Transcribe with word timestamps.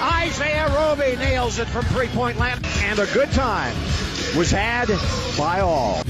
Isaiah 0.00 0.66
Roby 0.68 1.16
nails 1.16 1.58
it 1.58 1.68
from 1.68 1.84
three 1.86 2.08
point 2.08 2.38
land. 2.38 2.64
And 2.78 2.98
a 2.98 3.06
good 3.12 3.30
time 3.32 3.74
was 4.34 4.50
had 4.50 4.88
by 5.36 5.60
all. 5.60 6.02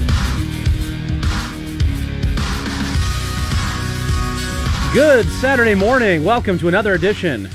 Good 4.93 5.25
Saturday 5.25 5.75
morning. 5.75 6.23
Welcome 6.23 6.57
to 6.59 6.69
another 6.69 6.93
edition 6.93 7.47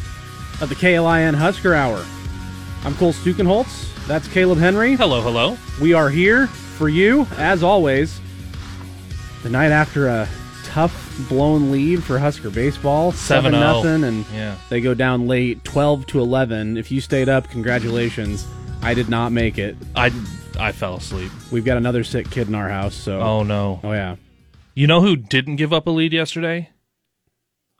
of 0.60 0.68
the 0.68 0.74
KLIN 0.74 1.34
Husker 1.34 1.74
Hour. 1.74 2.04
I'm 2.84 2.94
Cole 2.96 3.12
Stukenholtz. 3.12 4.06
That's 4.06 4.28
Caleb 4.28 4.58
Henry. 4.58 4.94
Hello, 4.94 5.20
hello. 5.22 5.56
We 5.80 5.94
are 5.94 6.10
here 6.10 6.46
for 6.46 6.88
you, 6.88 7.26
as 7.36 7.62
always, 7.62 8.20
the 9.42 9.50
night 9.50 9.70
after 9.70 10.08
a 10.08 10.28
tough 10.76 11.26
blown 11.30 11.72
lead 11.72 12.04
for 12.04 12.18
Husker 12.18 12.50
baseball, 12.50 13.10
7 13.10 13.54
7-0. 13.54 13.60
nothing, 13.60 14.04
and 14.04 14.26
Yeah. 14.34 14.56
they 14.68 14.82
go 14.82 14.92
down 14.92 15.26
late, 15.26 15.64
12 15.64 16.04
to 16.08 16.20
11. 16.20 16.76
If 16.76 16.90
you 16.92 17.00
stayed 17.00 17.30
up, 17.30 17.48
congratulations. 17.48 18.46
I 18.82 18.92
did 18.92 19.08
not 19.08 19.32
make 19.32 19.56
it. 19.56 19.74
I 19.94 20.12
I 20.60 20.72
fell 20.72 20.96
asleep. 20.96 21.32
We've 21.50 21.64
got 21.64 21.78
another 21.78 22.04
sick 22.04 22.30
kid 22.30 22.48
in 22.48 22.54
our 22.54 22.68
house, 22.68 22.94
so 22.94 23.20
Oh 23.22 23.42
no. 23.42 23.80
oh 23.84 23.92
yeah. 23.92 24.16
You 24.74 24.86
know 24.86 25.00
who 25.00 25.16
didn't 25.16 25.56
give 25.56 25.72
up 25.72 25.86
a 25.86 25.90
lead 25.90 26.12
yesterday? 26.12 26.68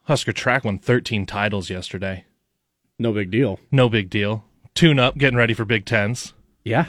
Husker 0.04 0.32
track 0.32 0.64
won 0.64 0.78
13 0.78 1.26
titles 1.26 1.68
yesterday. 1.68 2.24
No 2.98 3.12
big 3.12 3.30
deal. 3.30 3.60
No 3.70 3.90
big 3.90 4.08
deal. 4.08 4.44
Tune 4.74 4.98
up, 4.98 5.18
getting 5.18 5.36
ready 5.36 5.52
for 5.52 5.66
Big 5.66 5.84
Tens. 5.84 6.32
Yeah, 6.64 6.86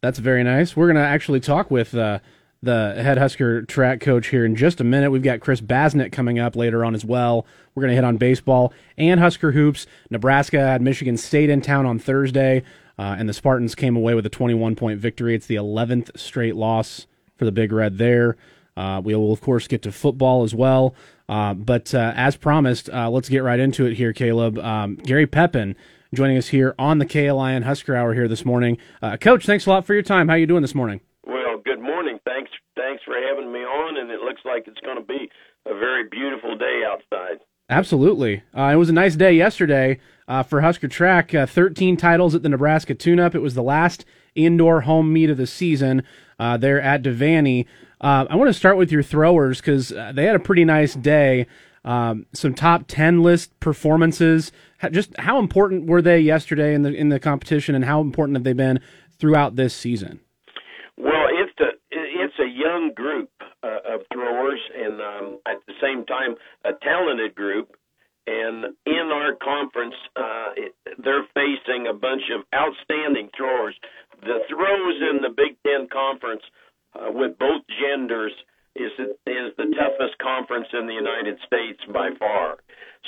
that's 0.00 0.20
very 0.20 0.44
nice. 0.44 0.76
We're 0.76 0.86
going 0.86 0.94
to 0.94 1.02
actually 1.02 1.40
talk 1.40 1.72
with 1.72 1.92
uh, 1.96 2.20
the 2.62 2.94
head 3.02 3.18
Husker 3.18 3.62
track 3.62 4.00
coach 4.00 4.28
here 4.28 4.44
in 4.44 4.54
just 4.54 4.80
a 4.80 4.84
minute. 4.84 5.10
We've 5.10 5.22
got 5.22 5.40
Chris 5.40 5.60
Basnett 5.60 6.12
coming 6.12 6.38
up 6.38 6.56
later 6.56 6.84
on 6.84 6.94
as 6.94 7.04
well. 7.04 7.46
We're 7.74 7.82
going 7.82 7.90
to 7.90 7.94
hit 7.94 8.04
on 8.04 8.16
baseball 8.16 8.72
and 8.98 9.18
Husker 9.18 9.52
hoops. 9.52 9.86
Nebraska 10.10 10.60
had 10.60 10.82
Michigan 10.82 11.16
State 11.16 11.48
in 11.48 11.62
town 11.62 11.86
on 11.86 11.98
Thursday, 11.98 12.62
uh, 12.98 13.16
and 13.18 13.28
the 13.28 13.32
Spartans 13.32 13.74
came 13.74 13.96
away 13.96 14.14
with 14.14 14.26
a 14.26 14.30
21 14.30 14.76
point 14.76 15.00
victory. 15.00 15.34
It's 15.34 15.46
the 15.46 15.56
11th 15.56 16.18
straight 16.18 16.56
loss 16.56 17.06
for 17.36 17.44
the 17.44 17.52
Big 17.52 17.72
Red 17.72 17.98
there. 17.98 18.36
Uh, 18.76 19.00
we 19.02 19.14
will, 19.14 19.32
of 19.32 19.40
course, 19.40 19.66
get 19.66 19.82
to 19.82 19.92
football 19.92 20.42
as 20.42 20.54
well. 20.54 20.94
Uh, 21.28 21.54
but 21.54 21.94
uh, 21.94 22.12
as 22.16 22.36
promised, 22.36 22.90
uh, 22.90 23.08
let's 23.08 23.28
get 23.28 23.42
right 23.42 23.60
into 23.60 23.86
it 23.86 23.94
here, 23.94 24.12
Caleb. 24.12 24.58
Um, 24.58 24.96
Gary 24.96 25.26
Pepin 25.26 25.76
joining 26.12 26.36
us 26.36 26.48
here 26.48 26.74
on 26.78 26.98
the 26.98 27.06
KLIN 27.06 27.62
Husker 27.62 27.94
Hour 27.94 28.14
here 28.14 28.28
this 28.28 28.44
morning. 28.44 28.78
Uh, 29.00 29.16
Coach, 29.16 29.46
thanks 29.46 29.66
a 29.66 29.70
lot 29.70 29.86
for 29.86 29.94
your 29.94 30.02
time. 30.02 30.28
How 30.28 30.34
are 30.34 30.38
you 30.38 30.46
doing 30.46 30.62
this 30.62 30.74
morning? 30.74 31.00
Well, 31.24 31.58
good 31.64 31.80
morning. 31.80 31.99
Thanks, 33.00 33.04
for 33.04 33.26
having 33.26 33.52
me 33.52 33.60
on, 33.60 33.96
and 33.96 34.10
it 34.10 34.20
looks 34.20 34.40
like 34.44 34.66
it's 34.66 34.80
going 34.80 34.96
to 34.96 35.04
be 35.04 35.30
a 35.66 35.74
very 35.74 36.04
beautiful 36.08 36.56
day 36.56 36.82
outside. 36.86 37.38
Absolutely. 37.68 38.42
Uh, 38.56 38.70
it 38.72 38.76
was 38.76 38.88
a 38.88 38.92
nice 38.92 39.16
day 39.16 39.32
yesterday 39.32 39.98
uh, 40.26 40.42
for 40.42 40.60
Husker 40.60 40.88
Track. 40.88 41.34
Uh, 41.34 41.46
13 41.46 41.96
titles 41.96 42.34
at 42.34 42.42
the 42.42 42.48
Nebraska 42.48 42.94
Tune-Up. 42.94 43.34
It 43.34 43.40
was 43.40 43.54
the 43.54 43.62
last 43.62 44.04
indoor 44.34 44.82
home 44.82 45.12
meet 45.12 45.30
of 45.30 45.36
the 45.36 45.46
season 45.46 46.02
uh, 46.38 46.56
there 46.56 46.80
at 46.80 47.02
Devaney. 47.02 47.66
Uh, 48.00 48.26
I 48.28 48.36
want 48.36 48.48
to 48.48 48.54
start 48.54 48.76
with 48.76 48.90
your 48.90 49.02
throwers 49.02 49.60
because 49.60 49.92
uh, 49.92 50.12
they 50.14 50.24
had 50.24 50.36
a 50.36 50.40
pretty 50.40 50.64
nice 50.64 50.94
day. 50.94 51.46
Um, 51.84 52.26
some 52.34 52.54
top 52.54 52.84
10 52.88 53.22
list 53.22 53.58
performances. 53.60 54.52
How, 54.78 54.88
just 54.88 55.16
how 55.18 55.38
important 55.38 55.86
were 55.86 56.02
they 56.02 56.18
yesterday 56.18 56.74
in 56.74 56.82
the 56.82 56.92
in 56.92 57.08
the 57.08 57.18
competition, 57.18 57.74
and 57.74 57.86
how 57.86 58.02
important 58.02 58.36
have 58.36 58.44
they 58.44 58.52
been 58.52 58.80
throughout 59.18 59.56
this 59.56 59.74
season? 59.74 60.20
Well, 60.98 61.28
it's 61.30 61.58
a 61.60 61.70
it's 61.90 62.38
a 62.38 62.46
group 62.90 63.30
uh, 63.62 63.94
of 63.94 64.00
throwers, 64.12 64.60
and 64.76 65.00
um, 65.00 65.38
at 65.46 65.58
the 65.66 65.74
same 65.82 66.04
time, 66.06 66.34
a 66.64 66.72
talented 66.82 67.34
group. 67.34 67.76
And 68.26 68.76
in 68.86 69.10
our 69.12 69.34
conference, 69.42 69.94
uh, 70.14 70.50
it, 70.56 70.74
they're 71.02 71.26
facing 71.34 71.88
a 71.88 71.94
bunch 71.94 72.22
of 72.30 72.44
outstanding 72.54 73.30
throwers. 73.36 73.74
The 74.20 74.40
throws 74.48 74.96
in 75.10 75.22
the 75.22 75.30
Big 75.34 75.56
Ten 75.66 75.88
conference 75.88 76.42
uh, 76.94 77.10
with 77.10 77.38
both 77.38 77.62
genders 77.80 78.32
is 78.76 78.92
is 79.26 79.50
the 79.56 79.74
toughest 79.74 80.18
conference 80.22 80.68
in 80.72 80.86
the 80.86 80.94
United 80.94 81.38
States 81.46 81.80
by 81.92 82.10
far. 82.18 82.58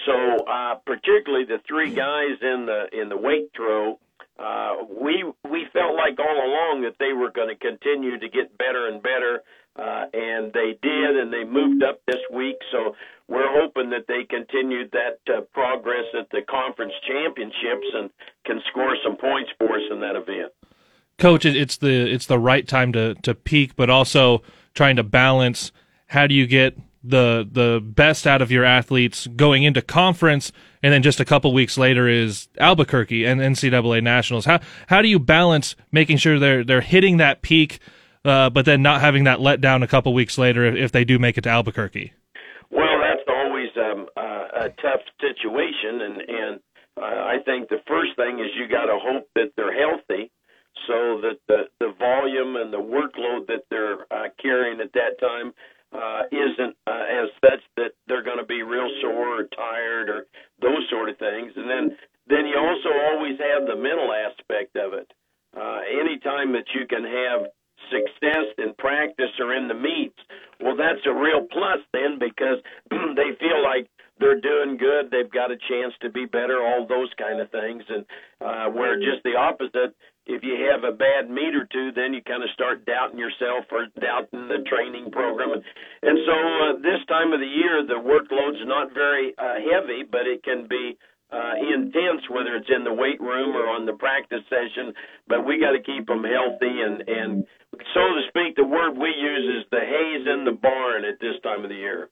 So, 0.06 0.44
uh, 0.46 0.74
particularly 0.86 1.44
the 1.44 1.60
three 1.68 1.94
guys 1.94 2.40
in 2.40 2.66
the 2.66 2.88
in 2.92 3.08
the 3.08 3.16
weight 3.16 3.50
throw, 3.54 3.98
uh, 4.38 4.84
we 4.88 5.24
we 5.48 5.66
felt 5.72 5.94
like 5.94 6.18
all 6.18 6.38
along 6.38 6.82
that 6.82 6.96
they 6.98 7.12
were 7.12 7.30
going 7.30 7.48
to 7.48 7.56
continue 7.56 8.18
to 8.18 8.28
get 8.28 8.56
better 8.58 8.88
and 8.88 9.02
better, 9.02 9.42
uh, 9.76 10.04
and 10.12 10.52
they 10.52 10.78
did, 10.82 11.16
and 11.16 11.32
they 11.32 11.44
moved 11.44 11.82
up 11.82 12.00
this 12.06 12.20
week. 12.32 12.56
So 12.70 12.94
we're 13.28 13.50
hoping 13.60 13.90
that 13.90 14.06
they 14.06 14.24
continue 14.24 14.88
that 14.90 15.18
uh, 15.32 15.40
progress 15.52 16.04
at 16.18 16.28
the 16.30 16.42
conference 16.48 16.92
championships 17.06 17.86
and 17.94 18.10
can 18.44 18.60
score 18.70 18.96
some 19.04 19.16
points 19.16 19.50
for 19.58 19.74
us 19.74 19.82
in 19.90 20.00
that 20.00 20.16
event. 20.16 20.52
Coach, 21.18 21.44
it's 21.44 21.76
the 21.76 22.12
it's 22.12 22.26
the 22.26 22.38
right 22.38 22.66
time 22.66 22.92
to 22.92 23.14
to 23.16 23.34
peak, 23.34 23.76
but 23.76 23.88
also 23.88 24.42
trying 24.74 24.96
to 24.96 25.02
balance 25.02 25.72
how 26.08 26.26
do 26.26 26.34
you 26.34 26.46
get 26.46 26.76
the 27.04 27.48
the 27.50 27.80
best 27.82 28.26
out 28.26 28.42
of 28.42 28.50
your 28.50 28.64
athletes 28.64 29.26
going 29.28 29.62
into 29.64 29.82
conference 29.82 30.52
and 30.82 30.92
then 30.92 31.02
just 31.02 31.20
a 31.20 31.24
couple 31.24 31.52
weeks 31.52 31.78
later 31.78 32.08
is 32.08 32.48
Albuquerque 32.58 33.24
and 33.24 33.40
NCAA 33.40 34.02
nationals. 34.02 34.44
How 34.44 34.60
how 34.88 35.02
do 35.02 35.08
you 35.08 35.18
balance 35.18 35.76
making 35.90 36.18
sure 36.18 36.38
they're 36.38 36.64
they're 36.64 36.80
hitting 36.80 37.16
that 37.18 37.42
peak 37.42 37.78
uh, 38.24 38.50
but 38.50 38.64
then 38.64 38.82
not 38.82 39.00
having 39.00 39.24
that 39.24 39.40
let 39.40 39.60
down 39.60 39.82
a 39.82 39.88
couple 39.88 40.12
weeks 40.14 40.38
later 40.38 40.64
if, 40.64 40.92
they 40.92 41.04
do 41.04 41.18
make 41.18 41.38
it 41.38 41.42
to 41.42 41.50
Albuquerque? 41.50 42.12
Well, 42.70 43.00
that's 43.00 43.26
always 43.28 43.70
um, 43.76 44.06
uh, 44.16 44.66
a 44.66 44.68
tough 44.80 45.02
situation, 45.20 46.00
and 46.00 46.16
and 46.20 46.60
uh, 47.00 47.04
I 47.04 47.36
think 47.44 47.68
the 47.68 47.80
first 47.88 48.16
thing 48.16 48.38
is 48.38 48.46
you 48.56 48.68
got 48.68 48.86
to 48.86 48.98
hope 49.00 49.28
that 49.34 49.52
they're 49.56 49.76
healthy, 49.76 50.30
so 50.86 51.20
that 51.22 51.38
the 51.48 51.68
the 51.80 51.92
volume 51.98 52.56
and 52.56 52.72
the 52.72 52.78
workload 52.78 53.46
that 53.48 53.64
they're 53.70 54.06
uh, 54.10 54.28
carrying 54.40 54.80
at 54.80 54.92
that 54.92 55.18
time 55.20 55.52
uh, 55.92 56.22
isn't 56.30 56.76
uh, 56.86 57.04
as 57.10 57.28
such 57.40 57.60
that 57.76 57.92
they're 58.06 58.22
going 58.22 58.38
to 58.38 58.46
be 58.46 58.62
real 58.62 58.88
sore 59.00 59.40
or 59.40 59.44
tired 59.44 60.08
or 60.08 60.26
those 60.60 60.86
sort 60.90 61.08
of 61.08 61.18
things, 61.18 61.52
and 61.56 61.68
then 61.68 61.96
then 62.28 62.46
you 62.46 62.56
also 62.56 62.88
always 63.10 63.38
have 63.38 63.66
the 63.66 63.76
mental 63.76 64.12
aspect 64.12 64.76
of 64.76 64.94
it. 64.94 65.10
Uh, 65.54 65.80
anytime 66.00 66.52
that 66.52 66.64
you 66.74 66.86
can 66.86 67.04
have 67.04 67.50
success 67.92 68.48
in 68.56 68.72
practice 68.78 69.30
or 69.38 69.54
in 69.54 69.68
the 69.68 69.76
meets, 69.76 70.18
well, 70.60 70.76
that's 70.76 71.04
a 71.04 71.12
real 71.12 71.44
plus 71.52 71.84
then 71.92 72.18
because 72.18 72.58
they 72.90 73.36
feel 73.38 73.60
like 73.62 73.86
they're 74.18 74.40
doing 74.40 74.78
good, 74.78 75.10
they've 75.10 75.30
got 75.30 75.50
a 75.50 75.58
chance 75.68 75.92
to 76.00 76.08
be 76.08 76.24
better, 76.24 76.62
all 76.62 76.86
those 76.86 77.10
kind 77.18 77.40
of 77.40 77.50
things. 77.50 77.82
And 77.88 78.06
uh, 78.40 78.70
where 78.70 78.96
just 78.96 79.22
the 79.24 79.34
opposite, 79.34 79.94
if 80.26 80.46
you 80.46 80.54
have 80.70 80.86
a 80.86 80.94
bad 80.94 81.28
meet 81.28 81.54
or 81.58 81.66
two, 81.66 81.90
then 81.90 82.14
you 82.14 82.22
kind 82.22 82.42
of 82.42 82.50
start 82.54 82.86
doubting 82.86 83.18
yourself 83.18 83.66
or 83.74 83.90
doubting 83.98 84.46
the 84.46 84.62
training 84.70 85.10
program. 85.10 85.58
And, 86.02 86.18
so 86.22 86.32
uh, 86.32 86.72
this 86.78 87.02
time 87.08 87.32
of 87.34 87.40
the 87.40 87.50
year, 87.50 87.82
the 87.82 87.98
workload's 87.98 88.62
not 88.62 88.94
very 88.94 89.34
uh, 89.36 89.58
heavy, 89.58 90.06
but 90.06 90.30
it 90.30 90.44
can 90.44 90.68
be 90.70 90.96
uh, 91.32 91.54
intense, 91.74 92.28
whether 92.28 92.54
it's 92.56 92.68
in 92.74 92.84
the 92.84 92.92
weight 92.92 93.20
room 93.20 93.56
or 93.56 93.66
on 93.68 93.86
the 93.86 93.94
practice 93.94 94.42
session. 94.50 94.92
But 95.28 95.46
we 95.46 95.58
got 95.58 95.72
to 95.72 95.80
keep 95.82 96.06
them 96.06 96.24
healthy, 96.24 96.80
and 96.82 97.02
and 97.08 97.44
so 97.94 98.00
to 98.00 98.20
speak, 98.28 98.56
the 98.56 98.64
word 98.64 98.92
we 98.98 99.08
use 99.08 99.58
is 99.58 99.64
the 99.70 99.80
hay's 99.80 100.26
in 100.26 100.44
the 100.44 100.52
barn 100.52 101.04
at 101.04 101.18
this 101.20 101.40
time 101.42 101.64
of 101.64 101.70
the 101.70 101.76
year. 101.76 102.10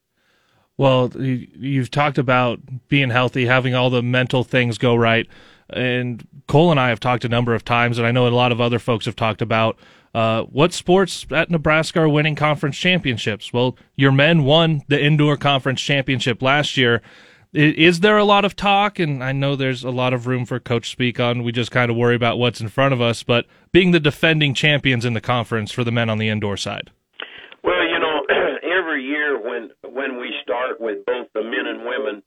Well, 0.79 1.11
you- 1.15 1.47
you've 1.59 1.91
talked 1.91 2.17
about 2.17 2.61
being 2.89 3.11
healthy, 3.11 3.45
having 3.45 3.75
all 3.75 3.91
the 3.91 4.03
mental 4.03 4.43
things 4.45 4.79
go 4.79 4.95
right. 4.95 5.27
And 5.69 6.27
Cole 6.49 6.71
and 6.71 6.81
I 6.81 6.89
have 6.89 6.99
talked 7.01 7.25
a 7.25 7.29
number 7.29 7.55
of 7.55 7.65
times, 7.65 7.99
and 7.99 8.07
I 8.07 8.13
know 8.13 8.27
a 8.27 8.31
lot 8.31 8.51
of 8.51 8.61
other 8.61 8.79
folks 8.79 9.05
have 9.05 9.15
talked 9.17 9.43
about 9.43 9.79
uh, 10.15 10.43
what 10.45 10.73
sports 10.73 11.25
at 11.31 11.51
Nebraska 11.51 12.01
are 12.01 12.09
winning 12.09 12.35
conference 12.35 12.77
championships. 12.77 13.53
Well, 13.53 13.77
your 13.95 14.11
men 14.11 14.43
won 14.43 14.81
the 14.89 15.01
indoor 15.01 15.37
conference 15.37 15.81
championship 15.81 16.43
last 16.43 16.77
year. 16.77 17.03
Is 17.53 18.01
there 18.01 18.17
a 18.17 18.25
lot 18.25 18.45
of 18.45 18.55
talk? 18.55 18.99
And 18.99 19.25
I 19.25 19.33
know 19.33 19.57
there's 19.57 19.83
a 19.83 19.91
lot 19.91 20.13
of 20.13 20.27
room 20.27 20.47
for 20.47 20.61
coach 20.61 20.91
speak 20.91 21.19
on. 21.19 21.43
We 21.43 21.51
just 21.51 21.71
kind 21.73 21.91
of 21.91 21.97
worry 21.97 22.15
about 22.15 22.39
what's 22.39 22.61
in 22.61 22.69
front 22.69 22.95
of 22.95 23.01
us. 23.01 23.23
But 23.23 23.47
being 23.73 23.91
the 23.91 24.01
defending 24.01 24.55
champions 24.55 25.05
in 25.05 25.15
the 25.15 25.21
conference 25.21 25.73
for 25.73 25.83
the 25.83 25.91
men 25.91 26.09
on 26.09 26.19
the 26.19 26.29
indoor 26.29 26.57
side. 26.57 26.91
Well, 27.65 27.83
you 27.85 27.99
know, 27.99 28.23
every 28.63 29.05
year 29.05 29.41
when 29.41 29.71
when 29.83 30.19
we 30.19 30.33
start 30.43 30.81
with 30.81 31.05
both 31.07 31.27
the 31.35 31.43
men 31.43 31.67
and 31.67 31.81
women, 31.81 32.23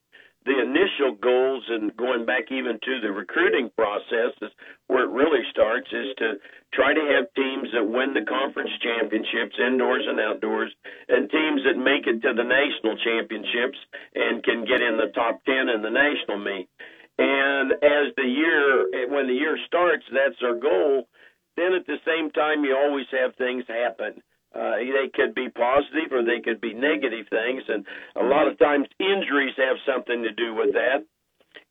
the 0.46 0.60
initial 0.60 1.16
goals 1.16 1.64
and 1.70 1.96
going 1.96 2.26
back 2.26 2.52
even 2.52 2.80
to 2.84 2.94
the 3.02 3.12
recruiting 3.12 3.72
process 3.76 4.36
is 4.42 4.52
where 4.88 5.06
it 5.06 5.12
really 5.16 5.44
starts 5.52 5.88
is 5.92 6.12
to 6.18 6.36
try 6.74 6.94
to 6.94 7.06
have 7.16 7.32
teams 7.34 7.70
that 7.72 7.84
win 7.84 8.14
the 8.14 8.28
conference 8.28 8.72
championships 8.84 9.56
indoors 9.60 10.04
and 10.08 10.20
outdoors 10.20 10.72
and 11.08 11.30
teams 11.32 11.62
that 11.64 11.80
make 11.80 12.08
it 12.08 12.20
to 12.22 12.34
the 12.36 12.44
national 12.44 12.98
championships 13.00 13.80
and 14.16 14.44
can 14.44 14.66
get 14.66 14.84
in 14.84 15.00
the 15.00 15.12
top 15.16 15.40
10 15.46 15.70
in 15.70 15.82
the 15.82 15.94
national 15.94 16.40
meet. 16.40 16.68
And 17.18 17.72
as 17.80 18.12
the 18.18 18.28
year 18.28 19.08
when 19.08 19.28
the 19.28 19.38
year 19.38 19.58
starts 19.68 20.04
that's 20.12 20.42
our 20.44 20.60
goal, 20.60 21.08
then 21.56 21.74
at 21.74 21.86
the 21.86 22.02
same 22.04 22.32
time 22.32 22.66
you 22.66 22.76
always 22.76 23.08
have 23.12 23.36
things 23.36 23.64
happen 23.68 24.22
uh, 24.56 24.78
they 24.78 25.10
could 25.14 25.34
be 25.34 25.50
positive 25.50 26.12
or 26.12 26.24
they 26.24 26.42
could 26.42 26.62
be 26.62 26.74
negative 26.74 27.28
things, 27.30 27.64
and 27.68 27.86
a 28.16 28.24
lot 28.24 28.48
of 28.48 28.58
times 28.60 28.88
injuries 29.00 29.56
have 29.58 29.78
something 29.86 30.24
to 30.24 30.32
do 30.32 30.54
with 30.54 30.74
that. 30.74 31.06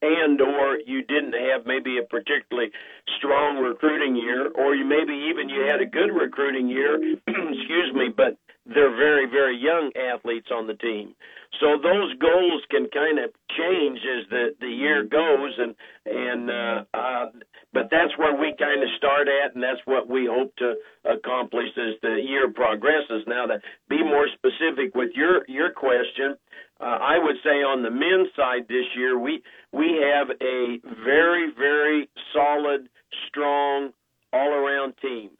And 0.01 0.41
or 0.41 0.79
you 0.85 1.03
didn't 1.03 1.35
have 1.35 1.67
maybe 1.67 1.99
a 1.99 2.03
particularly 2.03 2.71
strong 3.19 3.59
recruiting 3.59 4.17
year, 4.17 4.51
or 4.51 4.75
you 4.75 4.85
maybe 4.85 5.15
even 5.31 5.49
you 5.49 5.63
had 5.63 5.81
a 5.81 5.87
good 5.87 6.11
recruiting 6.11 6.69
year, 6.69 6.97
excuse 7.27 7.93
me, 7.95 8.09
but 8.17 8.37
they're 8.67 8.97
very 8.97 9.27
very 9.27 9.57
young 9.57 9.93
athletes 9.97 10.49
on 10.51 10.67
the 10.67 10.75
team. 10.75 11.15
So 11.61 11.77
those 11.83 12.15
goals 12.19 12.63
can 12.71 12.89
kind 12.89 13.19
of 13.19 13.31
change 13.57 13.99
as 13.99 14.29
the 14.31 14.55
the 14.61 14.69
year 14.69 15.05
goes, 15.05 15.53
and 15.59 15.75
and 16.07 16.51
uh, 16.51 16.85
uh, 16.95 17.27
but 17.73 17.89
that's 17.91 18.17
where 18.17 18.35
we 18.35 18.55
kind 18.59 18.83
of 18.83 18.89
start 18.97 19.29
at, 19.29 19.55
and 19.55 19.63
that's 19.63 19.81
what 19.85 20.09
we 20.09 20.27
hope 20.27 20.55
to 20.57 20.75
accomplish 21.05 21.69
as 21.77 22.01
the 22.01 22.21
year 22.27 22.51
progresses. 22.51 23.25
Now, 23.27 23.47
to 23.47 23.61
be 23.89 24.03
more 24.03 24.27
specific 24.33 24.95
with 24.95 25.11
your 25.15 25.45
your 25.47 25.73
question, 25.73 26.37
uh, 26.81 26.99
I 27.01 27.19
would 27.19 27.37
say 27.45 27.63
on 27.63 27.83
the 27.83 27.91
men's 27.91 28.29
side 28.35 28.67
this 28.69 28.87
year, 28.97 29.19
we 29.19 29.43
we 29.73 30.01
have 30.03 30.31
a 30.31 30.79
very 31.05 31.53
very 31.57 32.09
solid, 32.33 32.89
strong, 33.29 33.93
all 34.33 34.49
around 34.49 34.95
team. 35.03 35.31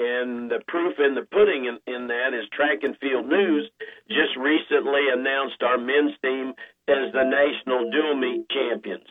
And 0.00 0.48
the 0.50 0.64
proof 0.66 0.96
in 0.96 1.14
the 1.14 1.28
pudding 1.28 1.68
in, 1.68 1.76
in 1.84 2.08
that 2.08 2.32
is 2.32 2.48
Track 2.56 2.80
and 2.82 2.96
Field 2.98 3.28
News 3.28 3.68
just 4.08 4.32
recently 4.40 5.12
announced 5.12 5.60
our 5.60 5.76
men's 5.76 6.16
team 6.24 6.56
as 6.88 7.12
the 7.12 7.24
national 7.28 7.90
dual 7.92 8.16
meet 8.16 8.48
champions 8.48 9.04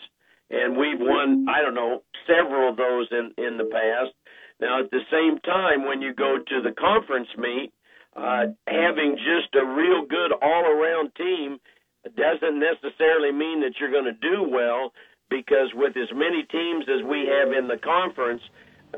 and 0.49 0.75
we've 0.75 0.99
won 0.99 1.45
I 1.47 1.61
don't 1.61 1.75
know 1.75 2.01
several 2.27 2.69
of 2.69 2.77
those 2.77 3.07
in 3.11 3.31
in 3.37 3.57
the 3.57 3.69
past. 3.69 4.13
Now 4.59 4.83
at 4.83 4.91
the 4.91 5.05
same 5.11 5.39
time, 5.39 5.85
when 5.85 6.01
you 6.01 6.13
go 6.13 6.37
to 6.37 6.61
the 6.61 6.73
conference 6.75 7.29
meet, 7.37 7.71
uh, 8.15 8.51
having 8.67 9.15
just 9.17 9.53
a 9.55 9.65
real 9.65 10.05
good 10.05 10.33
all 10.41 10.65
around 10.65 11.13
team 11.15 11.59
doesn't 12.03 12.59
necessarily 12.59 13.31
mean 13.31 13.61
that 13.61 13.73
you're 13.79 13.91
going 13.91 14.09
to 14.09 14.17
do 14.19 14.47
well 14.49 14.91
because 15.29 15.69
with 15.75 15.95
as 15.95 16.09
many 16.13 16.43
teams 16.49 16.85
as 16.89 17.05
we 17.05 17.29
have 17.29 17.53
in 17.53 17.67
the 17.67 17.77
conference, 17.77 18.41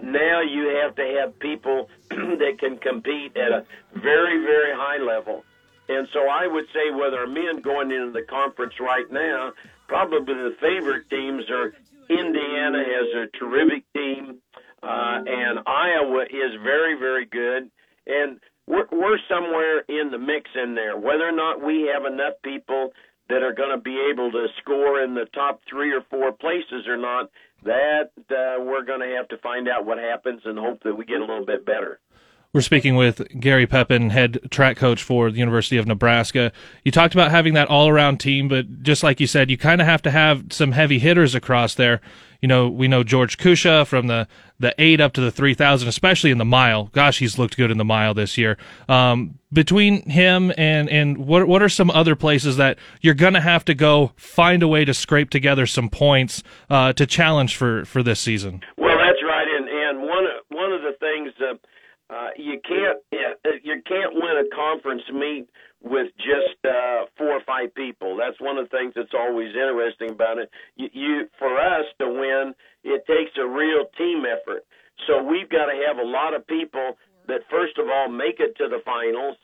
now 0.01 0.41
you 0.41 0.81
have 0.81 0.95
to 0.95 1.19
have 1.19 1.37
people 1.39 1.89
that 2.09 2.57
can 2.59 2.77
compete 2.77 3.35
at 3.37 3.51
a 3.51 3.65
very, 3.93 4.43
very 4.43 4.73
high 4.73 4.97
level. 4.97 5.43
And 5.89 6.07
so 6.13 6.27
I 6.29 6.47
would 6.47 6.65
say 6.73 6.91
with 6.91 7.13
our 7.13 7.27
men 7.27 7.61
going 7.61 7.91
into 7.91 8.11
the 8.11 8.23
conference 8.23 8.73
right 8.79 9.09
now, 9.11 9.51
probably 9.87 10.33
the 10.33 10.55
favorite 10.61 11.09
teams 11.09 11.43
are 11.49 11.73
Indiana 12.09 12.83
has 12.83 13.27
a 13.27 13.37
terrific 13.37 13.83
team, 13.93 14.39
uh, 14.83 15.19
and 15.25 15.59
Iowa 15.65 16.23
is 16.23 16.51
very, 16.63 16.97
very 16.97 17.25
good. 17.25 17.69
And 18.07 18.39
we're, 18.67 18.87
we're 18.91 19.19
somewhere 19.29 19.79
in 19.87 20.11
the 20.11 20.17
mix 20.17 20.49
in 20.55 20.75
there. 20.75 20.97
Whether 20.97 21.27
or 21.27 21.31
not 21.31 21.63
we 21.63 21.89
have 21.93 22.05
enough 22.05 22.33
people 22.43 22.93
that 23.29 23.43
are 23.43 23.53
going 23.53 23.71
to 23.71 23.81
be 23.81 23.97
able 24.11 24.31
to 24.31 24.47
score 24.61 25.01
in 25.01 25.13
the 25.13 25.25
top 25.33 25.61
three 25.69 25.93
or 25.93 26.01
four 26.09 26.31
places 26.33 26.87
or 26.87 26.97
not, 26.97 27.29
that 27.63 28.11
uh, 28.29 28.63
we're 28.63 28.83
going 28.85 29.01
to 29.01 29.15
have 29.15 29.27
to 29.29 29.37
find 29.37 29.67
out 29.67 29.85
what 29.85 29.97
happens 29.97 30.41
and 30.45 30.57
hope 30.57 30.83
that 30.83 30.95
we 30.95 31.05
get 31.05 31.17
a 31.17 31.25
little 31.25 31.45
bit 31.45 31.65
better. 31.65 31.99
We're 32.53 32.59
speaking 32.59 32.97
with 32.97 33.25
Gary 33.39 33.65
Pepin, 33.65 34.09
head 34.09 34.39
track 34.51 34.75
coach 34.75 35.01
for 35.01 35.31
the 35.31 35.37
University 35.37 35.77
of 35.77 35.87
Nebraska. 35.87 36.51
You 36.83 36.91
talked 36.91 37.13
about 37.13 37.31
having 37.31 37.53
that 37.53 37.69
all 37.69 37.87
around 37.87 38.17
team, 38.17 38.49
but 38.49 38.83
just 38.83 39.03
like 39.03 39.21
you 39.21 39.27
said, 39.27 39.49
you 39.49 39.57
kind 39.57 39.79
of 39.79 39.87
have 39.87 40.01
to 40.01 40.11
have 40.11 40.51
some 40.51 40.73
heavy 40.73 40.99
hitters 40.99 41.33
across 41.33 41.75
there. 41.75 42.01
You 42.41 42.49
know, 42.49 42.67
we 42.67 42.89
know 42.89 43.03
George 43.03 43.37
Kusche 43.37 43.87
from 43.87 44.07
the, 44.07 44.27
the 44.59 44.75
eight 44.77 44.99
up 44.99 45.13
to 45.13 45.21
the 45.21 45.31
3000, 45.31 45.87
especially 45.87 46.29
in 46.29 46.39
the 46.39 46.45
mile. 46.45 46.89
Gosh, 46.91 47.19
he's 47.19 47.39
looked 47.39 47.55
good 47.55 47.71
in 47.71 47.77
the 47.77 47.85
mile 47.85 48.13
this 48.13 48.37
year. 48.37 48.57
Um, 48.89 49.39
between 49.53 50.01
him 50.09 50.51
and, 50.57 50.89
and 50.89 51.19
what, 51.19 51.47
what 51.47 51.63
are 51.63 51.69
some 51.69 51.89
other 51.89 52.17
places 52.17 52.57
that 52.57 52.77
you're 52.99 53.13
going 53.13 53.33
to 53.33 53.39
have 53.41 53.63
to 53.63 53.73
go 53.73 54.11
find 54.17 54.61
a 54.61 54.67
way 54.67 54.83
to 54.83 54.93
scrape 54.93 55.29
together 55.29 55.65
some 55.65 55.87
points, 55.87 56.43
uh, 56.69 56.91
to 56.93 57.05
challenge 57.05 57.55
for, 57.55 57.85
for 57.85 58.03
this 58.03 58.19
season? 58.19 58.59
Well, 58.77 58.97
that's 58.97 59.23
right. 59.23 59.47
And, 59.47 59.69
and 59.69 59.99
one, 60.01 60.25
one 60.49 60.73
of 60.73 60.81
the 60.81 60.97
things, 60.99 61.31
uh, 61.39 61.55
uh, 62.11 62.29
you 62.35 62.59
can't 62.67 62.99
you 63.63 63.81
can't 63.87 64.13
win 64.13 64.43
a 64.43 64.55
conference 64.55 65.03
meet 65.13 65.47
with 65.81 66.07
just 66.17 66.59
uh, 66.65 67.05
four 67.17 67.31
or 67.31 67.41
five 67.47 67.73
people. 67.73 68.17
That's 68.17 68.39
one 68.41 68.57
of 68.57 68.69
the 68.69 68.77
things 68.77 68.93
that's 68.95 69.15
always 69.17 69.49
interesting 69.55 70.11
about 70.11 70.37
it. 70.37 70.49
You, 70.75 70.89
you 70.91 71.29
for 71.39 71.57
us 71.57 71.85
to 71.99 72.07
win, 72.07 72.53
it 72.83 73.05
takes 73.07 73.31
a 73.39 73.47
real 73.47 73.85
team 73.97 74.23
effort. 74.27 74.65
So 75.07 75.23
we've 75.23 75.49
got 75.49 75.71
to 75.71 75.77
have 75.87 75.97
a 75.97 76.07
lot 76.07 76.35
of 76.35 76.45
people 76.45 76.97
that 77.27 77.41
first 77.49 77.77
of 77.77 77.87
all 77.87 78.09
make 78.09 78.39
it 78.39 78.57
to 78.57 78.67
the 78.67 78.83
finals, 78.83 79.37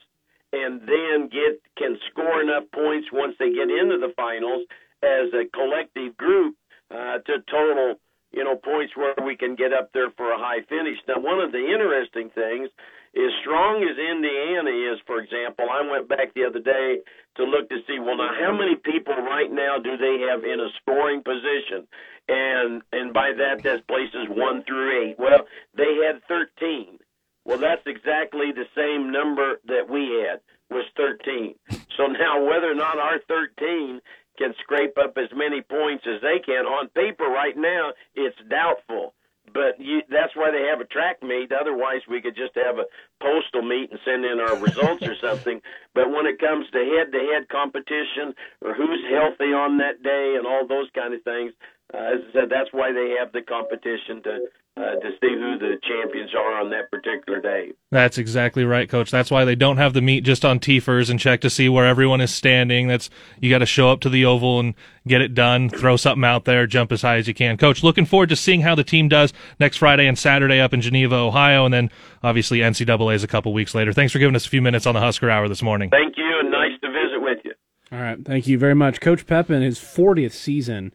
and 0.52 0.82
then 0.82 1.28
get 1.32 1.62
can 1.78 1.96
score 2.10 2.42
enough 2.42 2.64
points 2.74 3.08
once 3.12 3.34
they 3.38 3.48
get 3.48 3.70
into 3.72 3.96
the 3.96 4.12
finals 4.14 4.68
as 5.02 5.32
a 5.32 5.48
collective 5.56 6.16
group 6.18 6.54
uh, 6.90 7.18
to 7.24 7.40
total 7.50 7.96
you 8.32 8.44
know, 8.44 8.56
points 8.56 8.92
where 8.96 9.14
we 9.24 9.36
can 9.36 9.54
get 9.54 9.72
up 9.72 9.90
there 9.92 10.10
for 10.16 10.32
a 10.32 10.38
high 10.38 10.60
finish. 10.68 10.98
Now, 11.08 11.20
one 11.20 11.40
of 11.40 11.52
the 11.52 11.64
interesting 11.64 12.30
things 12.34 12.68
is 13.14 13.32
strong 13.40 13.82
as 13.82 13.96
Indiana 13.96 14.70
is, 14.70 15.00
for 15.06 15.18
example, 15.18 15.66
I 15.70 15.88
went 15.88 16.08
back 16.08 16.34
the 16.34 16.44
other 16.44 16.60
day 16.60 17.00
to 17.36 17.44
look 17.44 17.68
to 17.70 17.78
see, 17.86 17.98
well, 17.98 18.18
now 18.18 18.30
how 18.38 18.52
many 18.52 18.76
people 18.76 19.16
right 19.16 19.50
now 19.50 19.78
do 19.78 19.96
they 19.96 20.26
have 20.28 20.44
in 20.44 20.60
a 20.60 20.68
scoring 20.82 21.22
position? 21.22 21.88
And 22.28 22.82
and 22.92 23.14
by 23.14 23.32
that, 23.32 23.62
that's 23.62 23.80
places 23.88 24.28
one 24.28 24.62
through 24.64 24.92
eight. 25.00 25.16
Well, 25.18 25.46
they 25.74 26.04
had 26.04 26.20
13. 26.28 26.98
Well, 27.46 27.58
that's 27.58 27.86
exactly 27.86 28.52
the 28.52 28.68
same 28.76 29.10
number 29.10 29.56
that 29.66 29.88
we 29.88 30.20
had 30.28 30.40
was 30.70 30.84
13. 30.96 31.54
So 31.96 32.06
now, 32.06 32.44
whether 32.44 32.70
or 32.70 32.74
not 32.74 32.98
our 32.98 33.20
13 33.26 34.00
can 34.38 34.54
scrape 34.62 34.96
up 34.96 35.18
as 35.18 35.28
many 35.34 35.60
points 35.60 36.04
as 36.06 36.22
they 36.22 36.38
can. 36.38 36.64
On 36.64 36.88
paper, 36.88 37.26
right 37.26 37.56
now, 37.56 37.92
it's 38.14 38.38
doubtful. 38.48 39.14
But 39.52 39.80
you, 39.80 40.02
that's 40.10 40.36
why 40.36 40.50
they 40.50 40.68
have 40.70 40.80
a 40.80 40.84
track 40.84 41.22
meet. 41.22 41.52
Otherwise, 41.52 42.02
we 42.08 42.20
could 42.20 42.36
just 42.36 42.54
have 42.54 42.78
a 42.78 42.86
postal 43.20 43.62
meet 43.62 43.90
and 43.90 43.98
send 44.04 44.24
in 44.24 44.40
our 44.40 44.56
results 44.56 45.02
or 45.02 45.16
something. 45.20 45.60
But 45.94 46.10
when 46.10 46.26
it 46.26 46.38
comes 46.38 46.66
to 46.70 46.78
head-to-head 46.78 47.48
competition 47.48 48.34
or 48.62 48.74
who's 48.74 49.04
healthy 49.10 49.52
on 49.52 49.78
that 49.78 50.02
day 50.02 50.36
and 50.36 50.46
all 50.46 50.66
those 50.66 50.88
kind 50.94 51.14
of 51.14 51.22
things, 51.22 51.52
uh, 51.92 51.96
as 51.96 52.20
I 52.28 52.32
said, 52.32 52.48
that's 52.50 52.72
why 52.72 52.92
they 52.92 53.16
have 53.18 53.32
the 53.32 53.42
competition 53.42 54.22
to 54.24 54.38
uh, 54.78 54.94
to 55.00 55.10
see 55.20 55.34
who 55.34 55.58
the 55.58 55.76
champions 55.82 56.30
are 56.34 56.60
on 56.60 56.70
that 56.70 56.90
particular 56.90 57.40
day. 57.40 57.72
That's 57.90 58.16
exactly 58.16 58.64
right, 58.64 58.88
Coach. 58.88 59.10
That's 59.10 59.30
why 59.30 59.44
they 59.44 59.56
don't 59.56 59.76
have 59.78 59.92
the 59.92 60.00
meet 60.00 60.22
just 60.22 60.44
on 60.44 60.60
TFRRS 60.60 61.10
and 61.10 61.18
check 61.18 61.40
to 61.40 61.50
see 61.50 61.68
where 61.68 61.84
everyone 61.84 62.20
is 62.20 62.32
standing. 62.32 62.86
That's 62.86 63.10
you 63.40 63.50
got 63.50 63.58
to 63.58 63.66
show 63.66 63.90
up 63.90 64.00
to 64.00 64.08
the 64.08 64.24
oval 64.24 64.60
and 64.60 64.74
get 65.06 65.20
it 65.20 65.34
done. 65.34 65.68
Throw 65.68 65.96
something 65.96 66.24
out 66.24 66.44
there, 66.44 66.66
jump 66.66 66.92
as 66.92 67.02
high 67.02 67.16
as 67.16 67.26
you 67.26 67.34
can. 67.34 67.56
Coach, 67.56 67.82
looking 67.82 68.06
forward 68.06 68.28
to 68.28 68.36
seeing 68.36 68.60
how 68.60 68.76
the 68.76 68.84
team 68.84 69.08
does 69.08 69.32
next 69.58 69.78
Friday 69.78 70.06
and 70.06 70.16
Saturday 70.16 70.60
up 70.60 70.72
in 70.72 70.80
Geneva, 70.80 71.16
Ohio, 71.16 71.64
and 71.64 71.74
then 71.74 71.90
obviously 72.22 72.60
NCAA 72.60 73.14
is 73.16 73.24
a 73.24 73.28
couple 73.28 73.52
weeks 73.52 73.74
later. 73.74 73.92
Thanks 73.92 74.12
for 74.12 74.20
giving 74.20 74.36
us 74.36 74.46
a 74.46 74.50
few 74.50 74.62
minutes 74.62 74.86
on 74.86 74.94
the 74.94 75.00
Husker 75.00 75.28
Hour 75.28 75.48
this 75.48 75.62
morning. 75.62 75.90
Thank 75.90 76.16
you, 76.16 76.38
and 76.40 76.50
nice 76.52 76.78
to 76.82 76.88
visit 76.88 77.20
with 77.20 77.38
you. 77.44 77.52
All 77.90 78.00
right, 78.00 78.24
thank 78.24 78.46
you 78.46 78.58
very 78.58 78.74
much, 78.74 79.00
Coach 79.00 79.26
Pepin. 79.26 79.62
His 79.62 79.78
40th 79.80 80.32
season 80.32 80.92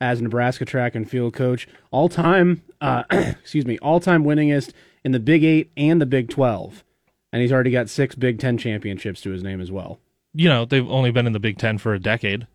as 0.00 0.22
Nebraska 0.22 0.64
track 0.64 0.94
and 0.94 1.08
field 1.08 1.34
coach, 1.34 1.68
all 1.90 2.08
time, 2.08 2.62
uh, 2.80 3.04
excuse 3.10 3.66
me, 3.66 3.78
all 3.78 4.00
time 4.00 4.24
winningest 4.24 4.72
in 5.04 5.12
the 5.12 5.20
Big 5.20 5.44
Eight 5.44 5.70
and 5.76 6.00
the 6.00 6.06
Big 6.06 6.28
Twelve, 6.28 6.84
and 7.32 7.42
he's 7.42 7.52
already 7.52 7.70
got 7.70 7.88
six 7.88 8.14
Big 8.14 8.38
Ten 8.38 8.58
championships 8.58 9.20
to 9.22 9.30
his 9.30 9.42
name 9.42 9.60
as 9.60 9.70
well. 9.70 10.00
You 10.32 10.48
know, 10.48 10.64
they've 10.64 10.88
only 10.88 11.10
been 11.10 11.26
in 11.26 11.32
the 11.32 11.40
Big 11.40 11.58
Ten 11.58 11.78
for 11.78 11.92
a 11.92 11.98
decade. 11.98 12.46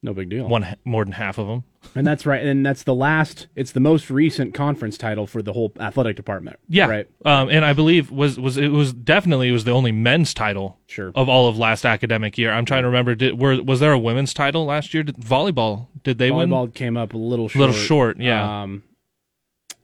No 0.00 0.14
big 0.14 0.28
deal. 0.28 0.46
One 0.46 0.76
more 0.84 1.04
than 1.04 1.12
half 1.12 1.38
of 1.38 1.48
them. 1.48 1.64
And 1.96 2.06
that's 2.06 2.24
right. 2.24 2.44
And 2.44 2.64
that's 2.64 2.84
the 2.84 2.94
last. 2.94 3.48
It's 3.56 3.72
the 3.72 3.80
most 3.80 4.10
recent 4.10 4.54
conference 4.54 4.96
title 4.96 5.26
for 5.26 5.42
the 5.42 5.52
whole 5.52 5.72
athletic 5.80 6.14
department. 6.14 6.58
Yeah. 6.68 6.86
Right. 6.86 7.08
Um, 7.24 7.48
and 7.50 7.64
I 7.64 7.72
believe 7.72 8.10
was 8.12 8.38
was 8.38 8.56
it 8.56 8.68
was 8.68 8.92
definitely 8.92 9.48
it 9.48 9.52
was 9.52 9.64
the 9.64 9.72
only 9.72 9.90
men's 9.90 10.32
title. 10.34 10.78
Sure. 10.86 11.10
Of 11.16 11.28
all 11.28 11.48
of 11.48 11.58
last 11.58 11.84
academic 11.84 12.38
year, 12.38 12.52
I'm 12.52 12.64
trying 12.64 12.82
to 12.82 12.88
remember. 12.88 13.16
Did 13.16 13.40
were 13.40 13.60
was 13.60 13.80
there 13.80 13.92
a 13.92 13.98
women's 13.98 14.32
title 14.32 14.64
last 14.66 14.94
year? 14.94 15.02
Did 15.02 15.16
volleyball? 15.16 15.88
Did 16.04 16.18
they 16.18 16.30
Volleyball 16.30 16.62
win? 16.62 16.72
came 16.72 16.96
up 16.96 17.14
a 17.14 17.18
little 17.18 17.48
short. 17.48 17.60
Little 17.60 17.74
short, 17.74 18.20
yeah. 18.20 18.62
Um, 18.62 18.84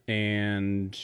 and 0.07 0.97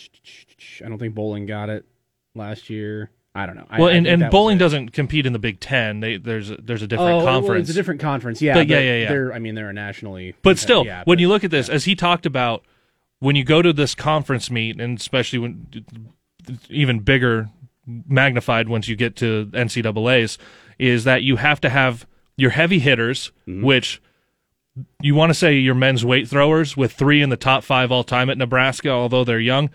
I 0.86 0.88
don't 0.88 1.00
think 1.00 1.16
bowling 1.16 1.48
got 1.48 1.70
it 1.70 1.86
last 2.34 2.70
year. 2.70 3.10
I 3.34 3.46
don't 3.46 3.56
know. 3.56 3.66
I- 3.70 3.80
Well, 3.80 3.90
I 3.90 3.94
and, 3.94 4.08
and 4.08 4.30
bowling 4.30 4.58
doesn't 4.58 4.90
compete 4.94 5.26
in 5.26 5.34
the 5.34 5.40
Big 5.40 5.60
Ten. 5.60 6.00
They, 6.02 6.18
there's 6.18 6.52
a, 6.52 6.58
there's 6.58 6.82
a 6.82 6.88
different 6.88 7.22
oh, 7.22 7.26
conference. 7.26 7.48
Well, 7.50 7.58
it's 7.60 7.70
a 7.70 7.74
different 7.74 8.02
conference. 8.02 8.42
Yeah, 8.42 8.56
But 8.56 8.68
yeah, 8.68 8.80
yeah, 8.80 8.96
yeah. 9.04 9.10
They're, 9.10 9.34
I 9.34 9.40
mean, 9.40 9.56
they're 9.56 9.70
a 9.70 9.74
nationally. 9.74 10.36
But 10.42 10.58
still, 10.60 10.86
yeah, 10.86 11.04
when 11.06 11.18
but- 11.18 11.22
you 11.22 11.30
look 11.30 11.44
at 11.44 11.52
this, 11.52 11.70
as 11.70 11.86
he 11.86 11.96
talked 11.96 12.26
about, 12.26 12.64
when 13.20 13.36
you 13.36 13.44
go 13.44 13.62
to 13.62 13.72
this 13.72 13.96
conference 13.96 14.50
meet, 14.52 14.82
and 14.82 14.98
especially 14.98 15.40
when 15.40 15.68
even 16.70 17.00
bigger, 17.00 17.50
magnified 17.86 18.68
once 18.68 18.88
you 18.88 18.96
get 18.96 19.16
to 19.18 19.46
NCAA's, 19.54 20.38
is 20.80 21.04
that 21.04 21.22
you 21.24 21.36
have 21.38 21.62
to 21.62 21.70
have 21.70 22.06
your 22.36 22.50
heavy 22.52 22.80
hitters, 22.80 23.32
Mm-hmm. 23.48 23.64
which 23.64 24.02
you 25.02 25.16
want 25.16 25.30
to 25.30 25.34
say 25.34 25.56
your 25.58 25.76
men's 25.76 26.04
weight 26.06 26.28
throwers 26.28 26.78
with 26.78 26.94
three 26.94 27.22
in 27.22 27.30
the 27.30 27.38
top 27.38 27.64
five 27.64 27.92
all 27.92 28.04
time 28.06 28.30
at 28.30 28.38
Nebraska, 28.38 28.90
although 28.90 29.24
they're 29.24 29.40
young. 29.40 29.70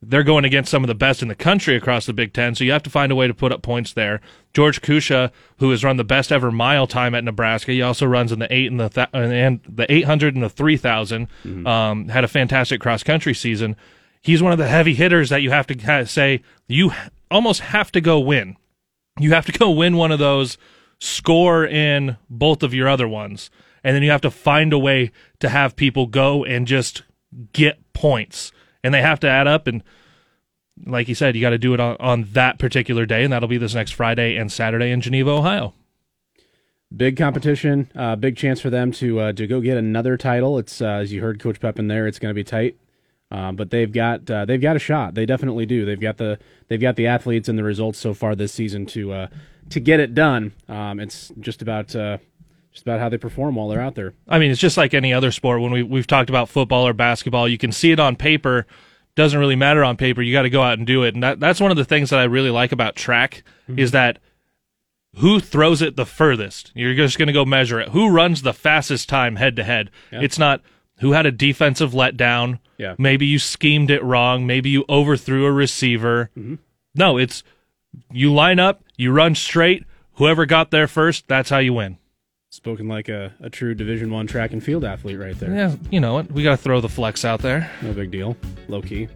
They're 0.00 0.22
going 0.22 0.44
against 0.44 0.70
some 0.70 0.84
of 0.84 0.88
the 0.88 0.94
best 0.94 1.22
in 1.22 1.28
the 1.28 1.34
country 1.34 1.74
across 1.74 2.06
the 2.06 2.12
Big 2.12 2.32
Ten, 2.32 2.54
so 2.54 2.62
you 2.62 2.70
have 2.70 2.84
to 2.84 2.90
find 2.90 3.10
a 3.10 3.16
way 3.16 3.26
to 3.26 3.34
put 3.34 3.50
up 3.52 3.62
points 3.62 3.92
there. 3.92 4.20
George 4.54 4.80
Kusche, 4.80 5.32
who 5.58 5.70
has 5.70 5.82
run 5.82 5.96
the 5.96 6.04
best 6.04 6.30
ever 6.30 6.52
mile 6.52 6.86
time 6.86 7.14
at 7.14 7.24
Nebraska, 7.24 7.72
he 7.72 7.82
also 7.82 8.06
runs 8.06 8.30
in 8.30 8.38
the 8.38 8.52
eight 8.54 8.70
and 8.70 8.78
the 8.78 8.88
th- 8.88 9.08
and 9.12 9.60
the 9.68 9.92
eight 9.92 10.04
hundred 10.04 10.34
and 10.34 10.42
the 10.44 10.48
three 10.48 10.76
Um, 11.66 12.08
had 12.08 12.24
a 12.24 12.28
fantastic 12.28 12.80
cross 12.80 13.02
country 13.02 13.34
season. 13.34 13.74
He's 14.22 14.42
one 14.42 14.52
of 14.52 14.58
the 14.58 14.68
heavy 14.68 14.94
hitters 14.94 15.30
that 15.30 15.42
you 15.42 15.50
have 15.50 15.66
to 15.66 16.06
say 16.06 16.42
you 16.66 16.92
almost 17.30 17.60
have 17.60 17.90
to 17.92 18.00
go 18.00 18.20
win. 18.20 18.56
You 19.18 19.32
have 19.32 19.46
to 19.46 19.52
go 19.52 19.70
win 19.70 19.96
one 19.96 20.12
of 20.12 20.18
those, 20.18 20.58
score 21.00 21.64
in 21.66 22.16
both 22.30 22.62
of 22.62 22.74
your 22.74 22.88
other 22.88 23.08
ones, 23.08 23.50
and 23.82 23.94
then 23.94 24.02
you 24.02 24.10
have 24.10 24.20
to 24.22 24.30
find 24.30 24.72
a 24.72 24.78
way 24.78 25.10
to 25.40 25.48
have 25.48 25.76
people 25.76 26.06
go 26.06 26.44
and 26.44 26.66
just 26.66 27.02
get 27.52 27.78
points, 27.92 28.52
and 28.82 28.94
they 28.94 29.02
have 29.02 29.20
to 29.20 29.28
add 29.28 29.46
up. 29.46 29.66
And 29.66 29.82
like 30.86 31.08
you 31.08 31.14
said, 31.14 31.34
you 31.34 31.40
got 31.40 31.50
to 31.50 31.58
do 31.58 31.74
it 31.74 31.80
on, 31.80 31.96
on 31.98 32.24
that 32.32 32.58
particular 32.58 33.06
day, 33.06 33.24
and 33.24 33.32
that'll 33.32 33.48
be 33.48 33.58
this 33.58 33.74
next 33.74 33.92
Friday 33.92 34.36
and 34.36 34.50
Saturday 34.52 34.90
in 34.90 35.00
Geneva, 35.00 35.30
Ohio. 35.30 35.74
big 36.94 37.16
competition, 37.16 37.90
uh, 37.94 38.16
big 38.16 38.36
chance 38.36 38.60
for 38.60 38.70
them 38.70 38.92
to 38.92 39.20
uh, 39.20 39.32
to 39.32 39.46
go 39.46 39.60
get 39.60 39.76
another 39.76 40.16
title. 40.16 40.58
It's 40.58 40.80
uh, 40.80 40.86
as 41.02 41.12
you 41.12 41.20
heard 41.20 41.40
Coach 41.40 41.60
Pepin 41.60 41.88
there, 41.88 42.06
it's 42.06 42.18
going 42.18 42.30
to 42.30 42.34
be 42.34 42.44
tight, 42.44 42.78
um, 43.30 43.56
but 43.56 43.70
they've 43.70 43.90
got 43.92 44.30
uh, 44.30 44.44
they've 44.44 44.60
got 44.60 44.76
a 44.76 44.78
shot. 44.78 45.14
They 45.14 45.26
definitely 45.26 45.66
do. 45.66 45.84
They've 45.84 46.00
got 46.00 46.16
the 46.16 46.38
they've 46.68 46.80
got 46.80 46.96
the 46.96 47.06
athletes 47.06 47.48
and 47.48 47.58
the 47.58 47.64
results 47.64 47.98
so 47.98 48.14
far 48.14 48.34
this 48.34 48.52
season 48.52 48.86
to 48.86 49.12
uh, 49.12 49.26
to 49.70 49.80
get 49.80 50.00
it 50.00 50.14
done. 50.14 50.52
Um, 50.68 51.00
it's 51.00 51.30
just 51.40 51.60
about 51.62 51.94
uh, 51.94 52.18
just 52.72 52.82
about 52.82 53.00
how 53.00 53.08
they 53.08 53.18
perform 53.18 53.54
while 53.54 53.68
they're 53.68 53.80
out 53.80 53.94
there. 53.94 54.14
I 54.28 54.38
mean, 54.38 54.50
it's 54.50 54.60
just 54.60 54.76
like 54.76 54.94
any 54.94 55.12
other 55.12 55.32
sport. 55.32 55.60
When 55.60 55.72
we 55.72 55.82
we've 55.82 56.06
talked 56.06 56.30
about 56.30 56.48
football 56.48 56.86
or 56.86 56.92
basketball, 56.92 57.48
you 57.48 57.58
can 57.58 57.72
see 57.72 57.92
it 57.92 58.00
on 58.00 58.16
paper. 58.16 58.66
Doesn't 59.14 59.40
really 59.40 59.56
matter 59.56 59.82
on 59.82 59.96
paper. 59.96 60.22
You 60.22 60.32
got 60.32 60.42
to 60.42 60.50
go 60.50 60.62
out 60.62 60.78
and 60.78 60.86
do 60.86 61.02
it, 61.02 61.14
and 61.14 61.22
that, 61.22 61.40
that's 61.40 61.60
one 61.60 61.70
of 61.70 61.76
the 61.76 61.84
things 61.84 62.10
that 62.10 62.20
I 62.20 62.24
really 62.24 62.50
like 62.50 62.70
about 62.70 62.94
track 62.94 63.42
mm-hmm. 63.68 63.78
is 63.78 63.90
that 63.90 64.20
who 65.16 65.40
throws 65.40 65.82
it 65.82 65.96
the 65.96 66.06
furthest. 66.06 66.70
You're 66.74 66.94
just 66.94 67.18
going 67.18 67.26
to 67.26 67.32
go 67.32 67.44
measure 67.44 67.80
it. 67.80 67.88
Who 67.88 68.10
runs 68.10 68.42
the 68.42 68.52
fastest 68.52 69.08
time 69.08 69.36
head 69.36 69.56
to 69.56 69.64
head? 69.64 69.90
It's 70.12 70.38
not 70.38 70.62
who 71.00 71.12
had 71.12 71.26
a 71.26 71.32
defensive 71.32 71.92
letdown. 71.92 72.60
Yeah. 72.76 72.94
Maybe 72.98 73.26
you 73.26 73.38
schemed 73.38 73.90
it 73.90 74.02
wrong. 74.04 74.46
Maybe 74.46 74.70
you 74.70 74.84
overthrew 74.88 75.46
a 75.46 75.52
receiver. 75.52 76.30
Mm-hmm. 76.38 76.56
No, 76.94 77.18
it's 77.18 77.42
you 78.12 78.32
line 78.32 78.60
up, 78.60 78.84
you 78.96 79.10
run 79.12 79.34
straight. 79.34 79.84
Whoever 80.14 80.46
got 80.46 80.70
there 80.70 80.88
first, 80.88 81.26
that's 81.28 81.50
how 81.50 81.58
you 81.58 81.74
win. 81.74 81.98
Spoken 82.58 82.88
like 82.88 83.08
a, 83.08 83.32
a 83.40 83.48
true 83.48 83.72
Division 83.72 84.10
One 84.10 84.26
track 84.26 84.52
and 84.52 84.60
field 84.60 84.84
athlete 84.84 85.16
right 85.16 85.38
there. 85.38 85.54
Yeah, 85.54 85.76
you 85.92 86.00
know 86.00 86.14
what? 86.14 86.32
We 86.32 86.42
got 86.42 86.50
to 86.50 86.56
throw 86.56 86.80
the 86.80 86.88
flex 86.88 87.24
out 87.24 87.38
there. 87.40 87.70
No 87.82 87.92
big 87.92 88.10
deal. 88.10 88.36
Low 88.66 88.82
key. 88.82 89.06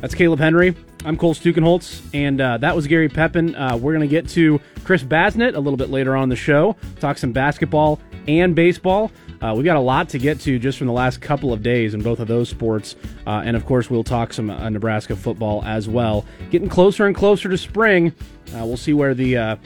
That's 0.00 0.14
Caleb 0.14 0.38
Henry. 0.38 0.76
I'm 1.04 1.16
Cole 1.16 1.34
Stukenholtz, 1.34 2.00
and 2.14 2.40
uh, 2.40 2.58
that 2.58 2.76
was 2.76 2.86
Gary 2.86 3.08
Pepin. 3.08 3.56
Uh, 3.56 3.76
we're 3.76 3.92
going 3.92 4.08
to 4.08 4.10
get 4.10 4.28
to 4.30 4.60
Chris 4.84 5.02
Basnett 5.02 5.56
a 5.56 5.58
little 5.58 5.76
bit 5.76 5.90
later 5.90 6.14
on 6.14 6.22
in 6.22 6.28
the 6.28 6.36
show, 6.36 6.76
talk 7.00 7.18
some 7.18 7.32
basketball 7.32 7.98
and 8.28 8.54
baseball. 8.54 9.10
Uh, 9.42 9.52
we've 9.56 9.64
got 9.64 9.76
a 9.76 9.80
lot 9.80 10.08
to 10.10 10.20
get 10.20 10.38
to 10.42 10.56
just 10.60 10.78
from 10.78 10.86
the 10.86 10.92
last 10.92 11.20
couple 11.20 11.52
of 11.52 11.64
days 11.64 11.92
in 11.92 12.02
both 12.02 12.20
of 12.20 12.28
those 12.28 12.48
sports. 12.48 12.94
Uh, 13.26 13.42
and 13.44 13.56
of 13.56 13.66
course, 13.66 13.90
we'll 13.90 14.04
talk 14.04 14.32
some 14.32 14.48
uh, 14.48 14.68
Nebraska 14.68 15.16
football 15.16 15.64
as 15.64 15.88
well. 15.88 16.24
Getting 16.52 16.68
closer 16.68 17.06
and 17.06 17.16
closer 17.16 17.48
to 17.48 17.58
spring. 17.58 18.14
Uh, 18.54 18.64
we'll 18.64 18.76
see 18.76 18.92
where 18.92 19.12
the. 19.12 19.58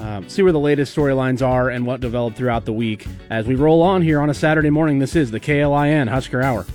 Uh, 0.00 0.22
see 0.28 0.42
where 0.42 0.52
the 0.52 0.60
latest 0.60 0.96
storylines 0.96 1.46
are 1.46 1.68
and 1.68 1.84
what 1.84 2.00
developed 2.00 2.36
throughout 2.36 2.64
the 2.64 2.72
week 2.72 3.06
as 3.30 3.46
we 3.46 3.54
roll 3.54 3.82
on 3.82 4.02
here 4.02 4.20
on 4.20 4.30
a 4.30 4.34
Saturday 4.34 4.70
morning. 4.70 4.98
This 4.98 5.16
is 5.16 5.30
the 5.30 5.40
KLIN 5.40 6.08
Husker 6.08 6.40
Hour. 6.42 6.66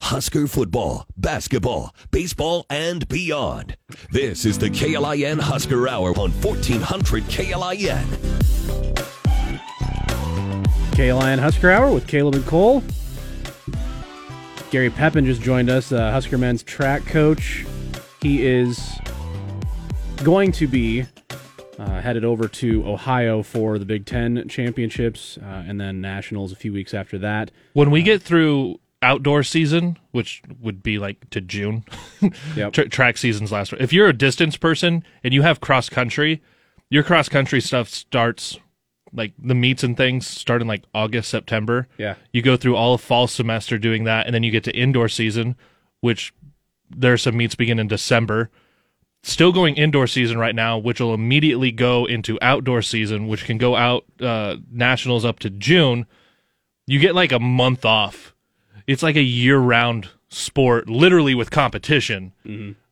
Husker 0.00 0.46
football, 0.46 1.06
basketball, 1.18 1.94
baseball, 2.10 2.64
and 2.70 3.06
beyond. 3.08 3.76
This 4.10 4.46
is 4.46 4.58
the 4.58 4.70
KLIN 4.70 5.38
Husker 5.38 5.86
Hour 5.86 6.10
on 6.10 6.30
1400 6.30 7.24
KLIN. 7.24 8.04
KLIN 10.92 11.38
Husker 11.38 11.70
Hour 11.70 11.92
with 11.92 12.06
Caleb 12.06 12.36
and 12.36 12.46
Cole. 12.46 12.82
Gary 14.70 14.90
Pepin 14.90 15.24
just 15.24 15.42
joined 15.42 15.68
us, 15.68 15.92
uh, 15.92 16.10
Husker 16.10 16.38
men's 16.38 16.62
track 16.62 17.04
coach. 17.04 17.66
He 18.20 18.46
is 18.46 18.98
going 20.24 20.52
to 20.52 20.66
be 20.66 21.04
uh, 21.78 22.00
headed 22.00 22.24
over 22.24 22.48
to 22.48 22.86
Ohio 22.86 23.42
for 23.42 23.78
the 23.78 23.84
Big 23.84 24.04
Ten 24.06 24.48
championships 24.48 25.38
uh, 25.40 25.64
and 25.66 25.80
then 25.80 26.00
nationals 26.00 26.52
a 26.52 26.56
few 26.56 26.72
weeks 26.72 26.92
after 26.94 27.18
that. 27.18 27.50
When 27.72 27.90
we 27.90 28.02
get 28.02 28.22
through 28.22 28.80
outdoor 29.00 29.44
season, 29.44 29.96
which 30.10 30.42
would 30.60 30.82
be 30.82 30.98
like 30.98 31.30
to 31.30 31.40
June, 31.40 31.84
Yep. 32.56 32.72
tra- 32.72 32.88
track 32.88 33.16
seasons 33.16 33.52
last. 33.52 33.72
If 33.74 33.92
you're 33.92 34.08
a 34.08 34.12
distance 34.12 34.56
person 34.56 35.04
and 35.22 35.32
you 35.32 35.42
have 35.42 35.60
cross 35.60 35.88
country, 35.88 36.42
your 36.90 37.04
cross 37.04 37.28
country 37.28 37.60
stuff 37.60 37.88
starts 37.88 38.58
like 39.12 39.32
the 39.38 39.54
meets 39.54 39.82
and 39.84 39.96
things 39.96 40.26
start 40.26 40.60
in 40.60 40.68
like 40.68 40.82
August, 40.94 41.30
September. 41.30 41.86
Yeah. 41.96 42.16
You 42.32 42.42
go 42.42 42.56
through 42.56 42.74
all 42.76 42.94
of 42.94 43.00
fall 43.00 43.26
semester 43.28 43.78
doing 43.78 44.04
that, 44.04 44.26
and 44.26 44.34
then 44.34 44.42
you 44.42 44.50
get 44.50 44.64
to 44.64 44.76
indoor 44.76 45.08
season, 45.08 45.56
which 46.00 46.34
there 46.90 47.12
are 47.12 47.18
some 47.18 47.36
meets 47.36 47.54
begin 47.54 47.78
in 47.78 47.86
December. 47.88 48.50
Still 49.22 49.52
going 49.52 49.74
indoor 49.74 50.06
season 50.06 50.38
right 50.38 50.54
now, 50.54 50.78
which 50.78 51.00
will 51.00 51.12
immediately 51.12 51.72
go 51.72 52.06
into 52.06 52.38
outdoor 52.40 52.82
season, 52.82 53.26
which 53.26 53.44
can 53.44 53.58
go 53.58 53.74
out 53.76 54.04
uh, 54.20 54.56
nationals 54.70 55.24
up 55.24 55.40
to 55.40 55.50
June. 55.50 56.06
You 56.86 56.98
get 56.98 57.14
like 57.14 57.32
a 57.32 57.40
month 57.40 57.84
off. 57.84 58.34
It's 58.86 59.02
like 59.02 59.16
a 59.16 59.22
year-round 59.22 60.08
sport, 60.30 60.88
literally 60.88 61.34
with 61.34 61.50
competition. 61.50 62.32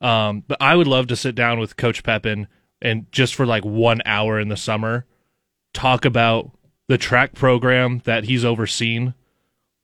Um, 0.05 0.45
but 0.47 0.59
I 0.61 0.75
would 0.77 0.87
love 0.87 1.07
to 1.09 1.17
sit 1.17 1.35
down 1.35 1.59
with 1.59 1.77
Coach 1.77 2.03
Pepin 2.03 2.49
and 2.83 3.11
just 3.13 3.35
for 3.35 3.47
like 3.47 3.65
one 3.65 4.03
hour 4.05 4.39
in 4.39 4.49
the 4.49 4.57
summer 4.57 5.07
talk 5.73 6.05
about 6.05 6.51
the 6.89 6.99
track 6.99 7.35
program 7.35 8.03
that 8.05 8.25
he's 8.25 8.45
overseen 8.45 9.15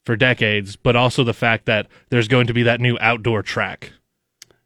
for 0.05 0.17
decades, 0.17 0.77
but 0.77 0.97
also 0.97 1.25
the 1.25 1.33
fact 1.33 1.67
that 1.67 1.87
there's 2.11 2.29
going 2.29 2.47
to 2.47 2.55
be 2.55 2.63
that 2.65 2.81
new 2.81 2.99
outdoor 3.01 3.43
track 3.43 3.93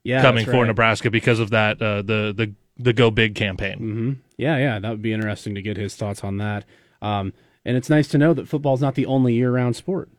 Yeah, 0.07 0.23
coming 0.23 0.45
for 0.45 0.53
right. 0.53 0.67
Nebraska 0.67 1.11
because 1.11 1.39
of 1.41 1.51
that 1.51 1.83
uh, 1.83 2.03
the 2.03 2.33
the 2.37 2.55
the 2.79 2.93
Go 2.93 3.11
Big 3.11 3.35
campaign. 3.35 4.23
Yeah, 4.37 4.57
yeah, 4.59 4.79
that 4.79 4.91
would 4.91 5.03
be 5.03 5.13
interesting 5.13 5.55
to 5.55 5.63
get 5.63 5.77
his 5.77 5.97
thoughts 5.97 6.23
on 6.23 6.39
that. 6.39 6.65
Um, 7.03 7.33
and 7.65 7.77
it's 7.77 7.91
nice 7.91 8.09
to 8.09 8.19
know 8.19 8.35
that 8.35 8.49
football's 8.49 8.81
not 8.81 8.95
the 8.95 9.07
only 9.07 9.35
year-round 9.35 9.75
sport. 9.75 10.11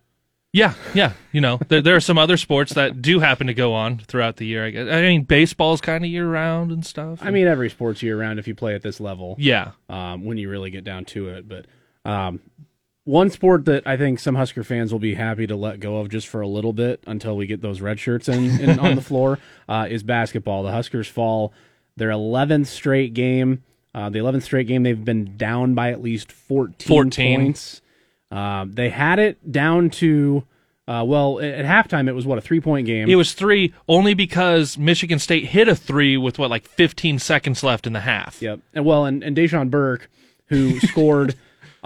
Yeah, 0.53 0.73
yeah. 0.93 1.13
You 1.31 1.41
know, 1.41 1.59
there, 1.67 1.81
there 1.81 1.95
are 1.95 2.01
some 2.01 2.17
other 2.17 2.35
sports 2.35 2.73
that 2.73 3.01
do 3.01 3.19
happen 3.19 3.47
to 3.47 3.53
go 3.53 3.73
on 3.73 3.99
throughout 3.99 4.37
the 4.37 4.45
year. 4.45 4.65
I 4.65 4.69
guess. 4.71 4.87
I 4.89 5.01
mean, 5.01 5.23
baseball's 5.23 5.81
kind 5.81 6.03
of 6.03 6.09
year 6.09 6.27
round 6.27 6.71
and 6.71 6.85
stuff. 6.85 7.19
I 7.21 7.29
mean, 7.31 7.47
every 7.47 7.69
sport's 7.69 8.01
year-round 8.01 8.39
if 8.39 8.47
you 8.47 8.55
play 8.55 8.73
at 8.73 8.81
this 8.81 8.99
level. 8.99 9.35
yeah, 9.37 9.71
um, 9.87 10.25
when 10.25 10.37
you 10.37 10.49
really 10.49 10.71
get 10.71 10.83
down 10.83 11.05
to 11.05 11.29
it. 11.29 11.47
But 11.47 11.65
um, 12.09 12.39
one 13.07 13.29
sport 13.29 13.63
that 13.65 13.87
I 13.87 13.95
think 13.95 14.19
some 14.19 14.35
Husker 14.35 14.65
fans 14.65 14.91
will 14.91 14.99
be 14.99 15.15
happy 15.15 15.47
to 15.47 15.55
let 15.55 15.79
go 15.79 15.97
of 15.97 16.09
just 16.09 16.27
for 16.27 16.41
a 16.41 16.47
little 16.47 16.73
bit 16.73 17.01
until 17.07 17.37
we 17.37 17.47
get 17.47 17.61
those 17.61 17.79
red 17.79 17.99
shirts 17.99 18.27
in, 18.27 18.59
in 18.59 18.79
on 18.79 18.95
the 18.95 19.01
floor 19.09 19.39
uh, 19.69 19.87
is 19.89 20.03
basketball. 20.03 20.63
The 20.63 20.71
Huskers 20.71 21.07
fall 21.07 21.53
their 21.95 22.09
11th 22.09 22.67
straight 22.67 23.13
game. 23.13 23.63
Uh, 23.95 24.09
the 24.09 24.19
11th 24.19 24.43
straight 24.43 24.67
game 24.67 24.83
they've 24.83 25.05
been 25.05 25.37
down 25.37 25.73
by 25.73 25.91
at 25.91 26.01
least 26.01 26.33
14, 26.33 26.85
14. 26.85 27.39
points. 27.39 27.81
Um, 28.29 28.73
they 28.73 28.89
had 28.89 29.19
it 29.19 29.53
down 29.53 29.89
to 29.91 30.43
uh, 30.85 31.05
well 31.07 31.39
at, 31.39 31.65
at 31.65 31.65
halftime. 31.65 32.09
It 32.09 32.13
was 32.13 32.25
what 32.25 32.37
a 32.37 32.41
three 32.41 32.59
point 32.59 32.87
game. 32.87 33.09
it 33.09 33.15
was 33.15 33.31
three 33.33 33.73
only 33.87 34.15
because 34.15 34.77
Michigan 34.77 35.17
State 35.17 35.45
hit 35.45 35.69
a 35.69 35.75
three 35.75 36.17
with 36.17 36.37
what 36.37 36.49
like 36.49 36.67
15 36.67 37.19
seconds 37.19 37.63
left 37.63 37.87
in 37.87 37.93
the 37.93 38.01
half. 38.01 38.41
Yep. 38.41 38.59
And 38.73 38.85
well, 38.85 39.05
and, 39.05 39.23
and 39.23 39.35
Dachon 39.35 39.69
Burke, 39.69 40.09
who 40.47 40.79
scored 40.81 41.35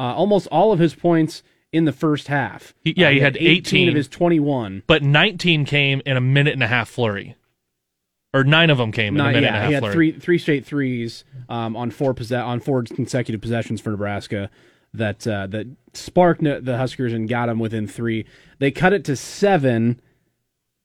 uh, 0.01 0.13
almost 0.15 0.47
all 0.47 0.71
of 0.71 0.79
his 0.79 0.95
points 0.95 1.43
in 1.71 1.85
the 1.85 1.91
first 1.93 2.27
half. 2.27 2.73
He- 2.83 2.93
yeah, 2.97 3.07
Uh, 3.07 3.11
he 3.11 3.19
had 3.19 3.37
18. 3.37 3.87
of 3.89 3.95
his 3.95 4.07
21. 4.07 4.83
But 4.87 5.03
19 5.03 5.65
came 5.65 6.01
in 6.05 6.17
a 6.17 6.21
minute 6.21 6.53
and 6.53 6.63
a 6.63 6.67
half 6.67 6.89
flurry, 6.89 7.35
or 8.33 8.43
nine 8.43 8.69
of 8.69 8.77
them 8.77 8.91
came 8.91 9.15
in 9.15 9.21
a 9.21 9.23
minute 9.25 9.43
yeah, 9.43 9.47
and 9.49 9.55
a 9.55 9.59
half 9.59 9.67
he 9.69 9.73
had 9.75 9.81
flurry. 9.83 9.93
three 9.93 10.11
three 10.19 10.37
straight 10.37 10.65
threes 10.65 11.23
um, 11.49 11.75
on 11.75 11.91
four 11.91 12.13
posse- 12.13 12.35
on 12.35 12.59
four 12.59 12.83
consecutive 12.83 13.41
possessions 13.41 13.79
for 13.81 13.91
Nebraska 13.91 14.49
that 14.93 15.25
uh, 15.27 15.47
that 15.47 15.67
sparked 15.93 16.41
the 16.43 16.77
Huskers 16.77 17.13
and 17.13 17.29
got 17.29 17.45
them 17.45 17.59
within 17.59 17.87
three. 17.87 18.25
They 18.59 18.71
cut 18.71 18.91
it 18.93 19.05
to 19.05 19.15
seven 19.15 20.01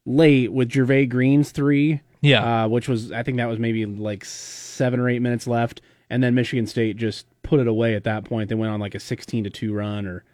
late 0.04 0.52
with 0.52 0.68
Jervay 0.70 1.08
Green's 1.08 1.50
three. 1.50 2.00
Yeah. 2.23 2.64
uh, 2.64 2.68
which 2.68 2.88
was 2.88 3.12
I 3.12 3.23
think 3.23 3.37
that 3.37 3.46
was 3.49 3.58
maybe 3.58 3.85
like 3.87 4.25
seven 4.25 4.99
or 5.00 5.08
eight 5.08 5.20
minutes 5.23 5.46
left, 5.46 5.80
and 6.11 6.23
then 6.23 6.35
Michigan 6.35 6.66
State 6.66 6.96
just 6.96 7.26
put 7.46 7.60
it 7.60 7.68
away 7.68 7.94
at 7.94 8.04
that 8.04 8.24
point. 8.24 8.48
They 8.48 8.54
went 8.54 8.72
on 8.72 8.80
like 8.80 8.94
a 8.94 9.00
sixteen 9.00 9.44
to 9.44 9.50
two 9.50 9.72
run 9.74 10.06
or 10.06 10.24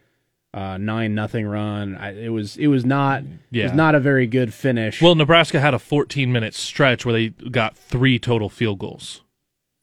uh, 0.55 0.77
nine 0.79 1.15
nothing 1.15 1.47
run. 1.47 1.97
I, 1.97 2.25
it 2.25 2.29
was 2.29 2.57
it 2.57 2.67
was 2.67 2.85
not 2.85 3.23
it 3.53 3.63
was 3.63 3.73
not 3.73 3.95
a 3.95 4.01
very 4.01 4.27
good 4.27 4.53
finish. 4.53 5.01
Well, 5.01 5.15
Nebraska 5.15 5.61
had 5.61 5.75
a 5.75 5.79
14 5.79 6.31
minute 6.33 6.55
stretch 6.55 7.07
where 7.07 7.13
they 7.13 7.29
got 7.29 7.77
three 7.77 8.19
total 8.19 8.49
field 8.49 8.79
goals 8.79 9.23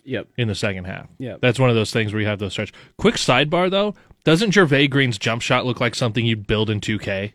yep. 0.04 0.28
in 0.38 0.48
the 0.48 0.56
second 0.56 0.86
half. 0.86 1.08
Yep. 1.18 1.42
That's 1.42 1.60
one 1.60 1.70
of 1.70 1.76
those 1.76 1.92
things 1.92 2.14
where 2.14 2.22
you 2.22 2.28
have 2.28 2.40
those 2.40 2.54
stretch. 2.54 2.74
Quick 2.98 3.16
sidebar 3.16 3.72
though, 3.72 3.96
doesn't 4.24 4.52
Jervay 4.52 4.90
Green's 4.90 5.18
jump 5.18 5.42
shot 5.42 5.66
look 5.66 5.80
like 5.80 5.96
something 5.96 6.26
you'd 6.26 6.48
build 6.48 6.70
in 6.70 6.80
2K? 6.82 7.34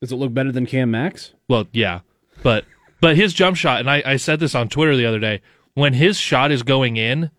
Does 0.00 0.12
it 0.12 0.16
look 0.16 0.34
better 0.34 0.52
than 0.52 0.66
Cam 0.66 0.90
Mack's? 0.90 1.32
Well, 1.48 1.66
yeah, 1.72 2.00
but 2.42 2.64
but 3.00 3.16
his 3.16 3.32
jump 3.32 3.56
shot, 3.56 3.80
and 3.80 3.90
I, 3.90 4.02
I 4.04 4.16
said 4.16 4.40
this 4.40 4.54
on 4.54 4.68
Twitter 4.68 4.96
the 4.96 5.06
other 5.06 5.18
day. 5.18 5.40
When 5.74 5.94
his 5.94 6.18
shot 6.18 6.52
is 6.52 6.62
going 6.62 6.96
in, 6.96 7.30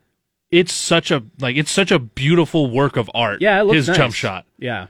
it's 0.55 0.73
such 0.73 1.11
a 1.11 1.23
like 1.39 1.57
it's 1.57 1.71
such 1.71 1.91
a 1.91 1.99
beautiful 1.99 2.71
work 2.71 2.95
of 2.95 3.11
art. 3.13 3.41
Yeah, 3.41 3.59
it 3.59 3.65
looks 3.65 3.75
his 3.75 3.87
nice. 3.89 3.97
jump 3.97 4.13
shot. 4.13 4.45
Yeah, 4.57 4.87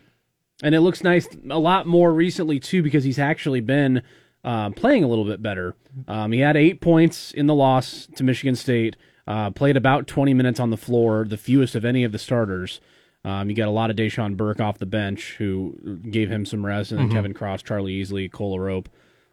and 0.61 0.75
it 0.75 0.81
looks 0.81 1.03
nice 1.03 1.27
a 1.49 1.57
lot 1.57 1.87
more 1.87 2.13
recently 2.13 2.59
too 2.59 2.83
because 2.83 3.03
he's 3.03 3.17
actually 3.17 3.61
been 3.61 4.03
uh, 4.43 4.69
playing 4.69 5.03
a 5.03 5.07
little 5.07 5.25
bit 5.25 5.41
better. 5.41 5.75
Um, 6.07 6.31
he 6.31 6.39
had 6.39 6.55
eight 6.55 6.81
points 6.81 7.31
in 7.31 7.47
the 7.47 7.55
loss 7.55 8.07
to 8.15 8.23
Michigan 8.23 8.55
State. 8.55 8.95
Uh, 9.27 9.49
played 9.49 9.75
about 9.75 10.05
20 10.05 10.35
minutes 10.35 10.59
on 10.59 10.69
the 10.69 10.77
floor, 10.77 11.25
the 11.27 11.37
fewest 11.37 11.73
of 11.73 11.83
any 11.83 12.03
of 12.03 12.11
the 12.11 12.19
starters. 12.19 12.79
Um, 13.23 13.49
you 13.49 13.55
got 13.55 13.67
a 13.67 13.71
lot 13.71 13.89
of 13.89 13.95
Dachon 13.95 14.37
Burke 14.37 14.59
off 14.59 14.77
the 14.77 14.85
bench, 14.85 15.33
who 15.39 15.99
gave 16.11 16.29
him 16.29 16.45
some 16.45 16.63
rest, 16.63 16.91
and 16.91 16.99
then 16.99 17.09
Kevin 17.09 17.33
Cross, 17.33 17.63
Charlie 17.63 17.99
Easley, 17.99 18.29
Akol 18.29 18.55
Arop. 18.55 18.85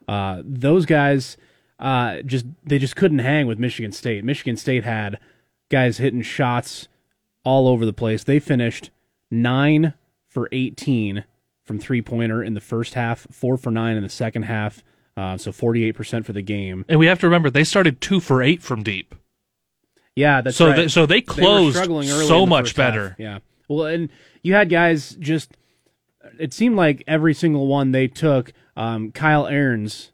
Uh, 0.08 0.40
those 0.46 0.86
guys 0.86 1.36
uh, 1.78 2.22
just 2.22 2.46
they 2.64 2.78
just 2.78 2.96
couldn't 2.96 3.18
hang 3.18 3.46
with 3.46 3.58
Michigan 3.58 3.92
State. 3.92 4.24
Michigan 4.24 4.56
State 4.56 4.84
had 4.84 5.18
guys 5.72 5.98
hitting 5.98 6.22
shots 6.22 6.86
all 7.44 7.66
over 7.66 7.84
the 7.84 7.92
place. 7.92 8.22
They 8.22 8.38
finished 8.38 8.90
nine 9.30 9.94
for 10.28 10.48
18 10.52 11.24
from 11.64 11.78
three 11.80 12.02
pointer 12.02 12.42
in 12.44 12.54
the 12.54 12.60
first 12.60 12.94
half, 12.94 13.26
four 13.32 13.56
for 13.56 13.70
nine 13.72 13.96
in 13.96 14.02
the 14.04 14.08
second 14.08 14.44
half. 14.44 14.84
Uh, 15.16 15.36
so 15.36 15.50
48% 15.50 16.24
for 16.24 16.32
the 16.32 16.40
game. 16.42 16.84
And 16.88 16.98
we 16.98 17.06
have 17.06 17.18
to 17.20 17.26
remember 17.26 17.50
they 17.50 17.64
started 17.64 18.00
two 18.00 18.20
for 18.20 18.42
eight 18.42 18.62
from 18.62 18.82
deep. 18.82 19.14
Yeah, 20.16 20.40
that's 20.42 20.56
So 20.56 20.68
right. 20.68 20.76
they- 20.76 20.88
so 20.88 21.06
they 21.06 21.20
closed 21.20 21.76
struggling 21.76 22.08
early 22.10 22.26
so 22.26 22.46
much 22.46 22.66
first 22.66 22.76
half. 22.76 22.92
better. 22.92 23.16
Yeah. 23.18 23.38
Well, 23.68 23.86
and 23.86 24.10
you 24.42 24.54
had 24.54 24.68
guys 24.70 25.16
just. 25.18 25.56
It 26.38 26.52
seemed 26.54 26.76
like 26.76 27.02
every 27.06 27.34
single 27.34 27.66
one 27.66 27.92
they 27.92 28.08
took. 28.08 28.52
Um, 28.76 29.10
Kyle 29.12 29.46
Ahrens, 29.46 30.12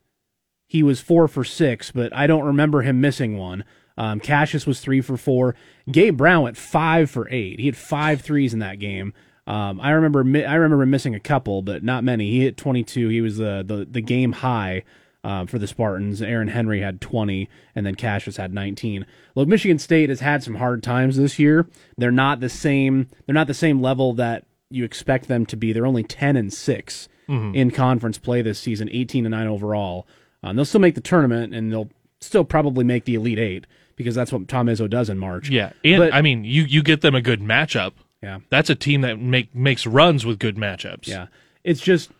he 0.66 0.82
was 0.82 1.00
four 1.00 1.28
for 1.28 1.44
six, 1.44 1.90
but 1.92 2.14
I 2.14 2.26
don't 2.26 2.44
remember 2.44 2.82
him 2.82 3.00
missing 3.00 3.36
one. 3.38 3.64
Um, 3.98 4.20
Cassius 4.20 4.66
was 4.66 4.80
three 4.80 5.00
for 5.02 5.16
four. 5.18 5.54
Gabe 5.90 6.16
Brown 6.16 6.44
went 6.44 6.56
five 6.56 7.10
for 7.10 7.28
eight. 7.30 7.60
He 7.60 7.66
had 7.66 7.76
five 7.76 8.22
threes 8.22 8.54
in 8.54 8.60
that 8.60 8.78
game. 8.78 9.12
Um, 9.46 9.80
I 9.80 9.90
remember 9.90 10.22
mi- 10.24 10.44
I 10.44 10.54
remember 10.54 10.86
missing 10.86 11.14
a 11.14 11.20
couple, 11.20 11.62
but 11.62 11.82
not 11.82 12.04
many. 12.04 12.30
He 12.30 12.40
hit 12.40 12.56
22. 12.56 13.08
He 13.08 13.20
was 13.20 13.38
the 13.38 13.62
the, 13.66 13.86
the 13.90 14.00
game 14.00 14.32
high 14.32 14.84
uh, 15.24 15.46
for 15.46 15.58
the 15.58 15.66
Spartans. 15.66 16.22
Aaron 16.22 16.48
Henry 16.48 16.80
had 16.80 17.00
20, 17.00 17.48
and 17.74 17.84
then 17.84 17.94
Cassius 17.96 18.36
had 18.36 18.54
19. 18.54 19.04
Look, 19.34 19.48
Michigan 19.48 19.78
State 19.78 20.10
has 20.10 20.20
had 20.20 20.42
some 20.44 20.54
hard 20.56 20.82
times 20.82 21.16
this 21.16 21.38
year. 21.38 21.66
They're 21.96 22.10
not 22.12 22.40
the 22.40 22.48
same. 22.48 23.08
They're 23.26 23.34
not 23.34 23.46
the 23.48 23.54
same 23.54 23.80
level 23.82 24.12
that 24.14 24.44
you 24.70 24.84
expect 24.84 25.26
them 25.28 25.44
to 25.46 25.56
be. 25.56 25.72
They're 25.72 25.86
only 25.86 26.04
10 26.04 26.36
and 26.36 26.52
6 26.52 27.08
in 27.54 27.70
conference 27.72 28.16
play 28.16 28.40
this 28.42 28.58
season, 28.58 28.88
18 28.92 29.26
and 29.26 29.32
9 29.32 29.46
overall. 29.48 30.06
Um, 30.42 30.56
they'll 30.56 30.64
still 30.64 30.80
make 30.80 30.94
the 30.94 31.00
tournament, 31.02 31.54
and 31.54 31.70
they'll 31.72 31.90
still 32.20 32.44
probably 32.44 32.84
make 32.84 33.04
the 33.04 33.14
Elite 33.16 33.38
Eight 33.38 33.66
because 33.98 34.14
that's 34.14 34.32
what 34.32 34.48
Tom 34.48 34.68
Izzo 34.68 34.88
does 34.88 35.10
in 35.10 35.18
March. 35.18 35.50
Yeah, 35.50 35.72
and 35.84 35.98
But- 35.98 36.14
I 36.14 36.22
mean, 36.22 36.44
you 36.44 36.62
you 36.62 36.82
get 36.82 37.02
them 37.02 37.14
a 37.14 37.20
good 37.20 37.40
matchup. 37.40 37.92
yeah. 38.22 38.38
That's 38.48 38.70
a 38.70 38.74
team 38.74 39.02
that 39.02 39.20
make 39.20 39.54
makes 39.54 39.86
runs 39.86 40.24
with 40.24 40.38
good 40.38 40.56
matchups. 40.56 41.06
Yeah. 41.06 41.26
It's 41.64 41.80
just 41.82 42.10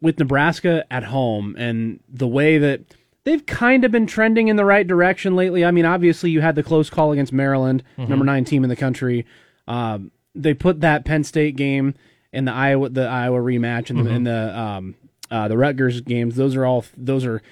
with 0.00 0.18
Nebraska 0.18 0.84
at 0.90 1.04
home 1.04 1.54
and 1.58 2.00
the 2.08 2.28
way 2.28 2.58
that 2.58 2.80
they've 3.24 3.44
kind 3.44 3.84
of 3.84 3.90
been 3.90 4.06
trending 4.06 4.48
in 4.48 4.56
the 4.56 4.64
right 4.64 4.86
direction 4.86 5.36
lately. 5.36 5.64
I 5.64 5.70
mean, 5.70 5.84
obviously, 5.84 6.30
you 6.30 6.40
had 6.40 6.54
the 6.54 6.62
close 6.62 6.88
call 6.88 7.12
against 7.12 7.32
Maryland, 7.32 7.82
number 7.98 8.24
nine 8.24 8.44
team 8.44 8.62
in 8.62 8.70
the 8.70 8.76
country. 8.76 9.26
Um, 9.68 10.10
they 10.34 10.54
put 10.54 10.80
that 10.80 11.04
Penn 11.04 11.24
State 11.24 11.56
game 11.56 11.94
in 12.32 12.44
the 12.44 12.52
Iowa 12.52 12.88
the 12.88 13.06
Iowa 13.06 13.38
rematch 13.40 13.90
and 13.90 14.06
the, 14.06 14.10
in 14.10 14.24
the 14.24 14.58
um, 14.58 14.94
uh, 15.30 15.48
the 15.48 15.58
Rutgers 15.58 16.00
games. 16.00 16.36
Those 16.36 16.56
are 16.56 16.64
all 16.64 16.84
those 16.96 17.24
are, 17.26 17.42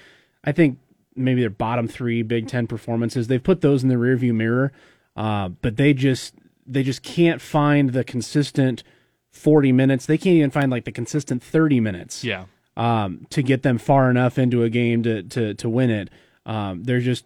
I 0.43 0.51
think 0.53 0.79
maybe 1.19 1.41
their 1.41 1.49
bottom 1.49 1.87
three 1.87 2.21
Big 2.23 2.47
Ten 2.47 2.67
performances. 2.67 3.27
They've 3.27 3.43
put 3.43 3.61
those 3.61 3.83
in 3.83 3.89
the 3.89 3.95
rearview 3.95 4.33
mirror, 4.33 4.71
uh, 5.15 5.49
but 5.49 5.77
they 5.77 5.93
just 5.93 6.33
they 6.65 6.83
just 6.83 7.03
can't 7.03 7.41
find 7.41 7.91
the 7.91 8.03
consistent. 8.03 8.83
40 9.31 9.71
minutes. 9.71 10.07
They 10.07 10.17
can't 10.17 10.37
even 10.37 10.49
find 10.49 10.71
like 10.71 10.85
the 10.85 10.91
consistent 10.91 11.43
30 11.43 11.79
minutes 11.79 12.23
yeah. 12.23 12.45
um, 12.75 13.27
to 13.29 13.43
get 13.43 13.61
them 13.61 13.77
far 13.77 14.09
enough 14.09 14.39
into 14.39 14.63
a 14.63 14.69
game 14.69 15.03
to 15.03 15.21
to 15.23 15.53
to 15.53 15.69
win 15.69 15.89
it. 15.91 16.09
Um, 16.45 16.83
they're 16.83 16.99
just 16.99 17.25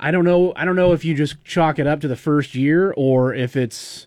I 0.00 0.10
don't 0.10 0.24
know. 0.24 0.52
I 0.56 0.64
don't 0.64 0.76
know 0.76 0.92
if 0.92 1.04
you 1.04 1.14
just 1.14 1.42
chalk 1.44 1.78
it 1.78 1.86
up 1.86 2.00
to 2.00 2.08
the 2.08 2.16
first 2.16 2.54
year 2.54 2.92
or 2.96 3.34
if 3.34 3.56
it's 3.56 4.06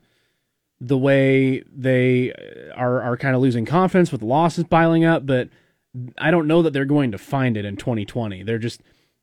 the 0.80 0.98
way 0.98 1.62
they 1.76 2.32
are 2.76 3.02
are 3.02 3.18
kind 3.18 3.36
of 3.36 3.42
losing 3.42 3.66
confidence 3.66 4.12
with 4.12 4.22
losses 4.22 4.66
piling 4.66 5.06
up. 5.06 5.26
But 5.26 5.50
I 6.18 6.32
don't 6.32 6.48
know 6.48 6.62
that 6.62 6.72
they're 6.72 6.86
going 6.86 7.12
to 7.12 7.18
find 7.18 7.58
it 7.58 7.66
in 7.66 7.76
2020. 7.78 8.44
They're 8.44 8.58
just 8.60 8.82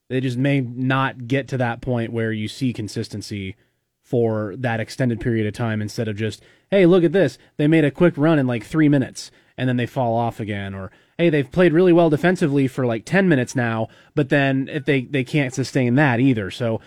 they 0.09 0.21
just 0.21 0.37
may 0.37 0.61
not 0.61 1.27
get 1.27 1.47
to 1.49 1.57
that 1.57 1.81
point 1.81 2.13
where 2.13 2.31
you 2.31 2.47
see 2.47 2.73
consistency 2.73 3.55
for 4.01 4.55
that 4.57 4.79
extended 4.79 5.19
period 5.19 5.45
of 5.45 5.53
time 5.53 5.81
instead 5.81 6.07
of 6.07 6.15
just 6.15 6.41
hey 6.71 6.85
look 6.85 7.03
at 7.03 7.13
this. 7.13 7.37
They 7.57 7.67
made 7.67 7.85
a 7.85 7.91
quick 7.91 8.13
run 8.17 8.39
in 8.39 8.47
like 8.47 8.63
three 8.63 8.89
minutes 8.89 9.31
and 9.57 9.67
then 9.67 9.77
they 9.77 9.85
fall 9.85 10.13
off 10.13 10.39
again. 10.39 10.73
Or 10.73 10.91
hey 11.17 11.29
they've 11.29 11.51
played 11.51 11.73
really 11.73 11.93
well 11.93 12.09
defensively 12.09 12.67
for 12.67 12.85
like 12.85 13.05
10 13.05 13.27
minutes 13.27 13.55
now 13.55 13.87
but 14.15 14.29
then 14.29 14.69
if 14.71 14.85
they 14.85 15.03
they 15.03 15.23
can't 15.23 15.53
sustain 15.53 15.95
that 15.95 16.19
either. 16.19 16.51
So 16.51 16.81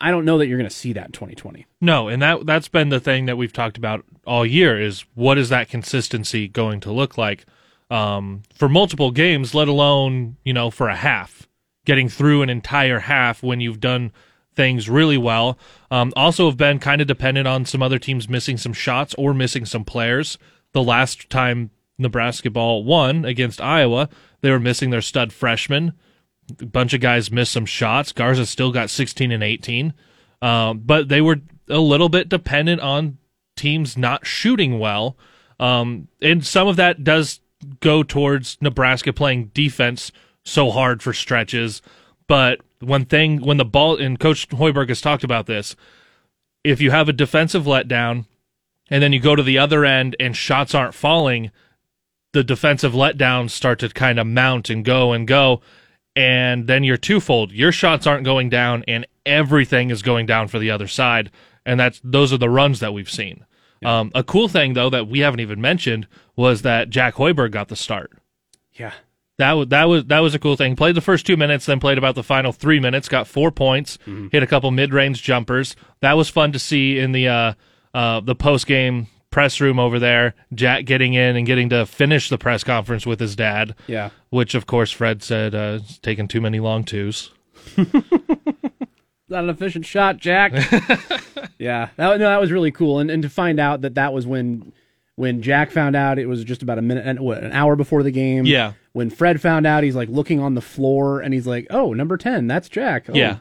i 0.00 0.10
don't 0.10 0.24
know 0.24 0.36
that 0.38 0.46
you're 0.48 0.58
going 0.58 0.68
to 0.68 0.74
see 0.74 0.92
that 0.92 1.06
in 1.06 1.12
2020 1.12 1.64
No, 1.80 2.08
and 2.08 2.20
that 2.20 2.44
that's 2.46 2.68
been 2.68 2.88
the 2.88 3.00
thing 3.00 3.26
that 3.26 3.36
we've 3.36 3.52
talked 3.52 3.78
about 3.78 4.04
all 4.26 4.44
year 4.44 4.78
is 4.78 5.04
what 5.14 5.38
is 5.38 5.48
that 5.50 5.68
consistency 5.68 6.48
going 6.48 6.80
to 6.80 6.92
look 6.92 7.16
like 7.16 7.46
um, 7.90 8.42
for 8.54 8.68
multiple 8.68 9.10
games, 9.10 9.54
let 9.54 9.68
alone 9.68 10.36
you 10.44 10.52
know 10.52 10.70
for 10.70 10.88
a 10.88 10.96
half, 10.96 11.48
getting 11.84 12.08
through 12.08 12.42
an 12.42 12.50
entire 12.50 13.00
half 13.00 13.42
when 13.42 13.60
you've 13.60 13.80
done 13.80 14.12
things 14.54 14.90
really 14.90 15.16
well. 15.16 15.58
Um, 15.90 16.12
also, 16.16 16.46
have 16.46 16.56
been 16.56 16.78
kind 16.78 17.00
of 17.00 17.06
dependent 17.06 17.46
on 17.46 17.64
some 17.64 17.82
other 17.82 17.98
teams 17.98 18.28
missing 18.28 18.56
some 18.56 18.72
shots 18.72 19.14
or 19.16 19.32
missing 19.32 19.64
some 19.64 19.84
players. 19.84 20.36
The 20.72 20.82
last 20.82 21.30
time 21.30 21.70
Nebraska 21.96 22.50
ball 22.50 22.84
won 22.84 23.24
against 23.24 23.60
Iowa, 23.60 24.08
they 24.40 24.50
were 24.50 24.60
missing 24.60 24.90
their 24.90 25.00
stud 25.00 25.32
freshman. 25.32 25.92
A 26.60 26.66
bunch 26.66 26.92
of 26.92 27.00
guys 27.00 27.30
missed 27.30 27.52
some 27.52 27.66
shots. 27.66 28.12
Garza 28.12 28.46
still 28.46 28.72
got 28.72 28.90
16 28.90 29.30
and 29.30 29.42
18. 29.42 29.94
Um, 30.40 30.80
but 30.84 31.08
they 31.08 31.20
were 31.20 31.40
a 31.68 31.78
little 31.78 32.08
bit 32.08 32.28
dependent 32.28 32.80
on 32.80 33.18
teams 33.56 33.96
not 33.96 34.26
shooting 34.26 34.78
well. 34.78 35.16
Um, 35.60 36.08
and 36.22 36.44
some 36.44 36.68
of 36.68 36.76
that 36.76 37.04
does 37.04 37.40
go 37.80 38.02
towards 38.02 38.58
Nebraska 38.60 39.12
playing 39.12 39.50
defense 39.54 40.12
so 40.44 40.70
hard 40.70 41.02
for 41.02 41.12
stretches. 41.12 41.82
But 42.26 42.60
one 42.80 43.04
thing, 43.04 43.40
when 43.40 43.56
the 43.56 43.64
ball, 43.64 43.96
and 43.96 44.18
Coach 44.18 44.48
Hoiberg 44.48 44.88
has 44.88 45.00
talked 45.00 45.24
about 45.24 45.46
this, 45.46 45.76
if 46.64 46.80
you 46.80 46.90
have 46.90 47.08
a 47.08 47.12
defensive 47.12 47.64
letdown 47.64 48.26
and 48.90 49.02
then 49.02 49.12
you 49.12 49.20
go 49.20 49.36
to 49.36 49.42
the 49.42 49.58
other 49.58 49.84
end 49.84 50.16
and 50.18 50.36
shots 50.36 50.74
aren't 50.74 50.94
falling, 50.94 51.50
the 52.32 52.44
defensive 52.44 52.92
letdowns 52.92 53.50
start 53.50 53.78
to 53.80 53.88
kind 53.88 54.18
of 54.18 54.26
mount 54.26 54.70
and 54.70 54.84
go 54.84 55.12
and 55.12 55.26
go. 55.26 55.60
And 56.14 56.66
then 56.66 56.84
you're 56.84 56.96
twofold. 56.96 57.52
Your 57.52 57.72
shots 57.72 58.06
aren't 58.06 58.24
going 58.24 58.50
down 58.50 58.84
and 58.88 59.06
everything 59.24 59.90
is 59.90 60.02
going 60.02 60.26
down 60.26 60.48
for 60.48 60.58
the 60.58 60.70
other 60.70 60.88
side. 60.88 61.30
And 61.64 61.78
that's 61.78 62.00
those 62.02 62.32
are 62.32 62.38
the 62.38 62.50
runs 62.50 62.80
that 62.80 62.92
we've 62.92 63.10
seen. 63.10 63.44
Um, 63.84 64.10
a 64.14 64.24
cool 64.24 64.48
thing 64.48 64.74
though 64.74 64.90
that 64.90 65.06
we 65.06 65.20
haven't 65.20 65.40
even 65.40 65.60
mentioned 65.60 66.08
was 66.38 66.62
that 66.62 66.88
Jack 66.88 67.14
Hoiberg 67.16 67.50
got 67.50 67.66
the 67.68 67.76
start. 67.76 68.12
yeah 68.72 68.92
That 69.38 69.52
was 69.52 69.68
that 69.68 69.84
was 69.84 70.04
that 70.06 70.20
was 70.20 70.34
a 70.34 70.38
cool 70.38 70.56
thing. 70.56 70.76
Played 70.76 70.94
the 70.94 71.00
first 71.00 71.26
two 71.26 71.36
minutes, 71.36 71.66
then 71.66 71.80
played 71.80 71.98
about 71.98 72.14
the 72.14 72.22
final 72.22 72.52
three 72.52 72.80
minutes. 72.80 73.08
Got 73.08 73.26
four 73.26 73.50
points, 73.50 73.98
hit 74.30 74.42
a 74.42 74.46
couple 74.46 74.70
mid 74.70 74.94
range 74.94 75.22
jumpers. 75.22 75.76
That 76.00 76.14
was 76.14 76.28
fun 76.30 76.52
to 76.52 76.58
see 76.58 76.98
in 76.98 77.12
the 77.12 77.28
uh, 77.28 77.52
uh, 77.92 78.20
the 78.20 78.34
post 78.36 78.66
game 78.66 79.08
press 79.30 79.60
room 79.60 79.78
over 79.78 79.98
there. 79.98 80.34
Jack 80.54 80.84
getting 80.86 81.14
in 81.14 81.36
and 81.36 81.44
getting 81.44 81.68
to 81.70 81.84
finish 81.86 82.28
the 82.30 82.38
press 82.38 82.64
conference 82.64 83.04
with 83.04 83.20
his 83.20 83.36
dad. 83.36 83.74
yeah 83.86 84.10
which 84.30 84.54
of 84.54 84.66
course 84.66 84.92
Fred 84.92 85.22
said 85.22 85.54
uh, 85.54 85.80
taking 86.02 86.28
too 86.28 86.40
many 86.40 86.60
long 86.60 86.84
twos. 86.84 87.30
not 89.28 89.44
an 89.44 89.50
efficient 89.50 89.84
shot, 89.86 90.18
Jack. 90.18 90.52
yeah, 91.58 91.88
that 91.96 92.18
no, 92.18 92.18
that 92.18 92.40
was 92.40 92.52
really 92.52 92.70
cool, 92.70 92.98
and 93.00 93.10
and 93.10 93.22
to 93.22 93.28
find 93.28 93.58
out 93.60 93.80
that 93.82 93.94
that 93.96 94.12
was 94.12 94.26
when 94.26 94.72
when 95.18 95.42
Jack 95.42 95.70
found 95.72 95.96
out 95.96 96.18
it 96.18 96.26
was 96.26 96.44
just 96.44 96.62
about 96.62 96.78
a 96.78 96.82
minute 96.82 97.04
and 97.06 97.18
what 97.20 97.42
an 97.42 97.52
hour 97.52 97.74
before 97.76 98.02
the 98.02 98.10
game. 98.12 98.46
Yeah. 98.46 98.72
when 98.92 99.10
Fred 99.10 99.40
found 99.40 99.66
out, 99.66 99.82
he's 99.82 99.96
like 99.96 100.08
looking 100.08 100.38
on 100.40 100.54
the 100.54 100.60
floor 100.60 101.20
and 101.20 101.34
he's 101.34 101.46
like, 101.46 101.66
"Oh, 101.70 101.92
number 101.92 102.16
ten, 102.16 102.46
that's 102.46 102.68
Jack." 102.68 103.06
Oh. 103.10 103.14
Yeah, 103.14 103.38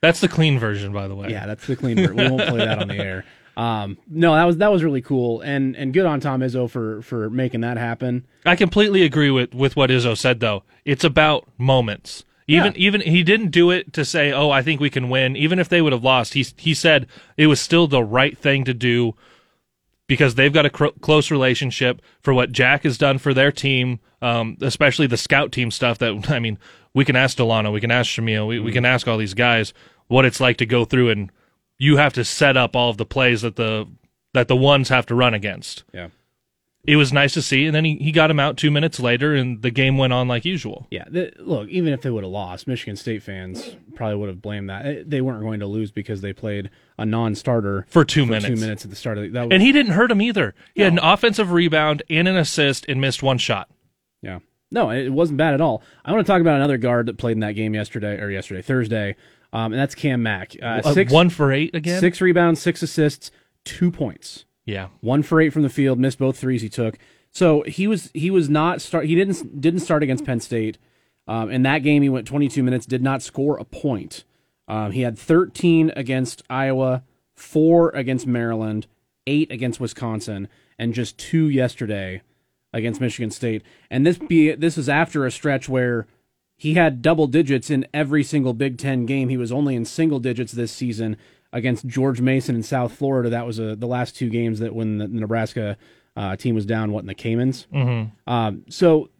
that's 0.00 0.20
the 0.20 0.28
clean 0.28 0.58
version, 0.58 0.92
by 0.92 1.06
the 1.08 1.14
way. 1.14 1.28
yeah, 1.30 1.46
that's 1.46 1.66
the 1.66 1.76
clean. 1.76 1.96
version. 1.96 2.16
we 2.16 2.28
won't 2.28 2.48
play 2.48 2.58
that 2.64 2.78
on 2.80 2.88
the 2.88 2.96
air. 2.96 3.24
Um, 3.56 3.98
no, 4.08 4.34
that 4.34 4.44
was 4.44 4.56
that 4.58 4.72
was 4.72 4.82
really 4.82 5.02
cool, 5.02 5.40
and 5.42 5.76
and 5.76 5.92
good 5.92 6.06
on 6.06 6.20
Tom 6.20 6.40
Izzo 6.40 6.70
for 6.70 7.02
for 7.02 7.28
making 7.28 7.60
that 7.60 7.76
happen. 7.76 8.24
I 8.46 8.56
completely 8.56 9.02
agree 9.02 9.30
with 9.30 9.52
with 9.54 9.76
what 9.76 9.90
Izzo 9.90 10.16
said, 10.16 10.40
though. 10.40 10.62
It's 10.86 11.04
about 11.04 11.46
moments. 11.58 12.24
Even 12.46 12.72
Yeah. 12.72 12.78
even 12.78 13.00
he 13.02 13.22
didn't 13.22 13.50
do 13.50 13.70
it 13.70 13.92
to 13.94 14.04
say, 14.04 14.32
"Oh, 14.32 14.50
I 14.50 14.62
think 14.62 14.80
we 14.80 14.88
can 14.88 15.10
win." 15.10 15.36
Even 15.36 15.58
if 15.58 15.68
they 15.68 15.82
would 15.82 15.92
have 15.92 16.04
lost, 16.04 16.32
he 16.34 16.46
he 16.56 16.72
said 16.72 17.06
it 17.36 17.48
was 17.48 17.60
still 17.60 17.86
the 17.86 18.02
right 18.04 18.38
thing 18.38 18.64
to 18.64 18.72
do 18.72 19.14
because 20.10 20.34
they've 20.34 20.52
got 20.52 20.66
a 20.66 20.70
cr- 20.70 20.86
close 21.00 21.30
relationship 21.30 22.02
for 22.20 22.34
what 22.34 22.50
Jack 22.50 22.82
has 22.82 22.98
done 22.98 23.16
for 23.16 23.32
their 23.32 23.52
team, 23.52 24.00
um, 24.20 24.56
especially 24.60 25.06
the 25.06 25.16
scout 25.16 25.52
team 25.52 25.70
stuff. 25.70 25.98
That 25.98 26.28
I 26.32 26.40
mean, 26.40 26.58
we 26.92 27.04
can 27.04 27.14
ask 27.14 27.38
Dalano, 27.38 27.72
we 27.72 27.80
can 27.80 27.92
ask 27.92 28.10
Shamiel, 28.10 28.48
we, 28.48 28.58
we 28.58 28.72
can 28.72 28.84
ask 28.84 29.06
all 29.06 29.18
these 29.18 29.34
guys 29.34 29.72
what 30.08 30.24
it's 30.24 30.40
like 30.40 30.56
to 30.56 30.66
go 30.66 30.84
through 30.84 31.10
and 31.10 31.30
you 31.78 31.96
have 31.96 32.12
to 32.14 32.24
set 32.24 32.56
up 32.56 32.74
all 32.74 32.90
of 32.90 32.96
the 32.96 33.06
plays 33.06 33.42
that 33.42 33.54
the 33.54 33.86
that 34.34 34.48
the 34.48 34.56
ones 34.56 34.88
have 34.88 35.06
to 35.06 35.14
run 35.14 35.32
against. 35.32 35.84
Yeah. 35.94 36.08
It 36.84 36.96
was 36.96 37.12
nice 37.12 37.34
to 37.34 37.42
see, 37.42 37.66
and 37.66 37.74
then 37.74 37.84
he, 37.84 37.96
he 37.96 38.10
got 38.10 38.30
him 38.30 38.40
out 38.40 38.56
two 38.56 38.70
minutes 38.70 38.98
later, 38.98 39.34
and 39.34 39.60
the 39.60 39.70
game 39.70 39.98
went 39.98 40.14
on 40.14 40.28
like 40.28 40.46
usual. 40.46 40.86
Yeah, 40.90 41.04
the, 41.10 41.30
look, 41.38 41.68
even 41.68 41.92
if 41.92 42.00
they 42.00 42.08
would 42.10 42.24
have 42.24 42.32
lost, 42.32 42.66
Michigan 42.66 42.96
State 42.96 43.22
fans 43.22 43.76
probably 43.94 44.16
would 44.16 44.30
have 44.30 44.40
blamed 44.40 44.70
that. 44.70 45.08
They 45.10 45.20
weren't 45.20 45.42
going 45.42 45.60
to 45.60 45.66
lose 45.66 45.90
because 45.90 46.22
they 46.22 46.32
played 46.32 46.70
a 46.96 47.04
non-starter 47.04 47.86
For 47.90 48.04
two 48.04 48.24
for 48.24 48.30
minutes. 48.32 48.46
Two 48.46 48.56
minutes 48.56 48.84
at 48.84 48.90
the 48.90 48.96
start 48.96 49.18
of 49.18 49.24
the, 49.24 49.28
that 49.30 49.42
was, 49.48 49.52
And 49.52 49.62
he 49.62 49.72
didn't 49.72 49.92
hurt 49.92 50.10
him 50.10 50.22
either. 50.22 50.54
He 50.74 50.80
had 50.80 50.92
an 50.94 51.00
offensive 51.02 51.52
rebound 51.52 52.02
and 52.08 52.26
an 52.26 52.36
assist 52.38 52.86
and 52.88 52.98
missed 52.98 53.22
one 53.22 53.36
shot. 53.38 53.68
Yeah. 54.22 54.38
No, 54.70 54.90
it 54.90 55.10
wasn't 55.10 55.36
bad 55.36 55.52
at 55.52 55.60
all. 55.60 55.82
I 56.04 56.12
want 56.12 56.26
to 56.26 56.32
talk 56.32 56.40
about 56.40 56.56
another 56.56 56.78
guard 56.78 57.06
that 57.06 57.18
played 57.18 57.32
in 57.32 57.40
that 57.40 57.56
game 57.56 57.74
yesterday 57.74 58.18
or 58.20 58.30
yesterday, 58.30 58.62
Thursday, 58.62 59.16
um, 59.52 59.72
and 59.72 59.80
that's 59.80 59.94
Cam 59.94 60.22
Mack. 60.22 60.54
Uh, 60.62 60.80
Uh, 60.84 60.94
six, 60.94 61.12
one 61.12 61.28
for 61.28 61.52
eight 61.52 61.74
again. 61.74 62.00
six 62.00 62.20
rebounds, 62.22 62.60
six 62.62 62.80
assists, 62.82 63.30
two 63.64 63.90
points. 63.90 64.44
Yeah. 64.70 64.88
One 65.00 65.22
for 65.22 65.40
eight 65.40 65.52
from 65.52 65.62
the 65.62 65.68
field, 65.68 65.98
missed 65.98 66.18
both 66.18 66.38
threes 66.38 66.62
he 66.62 66.68
took. 66.68 66.96
So 67.32 67.62
he 67.62 67.86
was 67.86 68.10
he 68.14 68.30
was 68.30 68.48
not 68.48 68.80
start. 68.80 69.06
He 69.06 69.14
didn't 69.14 69.60
didn't 69.60 69.80
start 69.80 70.02
against 70.02 70.24
Penn 70.24 70.40
State. 70.40 70.78
Um, 71.26 71.50
in 71.50 71.62
that 71.62 71.80
game, 71.80 72.02
he 72.02 72.08
went 72.08 72.26
22 72.26 72.62
minutes, 72.62 72.86
did 72.86 73.02
not 73.02 73.22
score 73.22 73.56
a 73.58 73.64
point. 73.64 74.24
Um, 74.66 74.92
he 74.92 75.02
had 75.02 75.18
13 75.18 75.92
against 75.94 76.42
Iowa, 76.50 77.04
four 77.34 77.90
against 77.90 78.26
Maryland, 78.26 78.86
eight 79.26 79.50
against 79.52 79.80
Wisconsin, 79.80 80.48
and 80.78 80.94
just 80.94 81.18
two 81.18 81.48
yesterday 81.48 82.22
against 82.72 83.00
Michigan 83.00 83.30
State. 83.30 83.62
And 83.90 84.06
this 84.06 84.18
be 84.18 84.52
this 84.54 84.78
is 84.78 84.88
after 84.88 85.26
a 85.26 85.30
stretch 85.30 85.68
where 85.68 86.06
he 86.56 86.74
had 86.74 87.02
double 87.02 87.26
digits 87.26 87.70
in 87.70 87.86
every 87.92 88.22
single 88.22 88.54
Big 88.54 88.78
Ten 88.78 89.06
game. 89.06 89.28
He 89.28 89.36
was 89.36 89.52
only 89.52 89.74
in 89.74 89.84
single 89.84 90.20
digits 90.20 90.52
this 90.52 90.72
season 90.72 91.16
against 91.52 91.86
George 91.86 92.20
Mason 92.20 92.54
in 92.54 92.62
South 92.62 92.92
Florida. 92.92 93.30
That 93.30 93.46
was 93.46 93.58
a, 93.58 93.74
the 93.76 93.86
last 93.86 94.16
two 94.16 94.28
games 94.28 94.60
that 94.60 94.74
when 94.74 94.98
the 94.98 95.08
Nebraska 95.08 95.76
uh, 96.16 96.36
team 96.36 96.54
was 96.54 96.66
down, 96.66 96.92
what 96.92 97.00
in 97.00 97.06
the 97.06 97.14
Caymans. 97.14 97.66
Mm-hmm. 97.72 98.30
Um, 98.32 98.64
so 98.68 99.10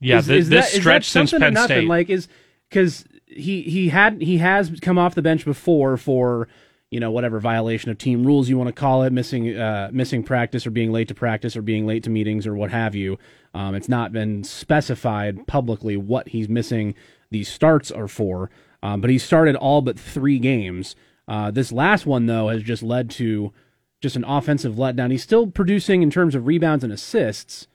Yeah. 0.00 0.18
is, 0.18 0.26
thi- 0.26 0.36
is 0.38 0.48
this 0.48 0.72
that, 0.72 0.80
stretch 0.80 1.08
since 1.10 1.30
Penn? 1.32 1.56
State. 1.56 1.86
Like 1.88 2.08
is 2.10 2.28
because 2.68 3.04
he 3.26 3.62
he 3.62 3.88
had 3.88 4.20
he 4.22 4.38
has 4.38 4.70
come 4.80 4.98
off 4.98 5.14
the 5.14 5.22
bench 5.22 5.44
before 5.44 5.96
for 5.96 6.48
you 6.90 6.98
know 6.98 7.10
whatever 7.10 7.38
violation 7.40 7.90
of 7.90 7.98
team 7.98 8.24
rules 8.24 8.48
you 8.48 8.56
want 8.56 8.68
to 8.68 8.72
call 8.72 9.02
it, 9.02 9.12
missing 9.12 9.56
uh, 9.56 9.90
missing 9.92 10.22
practice 10.22 10.66
or 10.66 10.70
being 10.70 10.90
late 10.92 11.08
to 11.08 11.14
practice 11.14 11.56
or 11.56 11.62
being 11.62 11.86
late 11.86 12.02
to 12.04 12.10
meetings 12.10 12.46
or 12.46 12.54
what 12.54 12.70
have 12.70 12.94
you. 12.94 13.18
Um, 13.54 13.74
it's 13.74 13.88
not 13.88 14.12
been 14.12 14.44
specified 14.44 15.46
publicly 15.46 15.96
what 15.96 16.28
he's 16.28 16.48
missing 16.48 16.94
these 17.30 17.48
starts 17.48 17.90
are 17.90 18.08
for, 18.08 18.50
um, 18.82 19.00
but 19.02 19.10
he 19.10 19.18
started 19.18 19.54
all 19.56 19.82
but 19.82 19.98
three 19.98 20.38
games. 20.38 20.96
Uh, 21.28 21.50
this 21.50 21.70
last 21.70 22.06
one 22.06 22.26
though 22.26 22.48
has 22.48 22.62
just 22.62 22.82
led 22.82 23.10
to 23.10 23.52
just 24.00 24.16
an 24.16 24.24
offensive 24.24 24.74
letdown. 24.74 25.10
He's 25.10 25.22
still 25.22 25.46
producing 25.46 26.02
in 26.02 26.10
terms 26.10 26.34
of 26.34 26.46
rebounds 26.46 26.82
and 26.82 26.92
assists, 26.92 27.66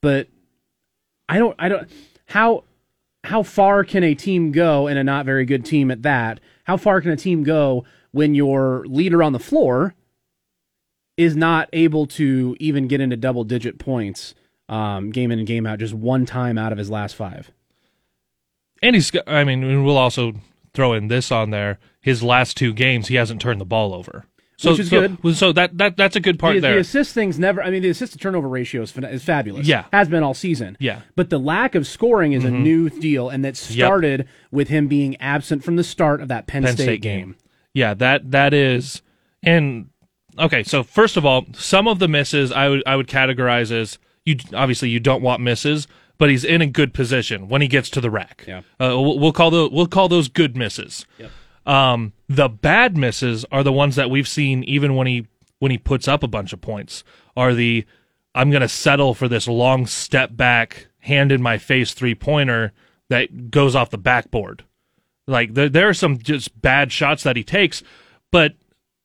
but 0.00 0.28
I 1.28 1.38
don't 1.38 1.54
I 1.58 1.68
don't 1.68 1.88
how 2.26 2.64
how 3.24 3.42
far 3.42 3.84
can 3.84 4.02
a 4.02 4.14
team 4.14 4.52
go 4.52 4.86
and 4.86 4.98
a 4.98 5.04
not 5.04 5.26
very 5.26 5.44
good 5.44 5.64
team 5.64 5.90
at 5.90 6.02
that? 6.02 6.40
How 6.64 6.76
far 6.76 7.00
can 7.00 7.10
a 7.10 7.16
team 7.16 7.42
go 7.42 7.84
when 8.12 8.34
your 8.34 8.86
leader 8.86 9.22
on 9.22 9.32
the 9.32 9.38
floor 9.38 9.94
is 11.16 11.36
not 11.36 11.68
able 11.72 12.06
to 12.06 12.56
even 12.58 12.88
get 12.88 13.00
into 13.00 13.16
double 13.16 13.44
digit 13.44 13.78
points 13.78 14.34
um, 14.68 15.10
game 15.10 15.30
in 15.30 15.38
and 15.38 15.48
game 15.48 15.66
out 15.66 15.78
just 15.78 15.92
one 15.92 16.24
time 16.24 16.56
out 16.56 16.72
of 16.72 16.78
his 16.78 16.88
last 16.88 17.16
five? 17.16 17.50
And 18.80 18.94
he's, 18.94 19.10
I 19.26 19.42
mean, 19.44 19.84
we'll 19.84 19.98
also 19.98 20.34
throw 20.78 20.92
in 20.92 21.08
this 21.08 21.32
on 21.32 21.50
there. 21.50 21.80
His 22.00 22.22
last 22.22 22.56
two 22.56 22.72
games, 22.72 23.08
he 23.08 23.16
hasn't 23.16 23.40
turned 23.40 23.60
the 23.60 23.64
ball 23.64 23.92
over. 23.92 24.26
So, 24.56 24.70
Which 24.70 24.80
is 24.80 24.90
so, 24.90 25.08
good. 25.08 25.36
So 25.36 25.52
that, 25.52 25.76
that 25.78 25.96
that's 25.96 26.14
a 26.14 26.20
good 26.20 26.38
part 26.38 26.54
the, 26.54 26.60
there. 26.60 26.74
the 26.74 26.80
assist 26.80 27.14
thing's 27.14 27.36
never. 27.36 27.60
I 27.60 27.70
mean, 27.70 27.82
the 27.82 27.90
assist 27.90 28.12
to 28.12 28.18
turnover 28.18 28.48
ratio 28.48 28.82
is, 28.82 28.96
is 28.96 29.24
fabulous. 29.24 29.66
Yeah. 29.66 29.86
has 29.92 30.08
been 30.08 30.22
all 30.22 30.34
season. 30.34 30.76
Yeah. 30.78 30.96
Mm-hmm. 30.96 31.08
but 31.16 31.30
the 31.30 31.38
lack 31.38 31.74
of 31.74 31.84
scoring 31.84 32.32
is 32.32 32.44
a 32.44 32.50
new 32.50 32.90
deal, 32.90 33.28
and 33.28 33.44
that 33.44 33.56
started 33.56 34.28
with 34.52 34.68
him 34.68 34.86
being 34.86 35.16
absent 35.16 35.64
from 35.64 35.74
the 35.74 35.84
start 35.84 36.20
of 36.20 36.28
that 36.28 36.46
Penn, 36.46 36.62
Penn 36.62 36.74
State, 36.74 36.84
State 36.84 37.02
game. 37.02 37.20
game. 37.20 37.36
Yeah, 37.74 37.94
that 37.94 38.30
that 38.30 38.54
is, 38.54 39.02
and 39.42 39.90
okay. 40.38 40.62
So 40.62 40.84
first 40.84 41.16
of 41.16 41.26
all, 41.26 41.46
some 41.54 41.88
of 41.88 41.98
the 41.98 42.08
misses 42.08 42.52
I 42.52 42.68
would 42.68 42.84
I 42.86 42.94
would 42.94 43.08
categorize 43.08 43.72
as 43.72 43.98
you 44.24 44.36
obviously 44.54 44.90
you 44.90 45.00
don't 45.00 45.22
want 45.22 45.40
misses, 45.40 45.88
but 46.18 46.30
he's 46.30 46.44
in 46.44 46.60
a 46.60 46.66
good 46.66 46.92
position 46.92 47.48
when 47.48 47.62
he 47.62 47.68
gets 47.68 47.88
to 47.90 48.00
the 48.00 48.10
rack. 48.10 48.44
Yeah. 48.46 48.58
uh, 48.80 48.98
we'll, 49.00 49.18
we'll 49.18 49.32
call 49.32 49.50
the 49.50 49.68
we'll 49.70 49.86
call 49.86 50.08
those 50.08 50.28
good 50.28 50.56
misses. 50.56 51.06
Yep. 51.18 51.30
Um, 51.66 52.12
the 52.28 52.48
bad 52.48 52.96
misses 52.96 53.44
are 53.52 53.62
the 53.62 53.72
ones 53.72 53.96
that 53.96 54.10
we've 54.10 54.28
seen 54.28 54.64
even 54.64 54.94
when 54.94 55.06
he 55.06 55.26
when 55.58 55.70
he 55.70 55.78
puts 55.78 56.08
up 56.08 56.22
a 56.22 56.28
bunch 56.28 56.52
of 56.52 56.60
points. 56.60 57.04
Are 57.36 57.54
the 57.54 57.84
I'm 58.34 58.50
going 58.50 58.62
to 58.62 58.68
settle 58.68 59.14
for 59.14 59.28
this 59.28 59.48
long 59.48 59.86
step 59.86 60.36
back, 60.36 60.88
hand 61.00 61.32
in 61.32 61.42
my 61.42 61.58
face 61.58 61.92
three 61.94 62.14
pointer 62.14 62.72
that 63.08 63.50
goes 63.50 63.74
off 63.74 63.90
the 63.90 63.98
backboard. 63.98 64.64
Like 65.26 65.54
there, 65.54 65.68
there 65.68 65.88
are 65.88 65.94
some 65.94 66.18
just 66.18 66.60
bad 66.60 66.90
shots 66.92 67.22
that 67.22 67.36
he 67.36 67.44
takes, 67.44 67.82
but 68.30 68.54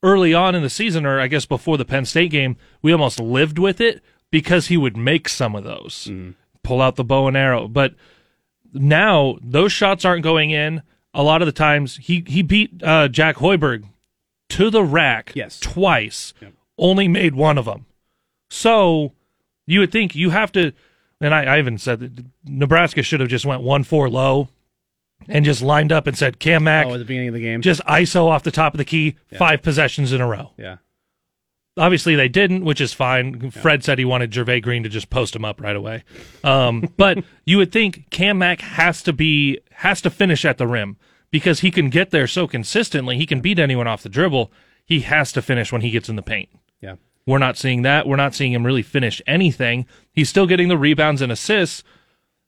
early 0.01 0.33
on 0.33 0.55
in 0.55 0.61
the 0.63 0.69
season, 0.69 1.05
or 1.05 1.19
I 1.19 1.27
guess 1.27 1.45
before 1.45 1.77
the 1.77 1.85
Penn 1.85 2.05
State 2.05 2.31
game, 2.31 2.57
we 2.81 2.91
almost 2.91 3.19
lived 3.19 3.57
with 3.57 3.81
it 3.81 4.01
because 4.31 4.67
he 4.67 4.77
would 4.77 4.97
make 4.97 5.27
some 5.29 5.55
of 5.55 5.63
those, 5.63 6.11
pull 6.63 6.81
out 6.81 6.95
the 6.95 7.03
bow 7.03 7.27
and 7.27 7.37
arrow. 7.37 7.67
But 7.67 7.93
now 8.73 9.37
those 9.41 9.71
shots 9.71 10.05
aren't 10.05 10.23
going 10.23 10.49
in. 10.51 10.81
A 11.13 11.21
lot 11.23 11.41
of 11.41 11.45
the 11.45 11.51
times, 11.51 11.97
he 11.97 12.23
he 12.25 12.41
beat 12.41 12.81
uh, 12.83 13.07
Jack 13.07 13.35
Hoiberg 13.37 13.83
to 14.49 14.69
the 14.69 14.83
rack 14.83 15.31
Yes. 15.35 15.59
twice, 15.59 16.33
only 16.77 17.07
made 17.07 17.35
one 17.35 17.57
of 17.57 17.65
them. 17.65 17.85
So 18.49 19.13
you 19.67 19.79
would 19.79 19.91
think 19.91 20.15
you 20.15 20.31
have 20.31 20.51
to, 20.53 20.73
and 21.21 21.33
I, 21.33 21.43
I 21.55 21.59
even 21.59 21.77
said 21.77 21.99
that 21.99 22.25
Nebraska 22.45 23.03
should 23.03 23.19
have 23.19 23.29
just 23.29 23.45
went 23.45 23.61
one 23.61 23.83
four 23.83 24.09
low 24.09 24.49
and 25.29 25.45
just 25.45 25.61
lined 25.61 25.91
up 25.91 26.07
and 26.07 26.17
said 26.17 26.39
Cam 26.39 26.63
Mack 26.65 26.85
Oh, 26.87 26.93
at 26.95 26.97
the 26.97 27.05
beginning 27.05 27.29
of 27.29 27.33
the 27.35 27.39
game. 27.41 27.61
just 27.61 27.81
ISO 27.85 28.27
off 28.27 28.43
the 28.43 28.51
top 28.51 28.73
of 28.73 28.77
the 28.79 28.85
key, 28.85 29.15
five 29.37 29.61
possessions 29.61 30.11
in 30.13 30.19
a 30.19 30.27
row. 30.27 30.51
yeah. 30.57 30.77
Obviously, 31.75 32.15
they 32.15 32.29
didn't, 32.29 32.63
which 32.63 32.79
is 32.79 32.93
fine. 32.93 33.49
Fred 33.49 33.83
said 33.83 33.97
he 33.97 34.05
wanted 34.05 34.31
Jervay 34.31 34.61
Green 34.61 34.83
to 34.83 34.89
just 34.89 35.09
post 35.09 35.35
him 35.35 35.43
up 35.43 35.59
right 35.59 35.75
away. 35.75 36.03
Um, 36.43 36.93
but 36.97 37.23
you 37.45 37.57
would 37.57 37.71
think 37.71 38.09
Cam 38.11 38.37
Mack 38.37 38.61
has 38.61 39.01
to 39.03 39.13
be 39.13 39.59
has 39.71 40.01
to 40.01 40.09
finish 40.11 40.45
at 40.45 40.59
the 40.59 40.67
rim 40.67 40.97
because 41.31 41.61
he 41.61 41.71
can 41.71 41.89
get 41.89 42.11
there 42.11 42.27
so 42.27 42.47
consistently. 42.47 43.17
He 43.17 43.25
can 43.25 43.41
beat 43.41 43.57
anyone 43.57 43.87
off 43.87 44.03
the 44.03 44.09
dribble. 44.09 44.51
He 44.85 44.99
has 45.01 45.31
to 45.31 45.41
finish 45.41 45.71
when 45.71 45.81
he 45.81 45.89
gets 45.89 46.09
in 46.09 46.15
the 46.15 46.21
paint. 46.21 46.49
Yeah. 46.79 46.95
We're 47.25 47.39
not 47.39 47.57
seeing 47.57 47.81
that. 47.83 48.07
We're 48.07 48.17
not 48.17 48.35
seeing 48.35 48.53
him 48.53 48.65
really 48.65 48.83
finish 48.83 49.21
anything. 49.25 49.87
He's 50.11 50.29
still 50.29 50.45
getting 50.45 50.67
the 50.67 50.77
rebounds 50.77 51.21
and 51.21 51.31
assists. 51.31 51.83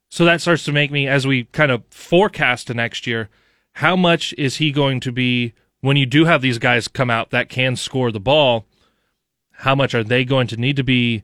So 0.10 0.24
that 0.26 0.42
starts 0.42 0.64
to 0.66 0.72
make 0.72 0.92
me, 0.92 1.08
as 1.08 1.26
we 1.26 1.46
kind 1.46 1.72
of 1.72 1.84
forecast 1.90 2.68
to 2.68 2.74
next 2.74 3.08
year, 3.08 3.30
how 3.74 3.96
much 3.96 4.34
is 4.38 4.58
he 4.58 4.72
going 4.72 5.00
to 5.02 5.12
be 5.12 5.54
when 5.82 5.98
you 5.98 6.06
do 6.06 6.26
have 6.26 6.42
these 6.42 6.60
guys 6.60 6.88
come 6.88 7.10
out 7.10 7.32
that 7.32 7.50
can 7.50 7.76
score 7.76 8.12
the 8.12 8.20
ball? 8.20 8.66
How 9.58 9.76
much 9.76 9.96
are 9.96 10.04
they 10.04 10.26
going 10.26 10.48
to 10.48 10.58
need 10.58 10.76
to 10.76 10.84
be 10.84 11.24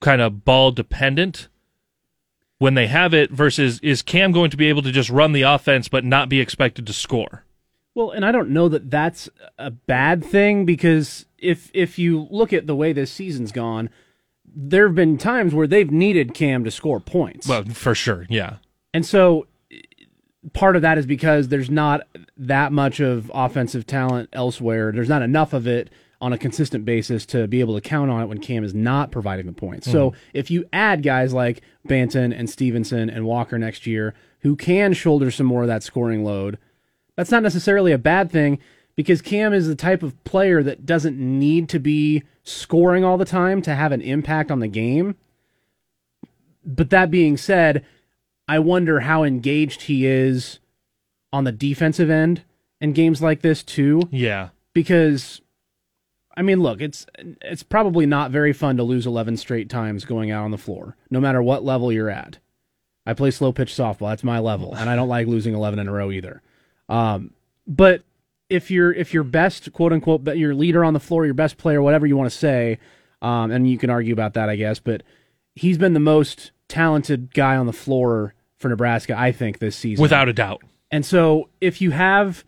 kind 0.00 0.20
of 0.20 0.44
ball 0.44 0.72
dependent 0.72 1.48
when 2.58 2.74
they 2.74 2.86
have 2.86 3.12
it 3.12 3.30
versus 3.30 3.80
is 3.80 4.02
Cam 4.02 4.32
going 4.32 4.50
to 4.50 4.56
be 4.56 4.68
able 4.68 4.82
to 4.82 4.92
just 4.92 5.10
run 5.10 5.32
the 5.32 5.42
offense 5.42 5.88
but 5.88 6.04
not 6.04 6.28
be 6.28 6.40
expected 6.40 6.86
to 6.86 6.92
score? 6.92 7.44
Well, 7.94 8.10
and 8.10 8.24
I 8.24 8.32
don't 8.32 8.50
know 8.50 8.68
that 8.68 8.90
that's 8.90 9.28
a 9.58 9.70
bad 9.70 10.24
thing 10.24 10.64
because 10.64 11.26
if 11.38 11.70
if 11.74 11.98
you 11.98 12.26
look 12.30 12.52
at 12.52 12.66
the 12.66 12.76
way 12.76 12.92
this 12.92 13.10
season's 13.10 13.52
gone, 13.52 13.90
there 14.46 14.86
have 14.86 14.94
been 14.94 15.18
times 15.18 15.54
where 15.54 15.66
they've 15.66 15.90
needed 15.90 16.34
Cam 16.34 16.64
to 16.64 16.70
score 16.70 17.00
points. 17.00 17.46
Well, 17.46 17.64
for 17.64 17.94
sure, 17.94 18.26
yeah. 18.30 18.56
And 18.94 19.04
so 19.04 19.46
part 20.52 20.76
of 20.76 20.82
that 20.82 20.98
is 20.98 21.06
because 21.06 21.48
there's 21.48 21.70
not 21.70 22.06
that 22.36 22.72
much 22.72 23.00
of 23.00 23.30
offensive 23.34 23.86
talent 23.86 24.28
elsewhere. 24.32 24.92
There's 24.92 25.08
not 25.08 25.22
enough 25.22 25.52
of 25.52 25.66
it 25.66 25.90
on 26.22 26.32
a 26.32 26.38
consistent 26.38 26.84
basis 26.84 27.26
to 27.26 27.48
be 27.48 27.58
able 27.58 27.74
to 27.74 27.80
count 27.80 28.08
on 28.08 28.22
it 28.22 28.26
when 28.26 28.38
Cam 28.38 28.62
is 28.62 28.72
not 28.72 29.10
providing 29.10 29.44
the 29.44 29.52
points. 29.52 29.90
So 29.90 30.12
mm-hmm. 30.12 30.20
if 30.32 30.52
you 30.52 30.64
add 30.72 31.02
guys 31.02 31.34
like 31.34 31.62
Banton 31.86 32.32
and 32.34 32.48
Stevenson 32.48 33.10
and 33.10 33.26
Walker 33.26 33.58
next 33.58 33.88
year 33.88 34.14
who 34.42 34.54
can 34.54 34.92
shoulder 34.92 35.32
some 35.32 35.46
more 35.46 35.62
of 35.62 35.68
that 35.68 35.82
scoring 35.82 36.22
load, 36.22 36.58
that's 37.16 37.32
not 37.32 37.42
necessarily 37.42 37.90
a 37.90 37.98
bad 37.98 38.30
thing 38.30 38.60
because 38.94 39.20
Cam 39.20 39.52
is 39.52 39.66
the 39.66 39.74
type 39.74 40.04
of 40.04 40.22
player 40.22 40.62
that 40.62 40.86
doesn't 40.86 41.18
need 41.18 41.68
to 41.70 41.80
be 41.80 42.22
scoring 42.44 43.04
all 43.04 43.18
the 43.18 43.24
time 43.24 43.60
to 43.62 43.74
have 43.74 43.90
an 43.90 44.00
impact 44.00 44.52
on 44.52 44.60
the 44.60 44.68
game. 44.68 45.16
But 46.64 46.90
that 46.90 47.10
being 47.10 47.36
said, 47.36 47.84
I 48.46 48.60
wonder 48.60 49.00
how 49.00 49.24
engaged 49.24 49.82
he 49.82 50.06
is 50.06 50.60
on 51.32 51.42
the 51.42 51.52
defensive 51.52 52.10
end 52.10 52.44
in 52.80 52.92
games 52.92 53.20
like 53.20 53.42
this 53.42 53.64
too 53.64 54.02
Yeah. 54.12 54.50
because 54.72 55.41
I 56.36 56.42
mean, 56.42 56.60
look, 56.60 56.80
it's 56.80 57.06
it's 57.42 57.62
probably 57.62 58.06
not 58.06 58.30
very 58.30 58.52
fun 58.52 58.76
to 58.78 58.82
lose 58.82 59.06
11 59.06 59.36
straight 59.36 59.68
times 59.68 60.04
going 60.04 60.30
out 60.30 60.44
on 60.44 60.50
the 60.50 60.58
floor, 60.58 60.96
no 61.10 61.20
matter 61.20 61.42
what 61.42 61.64
level 61.64 61.92
you're 61.92 62.10
at. 62.10 62.38
I 63.04 63.14
play 63.14 63.30
slow 63.30 63.52
pitch 63.52 63.72
softball; 63.72 64.10
that's 64.10 64.24
my 64.24 64.38
level, 64.38 64.74
and 64.74 64.88
I 64.88 64.96
don't 64.96 65.08
like 65.08 65.26
losing 65.26 65.54
11 65.54 65.78
in 65.78 65.88
a 65.88 65.92
row 65.92 66.10
either. 66.10 66.40
Um, 66.88 67.32
but 67.66 68.02
if 68.48 68.70
you're 68.70 68.92
if 68.92 69.12
your 69.12 69.24
best 69.24 69.72
quote 69.72 69.92
unquote 69.92 70.24
your 70.36 70.54
leader 70.54 70.84
on 70.84 70.94
the 70.94 71.00
floor, 71.00 71.24
your 71.24 71.34
best 71.34 71.58
player, 71.58 71.82
whatever 71.82 72.06
you 72.06 72.16
want 72.16 72.30
to 72.30 72.36
say, 72.36 72.78
um, 73.20 73.50
and 73.50 73.68
you 73.68 73.76
can 73.78 73.90
argue 73.90 74.12
about 74.12 74.34
that, 74.34 74.48
I 74.48 74.56
guess, 74.56 74.78
but 74.78 75.02
he's 75.54 75.78
been 75.78 75.94
the 75.94 76.00
most 76.00 76.52
talented 76.68 77.34
guy 77.34 77.56
on 77.56 77.66
the 77.66 77.72
floor 77.72 78.34
for 78.58 78.68
Nebraska, 78.68 79.18
I 79.18 79.32
think, 79.32 79.58
this 79.58 79.76
season, 79.76 80.00
Without 80.02 80.28
a 80.28 80.32
doubt. 80.32 80.62
and 80.90 81.04
so 81.04 81.48
if 81.60 81.80
you 81.80 81.90
have 81.90 82.44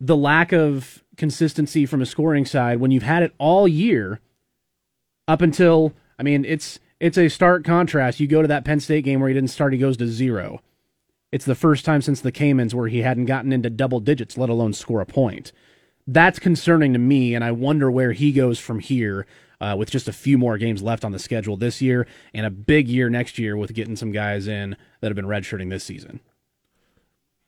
the 0.00 0.16
lack 0.16 0.52
of 0.52 1.02
consistency 1.18 1.84
from 1.84 2.00
a 2.00 2.06
scoring 2.06 2.46
side 2.46 2.80
when 2.80 2.90
you've 2.90 3.02
had 3.02 3.22
it 3.22 3.34
all 3.36 3.68
year 3.68 4.20
up 5.26 5.42
until 5.42 5.92
I 6.18 6.22
mean 6.22 6.44
it's 6.44 6.78
it's 7.00 7.18
a 7.18 7.28
stark 7.28 7.64
contrast. 7.64 8.18
You 8.18 8.26
go 8.26 8.42
to 8.42 8.48
that 8.48 8.64
Penn 8.64 8.80
State 8.80 9.04
game 9.04 9.20
where 9.20 9.28
he 9.28 9.34
didn't 9.34 9.50
start, 9.50 9.72
he 9.72 9.78
goes 9.78 9.96
to 9.98 10.06
zero. 10.06 10.60
It's 11.30 11.44
the 11.44 11.54
first 11.54 11.84
time 11.84 12.00
since 12.00 12.20
the 12.20 12.32
Caymans 12.32 12.74
where 12.74 12.88
he 12.88 13.02
hadn't 13.02 13.26
gotten 13.26 13.52
into 13.52 13.70
double 13.70 14.00
digits, 14.00 14.38
let 14.38 14.48
alone 14.48 14.72
score 14.72 15.00
a 15.00 15.06
point. 15.06 15.52
That's 16.06 16.38
concerning 16.38 16.94
to 16.94 16.98
me, 16.98 17.34
and 17.34 17.44
I 17.44 17.52
wonder 17.52 17.90
where 17.90 18.12
he 18.12 18.32
goes 18.32 18.58
from 18.58 18.80
here 18.80 19.26
uh, 19.60 19.74
with 19.78 19.90
just 19.90 20.08
a 20.08 20.12
few 20.12 20.38
more 20.38 20.56
games 20.56 20.82
left 20.82 21.04
on 21.04 21.12
the 21.12 21.18
schedule 21.18 21.56
this 21.56 21.82
year 21.82 22.06
and 22.32 22.46
a 22.46 22.50
big 22.50 22.88
year 22.88 23.10
next 23.10 23.38
year 23.38 23.56
with 23.56 23.74
getting 23.74 23.96
some 23.96 24.10
guys 24.10 24.48
in 24.48 24.76
that 25.00 25.08
have 25.08 25.16
been 25.16 25.26
redshirting 25.26 25.68
this 25.68 25.84
season. 25.84 26.20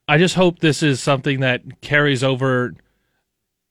I 0.07 0.19
just 0.19 0.35
hope 0.35 0.59
this 0.59 0.83
is 0.83 1.01
something 1.01 1.41
that 1.41 1.81
carries 1.81 2.23
over. 2.23 2.75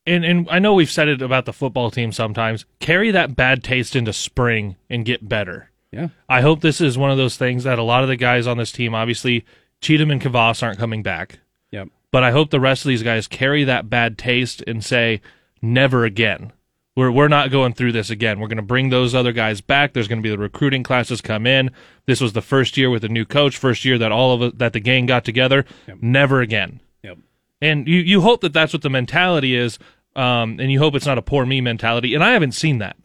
And, 0.09 0.25
and 0.25 0.47
I 0.49 0.59
know 0.59 0.73
we've 0.73 0.89
said 0.89 1.07
it 1.07 1.21
about 1.21 1.45
the 1.45 1.53
football 1.53 1.91
team 1.91 2.11
sometimes. 2.11 2.65
Carry 2.79 3.11
that 3.11 3.35
bad 3.35 3.63
taste 3.63 3.95
into 3.95 4.11
spring 4.11 4.75
and 4.89 5.05
get 5.05 5.29
better. 5.29 5.69
Yeah. 5.91 6.09
I 6.27 6.41
hope 6.41 6.61
this 6.61 6.81
is 6.81 6.97
one 6.97 7.11
of 7.11 7.17
those 7.17 7.37
things 7.37 7.63
that 7.63 7.79
a 7.79 7.83
lot 7.83 8.03
of 8.03 8.09
the 8.09 8.15
guys 8.15 8.47
on 8.47 8.57
this 8.57 8.71
team, 8.71 8.95
obviously, 8.95 9.45
Cheatham 9.81 10.11
and 10.11 10.21
Kavas 10.21 10.63
aren't 10.63 10.79
coming 10.79 11.03
back. 11.03 11.39
Yep. 11.71 11.89
But 12.11 12.23
I 12.23 12.31
hope 12.31 12.49
the 12.49 12.59
rest 12.59 12.85
of 12.85 12.89
these 12.89 13.03
guys 13.03 13.27
carry 13.27 13.63
that 13.63 13.89
bad 13.89 14.17
taste 14.17 14.63
and 14.65 14.83
say, 14.83 15.21
never 15.61 16.05
again. 16.05 16.53
We're, 16.95 17.11
we're 17.11 17.27
not 17.27 17.51
going 17.51 17.73
through 17.73 17.91
this 17.93 18.09
again. 18.09 18.39
We're 18.39 18.47
going 18.47 18.57
to 18.57 18.63
bring 18.63 18.89
those 18.89 19.15
other 19.15 19.31
guys 19.31 19.61
back. 19.61 19.93
There's 19.93 20.07
going 20.07 20.19
to 20.19 20.23
be 20.23 20.29
the 20.29 20.37
recruiting 20.37 20.83
classes 20.83 21.21
come 21.21 21.47
in. 21.47 21.71
This 22.07 22.19
was 22.19 22.33
the 22.33 22.41
first 22.41 22.77
year 22.77 22.89
with 22.89 23.03
a 23.03 23.09
new 23.09 23.25
coach, 23.25 23.57
first 23.57 23.85
year 23.85 23.97
that 23.99 24.11
all 24.11 24.33
of 24.33 24.41
it, 24.41 24.57
that 24.57 24.73
the 24.73 24.79
gang 24.79 25.05
got 25.05 25.23
together. 25.23 25.65
Never 26.01 26.41
again. 26.41 26.81
Yep. 27.03 27.19
And 27.61 27.87
you, 27.87 27.99
you 27.99 28.21
hope 28.21 28.41
that 28.41 28.53
that's 28.53 28.73
what 28.73 28.81
the 28.81 28.89
mentality 28.89 29.55
is, 29.55 29.79
um, 30.15 30.59
and 30.59 30.71
you 30.71 30.79
hope 30.79 30.95
it's 30.95 31.05
not 31.05 31.17
a 31.17 31.21
poor 31.21 31.45
me 31.45 31.61
mentality. 31.61 32.13
And 32.15 32.23
I 32.23 32.31
haven't 32.31 32.53
seen 32.53 32.79
that. 32.79 32.97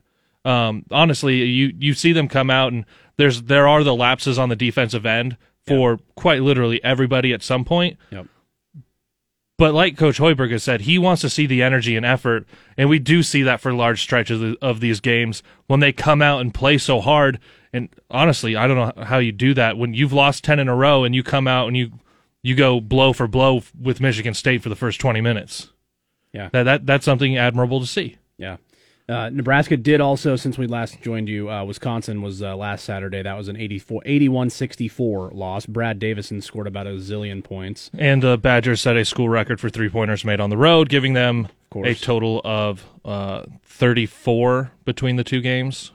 Um, 0.44 0.84
honestly, 0.90 1.36
you 1.44 1.72
you 1.78 1.94
see 1.94 2.12
them 2.12 2.28
come 2.28 2.50
out, 2.50 2.72
and 2.72 2.84
there's 3.16 3.42
there 3.42 3.66
are 3.66 3.82
the 3.82 3.94
lapses 3.94 4.38
on 4.38 4.48
the 4.48 4.56
defensive 4.56 5.06
end 5.06 5.36
for 5.66 5.98
quite 6.14 6.42
literally 6.42 6.82
everybody 6.84 7.32
at 7.32 7.42
some 7.42 7.64
point. 7.64 7.96
Yep. 8.10 8.26
But 9.56 9.72
like 9.72 9.96
Coach 9.96 10.18
Hoiberg 10.18 10.50
has 10.50 10.64
said, 10.64 10.80
he 10.82 10.98
wants 10.98 11.22
to 11.22 11.30
see 11.30 11.46
the 11.46 11.62
energy 11.62 11.96
and 11.96 12.04
effort, 12.04 12.44
and 12.76 12.88
we 12.88 12.98
do 12.98 13.22
see 13.22 13.42
that 13.44 13.60
for 13.60 13.72
large 13.72 14.02
stretches 14.02 14.42
of- 14.42 14.56
of 14.60 14.80
these 14.80 14.98
games 14.98 15.44
when 15.68 15.78
they 15.78 15.92
come 15.92 16.20
out 16.20 16.40
and 16.40 16.52
play 16.52 16.76
so 16.76 17.00
hard. 17.00 17.38
And 17.72 17.88
honestly, 18.10 18.56
I 18.56 18.66
don't 18.66 18.76
know 18.76 19.04
how 19.04 19.18
you 19.18 19.30
do 19.32 19.54
that 19.54 19.78
when 19.78 19.94
you've 19.94 20.12
lost 20.12 20.44
ten 20.44 20.58
in 20.58 20.68
a 20.68 20.74
row 20.74 21.04
and 21.04 21.14
you 21.14 21.22
come 21.22 21.46
out 21.46 21.68
and 21.68 21.76
you 21.76 21.92
you 22.42 22.54
go 22.54 22.80
blow 22.80 23.12
for 23.12 23.26
blow 23.26 23.62
with 23.80 24.00
Michigan 24.00 24.34
State 24.34 24.62
for 24.62 24.68
the 24.68 24.76
first 24.76 25.00
twenty 25.00 25.20
minutes. 25.20 25.70
Yeah. 26.34 26.50
That, 26.52 26.64
that 26.64 26.86
that's 26.86 27.04
something 27.06 27.36
admirable 27.38 27.80
to 27.80 27.86
see. 27.86 28.16
Yeah. 28.36 28.56
Uh, 29.06 29.28
Nebraska 29.30 29.76
did 29.76 30.00
also, 30.00 30.34
since 30.34 30.56
we 30.56 30.66
last 30.66 31.00
joined 31.02 31.28
you, 31.28 31.50
uh, 31.50 31.62
Wisconsin 31.62 32.22
was 32.22 32.42
uh, 32.42 32.56
last 32.56 32.84
Saturday. 32.86 33.22
That 33.22 33.36
was 33.36 33.48
an 33.48 33.56
84, 33.56 34.00
81-64 34.06 35.34
loss. 35.34 35.66
Brad 35.66 35.98
Davison 35.98 36.40
scored 36.40 36.66
about 36.66 36.86
a 36.86 36.92
zillion 36.92 37.44
points. 37.44 37.90
And 37.98 38.22
the 38.22 38.38
Badgers 38.38 38.80
set 38.80 38.96
a 38.96 39.04
school 39.04 39.28
record 39.28 39.60
for 39.60 39.68
three 39.68 39.90
pointers 39.90 40.24
made 40.24 40.40
on 40.40 40.48
the 40.48 40.56
road, 40.56 40.88
giving 40.88 41.12
them 41.12 41.48
a 41.84 41.94
total 41.94 42.40
of 42.44 42.86
uh, 43.04 43.42
34 43.64 44.72
between 44.86 45.16
the 45.16 45.24
two 45.24 45.42
games. 45.42 45.92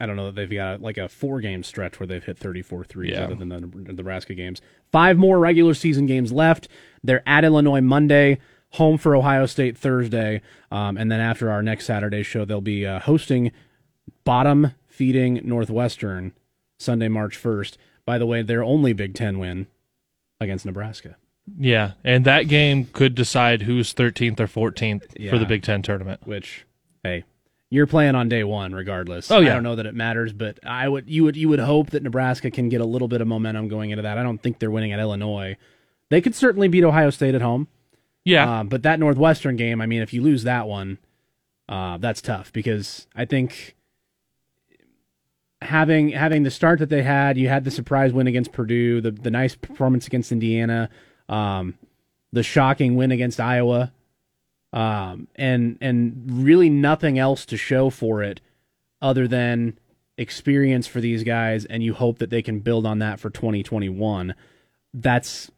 I 0.00 0.06
don't 0.06 0.16
know 0.16 0.26
that 0.26 0.34
they've 0.34 0.50
got 0.50 0.80
like 0.82 0.98
a 0.98 1.08
four-game 1.08 1.62
stretch 1.62 2.00
where 2.00 2.06
they've 2.06 2.24
hit 2.24 2.38
34 2.38 2.84
threes 2.84 3.12
Yeah. 3.12 3.24
other 3.24 3.34
than 3.36 3.48
the 3.48 3.92
Nebraska 3.92 4.34
games. 4.34 4.60
Five 4.90 5.16
more 5.16 5.38
regular 5.38 5.74
season 5.74 6.06
games 6.06 6.32
left. 6.32 6.68
They're 7.02 7.22
at 7.26 7.44
Illinois 7.44 7.80
Monday, 7.80 8.38
home 8.74 8.98
for 8.98 9.14
Ohio 9.16 9.46
State 9.46 9.76
Thursday, 9.76 10.40
um, 10.70 10.96
and 10.96 11.10
then 11.10 11.20
after 11.20 11.50
our 11.50 11.62
next 11.62 11.86
Saturday 11.86 12.22
show, 12.22 12.44
they'll 12.44 12.60
be 12.60 12.86
uh, 12.86 13.00
hosting 13.00 13.50
bottom 14.24 14.72
feeding 14.86 15.40
Northwestern 15.44 16.32
Sunday, 16.78 17.08
March 17.08 17.40
1st. 17.42 17.76
By 18.06 18.18
the 18.18 18.26
way, 18.26 18.42
their 18.42 18.62
only 18.62 18.92
Big 18.92 19.14
Ten 19.14 19.38
win 19.38 19.66
against 20.40 20.66
Nebraska. 20.66 21.16
Yeah, 21.58 21.92
and 22.04 22.24
that 22.24 22.48
game 22.48 22.86
could 22.92 23.14
decide 23.14 23.62
who's 23.62 23.92
13th 23.94 24.40
or 24.40 24.46
14th 24.46 25.30
for 25.30 25.38
the 25.38 25.46
Big 25.46 25.62
Ten 25.62 25.82
tournament. 25.82 26.20
which 26.26 26.64
hey 27.02 27.24
you're 27.70 27.86
playing 27.86 28.14
on 28.14 28.28
day 28.30 28.44
one 28.44 28.72
regardless 28.72 29.30
Oh, 29.30 29.40
yeah. 29.40 29.50
i 29.50 29.54
don't 29.54 29.62
know 29.62 29.74
that 29.76 29.84
it 29.84 29.94
matters 29.94 30.32
but 30.32 30.58
i 30.64 30.88
would 30.88 31.08
you 31.10 31.24
would 31.24 31.36
you 31.36 31.48
would 31.50 31.58
hope 31.58 31.90
that 31.90 32.02
nebraska 32.02 32.50
can 32.50 32.68
get 32.70 32.80
a 32.80 32.84
little 32.84 33.08
bit 33.08 33.20
of 33.20 33.26
momentum 33.26 33.68
going 33.68 33.90
into 33.90 34.02
that 34.02 34.16
i 34.16 34.22
don't 34.22 34.38
think 34.38 34.58
they're 34.58 34.70
winning 34.70 34.92
at 34.92 35.00
illinois 35.00 35.54
they 36.08 36.20
could 36.22 36.34
certainly 36.34 36.66
beat 36.68 36.82
ohio 36.84 37.10
state 37.10 37.34
at 37.34 37.42
home 37.42 37.68
Yeah, 38.24 38.60
uh, 38.60 38.64
but 38.64 38.82
that 38.82 38.98
northwestern 38.98 39.56
game 39.56 39.80
i 39.80 39.86
mean 39.86 40.02
if 40.02 40.12
you 40.12 40.22
lose 40.22 40.44
that 40.44 40.66
one 40.66 40.98
uh, 41.68 41.98
that's 41.98 42.22
tough 42.22 42.52
because 42.52 43.06
i 43.14 43.24
think 43.24 43.74
having 45.60 46.10
having 46.10 46.42
the 46.42 46.50
start 46.50 46.78
that 46.78 46.88
they 46.88 47.02
had 47.02 47.38
you 47.38 47.48
had 47.48 47.64
the 47.64 47.70
surprise 47.70 48.12
win 48.12 48.26
against 48.26 48.52
purdue 48.52 49.00
the, 49.00 49.10
the 49.10 49.30
nice 49.30 49.54
performance 49.54 50.06
against 50.06 50.32
indiana 50.32 50.88
um, 51.28 51.74
the 52.32 52.42
shocking 52.42 52.96
win 52.96 53.10
against 53.12 53.40
iowa 53.40 53.92
um, 54.74 55.28
and 55.36 55.78
and 55.80 56.24
really 56.28 56.68
nothing 56.68 57.18
else 57.18 57.46
to 57.46 57.56
show 57.56 57.90
for 57.90 58.22
it 58.22 58.40
other 59.00 59.28
than 59.28 59.78
experience 60.18 60.86
for 60.86 61.00
these 61.00 61.22
guys, 61.22 61.64
and 61.64 61.82
you 61.82 61.94
hope 61.94 62.18
that 62.18 62.30
they 62.30 62.42
can 62.42 62.60
build 62.60 62.86
on 62.86 62.98
that 62.98 63.20
for 63.20 63.30
2021. 63.30 64.34
That's 64.92 65.50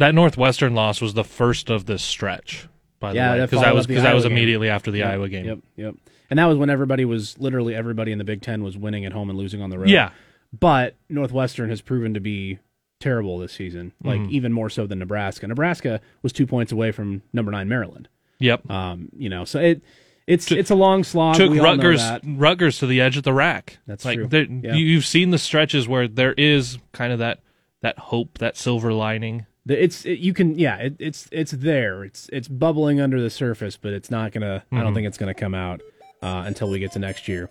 that 0.00 0.14
Northwestern 0.14 0.74
loss 0.74 1.00
was 1.00 1.14
the 1.14 1.24
first 1.24 1.70
of 1.70 1.86
this 1.86 2.02
stretch. 2.02 2.66
By 2.98 3.12
the 3.14 3.18
way, 3.20 3.40
because 3.40 3.60
that 3.62 3.74
was 3.74 3.86
because 3.86 4.02
that 4.02 4.14
was 4.14 4.24
Iowa 4.24 4.30
game. 4.30 4.36
immediately 4.38 4.68
after 4.68 4.90
the 4.90 4.98
Yep, 4.98 5.10
Iowa 5.10 5.28
game. 5.28 5.44
Yep, 5.46 5.58
yep. 5.76 5.94
And 6.28 6.38
that 6.38 6.44
was 6.46 6.58
when 6.58 6.68
everybody 6.70 7.04
was 7.06 7.38
literally 7.38 7.74
everybody 7.74 8.12
in 8.12 8.18
the 8.18 8.24
Big 8.24 8.42
Ten 8.42 8.62
was 8.62 8.76
winning 8.76 9.04
at 9.06 9.12
home 9.12 9.30
and 9.30 9.38
losing 9.38 9.62
on 9.62 9.70
the 9.70 9.78
road. 9.78 9.88
Yeah. 9.88 10.10
but 10.58 10.96
Northwestern 11.08 11.70
has 11.70 11.80
proven 11.80 12.12
to 12.14 12.20
be 12.20 12.58
terrible 13.00 13.38
this 13.38 13.52
season, 13.52 13.92
like 14.04 14.20
Mm-hmm. 14.20 14.32
even 14.34 14.52
more 14.52 14.68
so 14.68 14.86
than 14.86 14.98
Nebraska. 14.98 15.46
Nebraska 15.46 16.00
was 16.22 16.32
two 16.32 16.46
points 16.46 16.72
away 16.72 16.92
from 16.92 17.22
number 17.32 17.50
nine 17.50 17.68
Maryland. 17.68 18.08
Yep. 18.38 18.70
Um, 18.70 19.08
you 19.16 19.28
know, 19.30 19.44
so 19.46 19.58
it 19.60 19.82
it's 20.26 20.52
it's 20.52 20.70
a 20.70 20.74
long 20.74 21.02
slog. 21.02 21.36
Took 21.36 21.50
we 21.50 21.58
Rutgers. 21.60 22.02
Rutgers 22.24 22.78
to 22.80 22.86
the 22.86 23.00
edge 23.00 23.16
of 23.16 23.22
the 23.22 23.32
rack. 23.32 23.78
That's 23.86 24.04
like 24.04 24.18
true. 24.18 24.28
Yeah. 24.62 24.74
you, 24.74 24.84
you've 24.84 25.06
seen 25.06 25.30
the 25.30 25.38
stretches 25.38 25.88
where 25.88 26.06
there 26.06 26.34
is 26.34 26.78
kind 26.92 27.12
of 27.14 27.18
that 27.20 27.40
that 27.80 27.98
hope, 27.98 28.38
that 28.38 28.56
silver 28.58 28.92
lining. 28.92 29.46
The- 29.66 29.82
It's 29.82 30.04
it, 30.04 30.18
you 30.18 30.32
can 30.34 30.58
yeah 30.58 30.76
it, 30.76 30.96
it's 30.98 31.28
it's 31.30 31.52
there 31.52 32.04
it's 32.04 32.28
it's 32.32 32.48
bubbling 32.48 33.00
under 33.00 33.20
the 33.20 33.30
surface 33.30 33.76
but 33.76 33.92
it's 33.92 34.10
not 34.10 34.32
gonna 34.32 34.62
I 34.72 34.80
don't 34.82 34.94
think 34.94 35.06
it's 35.06 35.18
gonna 35.18 35.34
come 35.34 35.54
out 35.54 35.80
uh, 36.22 36.44
until 36.46 36.68
we 36.70 36.78
get 36.78 36.92
to 36.92 36.98
next 36.98 37.28
year. 37.28 37.48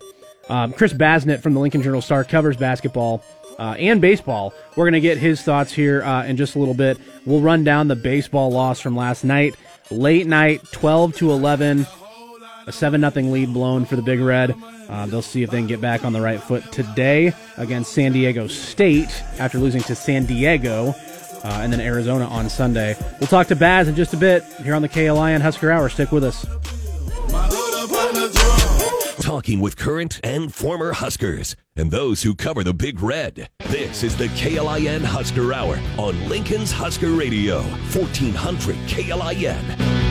Um, 0.48 0.72
Chris 0.72 0.92
Basnett 0.92 1.42
from 1.42 1.54
the 1.54 1.60
Lincoln 1.60 1.82
Journal 1.82 2.00
Star 2.02 2.24
covers 2.24 2.56
basketball 2.56 3.22
uh, 3.58 3.76
and 3.78 4.00
baseball. 4.00 4.52
We're 4.76 4.86
gonna 4.86 5.00
get 5.00 5.18
his 5.18 5.42
thoughts 5.42 5.72
here 5.72 6.02
uh, 6.02 6.24
in 6.24 6.36
just 6.36 6.56
a 6.56 6.58
little 6.58 6.74
bit. 6.74 6.98
We'll 7.26 7.40
run 7.40 7.62
down 7.62 7.86
the 7.88 7.96
baseball 7.96 8.50
loss 8.50 8.80
from 8.80 8.96
last 8.96 9.22
night, 9.22 9.54
late 9.90 10.26
night, 10.26 10.62
twelve 10.72 11.14
to 11.16 11.30
eleven, 11.30 11.86
a 12.66 12.72
seven 12.72 13.00
nothing 13.00 13.30
lead 13.30 13.52
blown 13.52 13.84
for 13.84 13.94
the 13.96 14.02
Big 14.02 14.18
Red. 14.20 14.54
Uh, 14.88 15.06
they'll 15.06 15.22
see 15.22 15.44
if 15.44 15.50
they 15.50 15.58
can 15.58 15.68
get 15.68 15.80
back 15.80 16.04
on 16.04 16.12
the 16.12 16.20
right 16.20 16.42
foot 16.42 16.64
today 16.72 17.32
against 17.56 17.92
San 17.92 18.10
Diego 18.12 18.48
State 18.48 19.22
after 19.38 19.58
losing 19.58 19.82
to 19.82 19.94
San 19.94 20.26
Diego 20.26 20.92
uh, 21.44 21.60
and 21.62 21.72
then 21.72 21.80
Arizona 21.80 22.26
on 22.26 22.48
Sunday. 22.48 22.96
We'll 23.18 23.28
talk 23.28 23.46
to 23.48 23.56
Baz 23.56 23.88
in 23.88 23.94
just 23.94 24.14
a 24.14 24.16
bit 24.16 24.44
here 24.62 24.74
on 24.74 24.82
the 24.82 24.88
KLIN 24.88 25.40
Husker 25.40 25.70
Hour. 25.70 25.88
Stick 25.88 26.12
with 26.12 26.24
us. 26.24 26.46
Talking 29.20 29.60
with 29.60 29.76
current 29.76 30.18
and 30.24 30.52
former 30.52 30.92
Huskers 30.92 31.54
and 31.76 31.90
those 31.90 32.22
who 32.22 32.34
cover 32.34 32.64
the 32.64 32.74
Big 32.74 33.00
Red. 33.00 33.48
This 33.68 34.02
is 34.02 34.16
the 34.16 34.28
KLIN 34.28 35.02
Husker 35.02 35.52
Hour 35.52 35.78
on 35.98 36.28
Lincoln's 36.28 36.72
Husker 36.72 37.10
Radio, 37.12 37.60
1400 37.60 38.76
KLIN. 38.88 40.10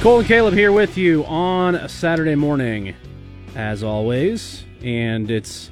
Cole 0.00 0.18
and 0.18 0.28
Caleb 0.28 0.52
here 0.52 0.70
with 0.70 0.98
you 0.98 1.24
on 1.24 1.74
a 1.74 1.88
Saturday 1.88 2.34
morning, 2.34 2.94
as 3.56 3.82
always. 3.82 4.64
And 4.82 5.30
it's 5.30 5.70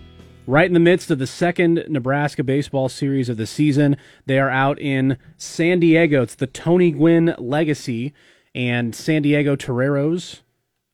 right 0.53 0.67
in 0.67 0.75
the 0.75 0.81
midst 0.81 1.11
of 1.11 1.19
the 1.19 1.27
second 1.27 1.85
Nebraska 1.89 2.45
baseball 2.45 2.89
series 2.89 3.29
of 3.29 3.37
the 3.39 3.47
season. 3.47 3.97
They 4.27 4.39
are 4.39 4.51
out 4.51 4.79
in 4.79 5.17
San 5.37 5.81
Diego. 5.81 6.23
It's 6.23 6.35
the 6.35 6.47
Tony 6.47 6.91
Gwynn 6.91 7.35
Legacy 7.39 8.13
and 8.55 8.95
San 8.95 9.23
Diego 9.23 9.57
Toreros. 9.57 10.43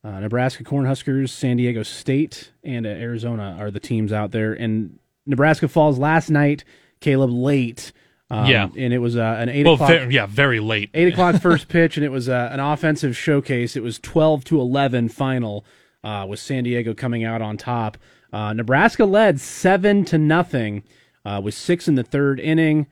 Uh, 0.01 0.21
Nebraska 0.21 0.63
Cornhuskers, 0.63 1.27
San 1.29 1.57
Diego 1.57 1.83
State, 1.83 2.53
and 2.63 2.85
uh, 2.85 2.89
Arizona 2.89 3.57
are 3.59 3.69
the 3.69 3.81
teams 3.81 4.13
out 4.13 4.31
there. 4.31 4.53
And 4.53 4.97
Nebraska 5.25 5.67
falls 5.67 5.99
last 5.99 6.29
night, 6.29 6.63
Caleb, 7.01 7.31
late. 7.31 7.91
Um, 8.31 8.45
Yeah. 8.45 8.69
And 8.77 8.93
it 8.93 8.99
was 8.99 9.17
uh, 9.17 9.35
an 9.39 9.49
8 9.49 9.65
Well, 9.65 9.73
o'clock. 9.73 9.89
ve- 9.89 10.13
yeah, 10.15 10.25
very 10.25 10.61
late. 10.61 10.89
Eight 10.93 11.11
o'clock 11.11 11.35
first 11.41 11.67
pitch, 11.67 11.97
and 11.97 12.05
it 12.05 12.09
was 12.13 12.29
uh, 12.29 12.49
an 12.49 12.61
offensive 12.61 13.17
showcase. 13.17 13.75
It 13.75 13.83
was 13.83 13.99
twelve 13.99 14.45
to 14.45 14.61
eleven 14.61 15.09
final, 15.09 15.65
uh, 16.01 16.25
with 16.29 16.39
San 16.39 16.63
Diego 16.63 16.93
coming 16.93 17.25
out 17.25 17.41
on 17.41 17.57
top. 17.57 17.97
Uh, 18.31 18.53
Nebraska 18.53 19.05
led 19.05 19.39
seven 19.39 20.05
to 20.05 20.17
nothing, 20.17 20.83
uh, 21.25 21.41
with 21.43 21.53
six 21.53 21.87
in 21.87 21.95
the 21.95 22.03
third 22.03 22.39
inning. 22.39 22.87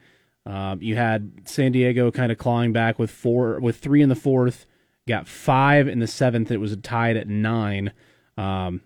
Um, 0.45 0.81
you 0.81 0.95
had 0.95 1.41
San 1.45 1.71
Diego 1.71 2.09
kind 2.11 2.31
of 2.31 2.37
clawing 2.37 2.73
back 2.73 2.97
with 2.97 3.11
four, 3.11 3.59
with 3.59 3.77
three 3.77 4.01
in 4.01 4.09
the 4.09 4.15
fourth. 4.15 4.65
Got 5.07 5.27
five 5.27 5.87
in 5.87 5.99
the 5.99 6.07
seventh. 6.07 6.51
It 6.51 6.57
was 6.57 6.75
tied 6.77 7.17
at 7.17 7.27
nine. 7.27 7.91
Um, 8.37 8.81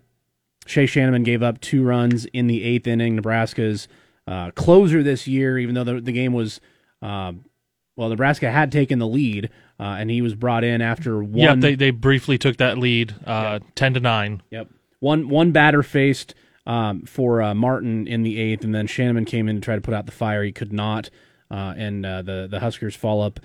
Shay 0.68 0.86
Schanaman 0.86 1.24
gave 1.24 1.42
up 1.42 1.60
two 1.62 1.84
runs 1.84 2.26
in 2.26 2.48
the 2.48 2.64
eighth 2.64 2.88
inning. 2.88 3.16
Nebraska's 3.16 3.88
uh, 4.28 4.52
closer 4.52 5.02
this 5.04 5.28
year, 5.28 5.58
even 5.58 5.74
though 5.76 5.84
the, 5.84 6.00
the 6.00 6.12
game 6.12 6.34
was, 6.34 6.62
um, 7.02 7.46
well, 7.96 8.10
Nebraska 8.10 8.52
had 8.52 8.72
taken 8.72 9.00
the 9.00 9.08
lead, 9.08 9.50
uh, 9.80 9.98
and 10.00 10.12
he 10.12 10.22
was 10.22 10.36
brought 10.36 10.64
in 10.64 10.82
after 10.82 11.24
one. 11.24 11.38
Yeah, 11.38 11.56
they, 11.56 11.76
they 11.76 11.92
briefly 11.92 12.38
took 12.38 12.58
that 12.58 12.78
lead, 12.78 13.16
uh, 13.26 13.60
ten 13.74 13.96
to 13.96 14.00
nine. 14.00 14.44
Yep. 14.52 14.68
One 15.00 15.30
one 15.30 15.52
batter 15.52 15.82
faced 15.82 16.36
um, 16.66 17.02
for 17.04 17.42
uh, 17.42 17.54
Martin 17.56 18.08
in 18.08 18.24
the 18.24 18.40
eighth, 18.40 18.64
and 18.64 18.74
then 18.76 18.88
Schanaman 18.88 19.26
came 19.26 19.48
in 19.50 19.56
to 19.58 19.62
try 19.62 19.76
to 19.76 19.82
put 19.82 19.94
out 19.94 20.06
the 20.06 20.12
fire. 20.12 20.44
He 20.44 20.52
could 20.52 20.72
not, 20.74 21.10
uh, 21.50 21.74
and 21.78 22.06
uh, 22.06 22.22
the 22.22 22.48
the 22.50 22.60
Huskers 22.60 22.96
fall 22.96 23.22
up 23.22 23.40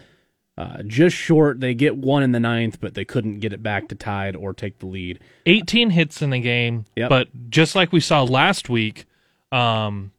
uh, 0.58 0.82
just 0.82 1.14
short. 1.16 1.60
They 1.60 1.74
get 1.74 1.96
one 1.96 2.22
in 2.22 2.32
the 2.32 2.40
ninth, 2.40 2.78
but 2.80 2.94
they 2.94 3.04
couldn't 3.04 3.40
get 3.40 3.52
it 3.52 3.62
back 3.62 3.88
to 3.88 3.94
tied 3.94 4.34
or 4.36 4.52
take 4.54 4.78
the 4.78 4.86
lead. 4.86 5.18
18 5.46 5.90
hits 5.90 6.22
in 6.22 6.30
the 6.30 6.38
game, 6.40 6.84
Yep. 6.96 7.08
but 7.10 7.50
just 7.50 7.74
like 7.74 7.92
we 7.92 8.00
saw 8.00 8.22
last 8.22 8.68
week, 8.70 9.04
um, 9.52 10.12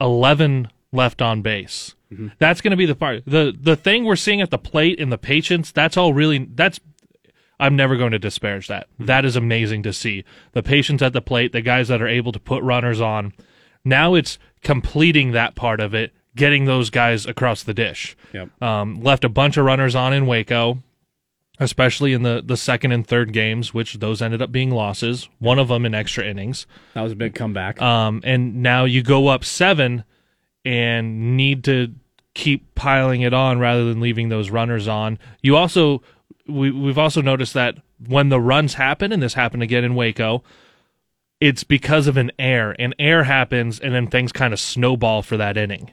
11 0.00 0.68
left 0.92 1.20
on 1.22 1.42
base. 1.42 1.94
Mm-hmm. 2.12 2.28
That's 2.38 2.60
going 2.60 2.70
to 2.70 2.76
be 2.76 2.86
the 2.86 2.94
part. 2.94 3.24
the 3.26 3.56
The 3.58 3.74
thing 3.76 4.04
we're 4.04 4.14
seeing 4.16 4.40
at 4.40 4.50
the 4.50 4.58
plate 4.58 5.00
and 5.00 5.10
the 5.10 5.18
patience. 5.18 5.72
That's 5.72 5.96
all 5.96 6.12
really. 6.14 6.38
That's. 6.54 6.78
I'm 7.58 7.76
never 7.76 7.96
going 7.96 8.12
to 8.12 8.18
disparage 8.18 8.68
that. 8.68 8.88
Mm-hmm. 8.94 9.06
That 9.06 9.24
is 9.24 9.36
amazing 9.36 9.82
to 9.84 9.92
see 9.92 10.24
the 10.52 10.62
patience 10.62 11.02
at 11.02 11.12
the 11.12 11.22
plate. 11.22 11.52
The 11.52 11.62
guys 11.62 11.88
that 11.88 12.02
are 12.02 12.08
able 12.08 12.32
to 12.32 12.40
put 12.40 12.62
runners 12.62 13.00
on. 13.00 13.32
Now 13.84 14.14
it's 14.14 14.38
completing 14.62 15.32
that 15.32 15.54
part 15.54 15.80
of 15.80 15.94
it, 15.94 16.12
getting 16.34 16.64
those 16.64 16.90
guys 16.90 17.26
across 17.26 17.62
the 17.62 17.74
dish. 17.74 18.16
Yep. 18.32 18.62
Um, 18.62 19.02
left 19.02 19.24
a 19.24 19.28
bunch 19.28 19.56
of 19.56 19.64
runners 19.64 19.94
on 19.94 20.12
in 20.12 20.26
Waco, 20.26 20.82
especially 21.58 22.12
in 22.12 22.22
the, 22.22 22.42
the 22.44 22.56
second 22.56 22.92
and 22.92 23.06
third 23.06 23.32
games, 23.32 23.72
which 23.72 23.94
those 23.94 24.20
ended 24.22 24.42
up 24.42 24.50
being 24.50 24.70
losses. 24.70 25.28
One 25.38 25.58
of 25.58 25.68
them 25.68 25.86
in 25.86 25.94
extra 25.94 26.24
innings. 26.24 26.66
That 26.94 27.02
was 27.02 27.12
a 27.12 27.16
big 27.16 27.34
comeback. 27.34 27.80
Um, 27.80 28.20
and 28.24 28.62
now 28.62 28.84
you 28.84 29.02
go 29.02 29.28
up 29.28 29.44
seven 29.44 30.04
and 30.64 31.36
need 31.36 31.62
to 31.64 31.94
keep 32.32 32.74
piling 32.74 33.20
it 33.20 33.32
on 33.32 33.60
rather 33.60 33.84
than 33.84 34.00
leaving 34.00 34.28
those 34.28 34.50
runners 34.50 34.88
on. 34.88 35.18
You 35.42 35.56
also 35.56 36.02
we 36.46 36.70
we've 36.70 36.98
also 36.98 37.22
noticed 37.22 37.54
that 37.54 37.76
when 38.06 38.28
the 38.28 38.40
runs 38.40 38.74
happen, 38.74 39.12
and 39.12 39.22
this 39.22 39.34
happened 39.34 39.62
again 39.62 39.84
in 39.84 39.94
Waco, 39.94 40.42
it's 41.40 41.64
because 41.64 42.06
of 42.06 42.16
an 42.16 42.30
error. 42.38 42.72
An 42.78 42.94
error 42.98 43.24
happens, 43.24 43.78
and 43.80 43.94
then 43.94 44.08
things 44.08 44.32
kind 44.32 44.52
of 44.52 44.60
snowball 44.60 45.22
for 45.22 45.36
that 45.36 45.56
inning. 45.56 45.92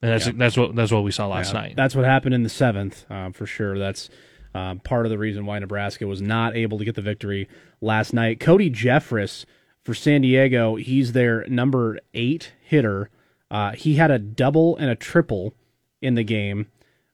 And 0.00 0.10
that's 0.12 0.26
Yeah. 0.26 0.32
that's 0.36 0.56
what 0.56 0.74
that's 0.74 0.90
what 0.92 1.04
we 1.04 1.10
saw 1.12 1.28
last 1.28 1.52
Yeah, 1.54 1.60
night. 1.60 1.74
That's 1.76 1.94
what 1.94 2.04
happened 2.04 2.34
in 2.34 2.42
the 2.42 2.48
seventh, 2.48 3.04
uh, 3.10 3.30
for 3.30 3.46
sure. 3.46 3.78
That's 3.78 4.10
um, 4.54 4.80
part 4.80 5.06
of 5.06 5.10
the 5.10 5.16
reason 5.18 5.46
why 5.46 5.58
Nebraska 5.60 6.06
was 6.06 6.20
not 6.20 6.54
able 6.54 6.76
to 6.78 6.84
get 6.84 6.94
the 6.94 7.00
victory 7.02 7.48
last 7.80 8.12
night. 8.12 8.38
Cody 8.38 8.68
Jeffress 8.70 9.44
for 9.82 9.94
San 9.94 10.20
Diego, 10.20 10.76
he's 10.76 11.12
their 11.12 11.46
number 11.48 11.98
eight 12.12 12.52
hitter. 12.62 13.08
Uh, 13.50 13.72
he 13.72 13.94
had 13.94 14.10
a 14.10 14.18
double 14.18 14.76
and 14.76 14.90
a 14.90 14.94
triple 14.94 15.54
in 16.02 16.14
the 16.16 16.22
game, 16.24 16.66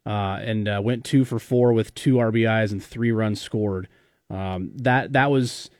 uh, 0.09 0.41
and 0.43 0.67
uh, 0.67 0.81
went 0.83 1.05
two 1.05 1.25
for 1.25 1.39
four 1.39 1.73
with 1.73 1.95
two 1.95 2.15
RBIs 2.15 2.73
and 2.73 2.83
three 2.83 3.13
runs 3.13 3.41
scored. 3.41 3.87
Um, 4.31 4.73
that 4.77 5.13
that 5.13 5.31
was 5.31 5.71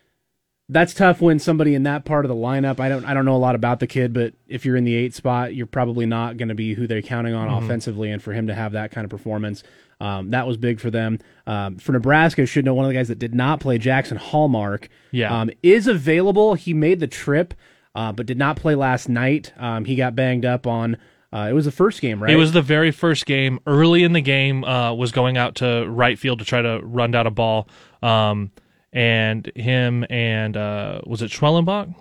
that's 0.71 0.93
tough 0.93 1.23
when 1.23 1.39
somebody 1.39 1.75
in 1.75 1.85
that 1.85 2.05
part 2.05 2.27
of 2.27 2.29
the 2.29 2.35
lineup. 2.35 2.79
I 2.79 2.89
don't 2.91 3.05
I 3.07 3.15
don't 3.15 3.25
know 3.25 3.37
a 3.37 3.39
lot 3.39 3.55
about 3.55 3.81
the 3.81 3.87
kid, 3.87 4.13
but 4.13 4.35
if 4.47 4.65
you're 4.67 4.77
in 4.77 4.85
the 4.85 4.95
eight 4.95 5.15
spot, 5.15 5.55
you're 5.55 5.67
probably 5.67 6.05
not 6.07 6.37
going 6.37 6.51
to 6.51 6.55
be 6.55 6.75
who 6.75 6.87
they're 6.87 7.01
counting 7.03 7.35
on 7.35 7.49
offensively. 7.65 8.11
And 8.11 8.23
for 8.23 8.33
him 8.35 8.47
to 8.49 8.55
have 8.55 8.73
that 8.73 8.91
kind 8.91 9.05
of 9.05 9.11
performance, 9.11 9.63
um, 10.01 10.31
that 10.31 10.47
was 10.47 10.59
big 10.59 10.79
for 10.79 10.91
them. 10.91 11.19
Um, 11.47 11.77
for 11.79 11.93
Nebraska, 11.93 12.45
should 12.45 12.67
know 12.67 12.75
one 12.75 12.85
of 12.85 12.91
the 12.91 12.95
guys 12.95 13.09
that 13.09 13.19
did 13.19 13.35
not 13.35 13.61
play, 13.61 13.79
Jackson 13.79 14.19
Hallmark, 14.19 14.89
Yeah. 15.11 15.41
um, 15.41 15.51
is 15.63 15.87
available. 15.87 16.53
He 16.55 16.75
made 16.75 17.01
the 17.01 17.07
trip, 17.07 17.55
uh, 17.95 18.13
but 18.13 18.27
did 18.27 18.39
not 18.39 18.57
play 18.57 18.75
last 18.75 19.09
night. 19.09 19.53
Um, 19.59 19.87
he 19.87 19.97
got 19.97 20.15
banged 20.15 20.45
up 20.45 20.67
on. 20.67 20.99
Uh, 21.33 21.47
it 21.51 21.53
was 21.53 21.67
the 21.67 21.73
first 21.73 22.01
game, 22.01 22.23
right? 22.23 22.33
It 22.33 22.37
was 22.37 22.53
the 22.53 22.63
very 22.63 22.91
first 22.91 23.27
game. 23.27 23.61
Early 23.67 24.03
in 24.03 24.13
the 24.13 24.21
game, 24.21 24.65
uh, 24.65 24.95
was 24.95 25.13
going 25.13 25.37
out 25.37 25.57
to 25.57 25.87
right 25.89 26.19
field 26.19 26.39
to 26.39 26.45
try 26.45 26.63
to 26.63 26.81
run 26.83 27.11
down 27.11 27.27
a 27.27 27.31
ball. 27.31 27.69
Um, 28.03 28.51
and 28.93 29.51
him 29.55 30.07
and 30.09 30.57
uh, 30.57 31.03
was 31.07 31.21
it 31.21 31.31
Schwellenbach? 31.31 31.95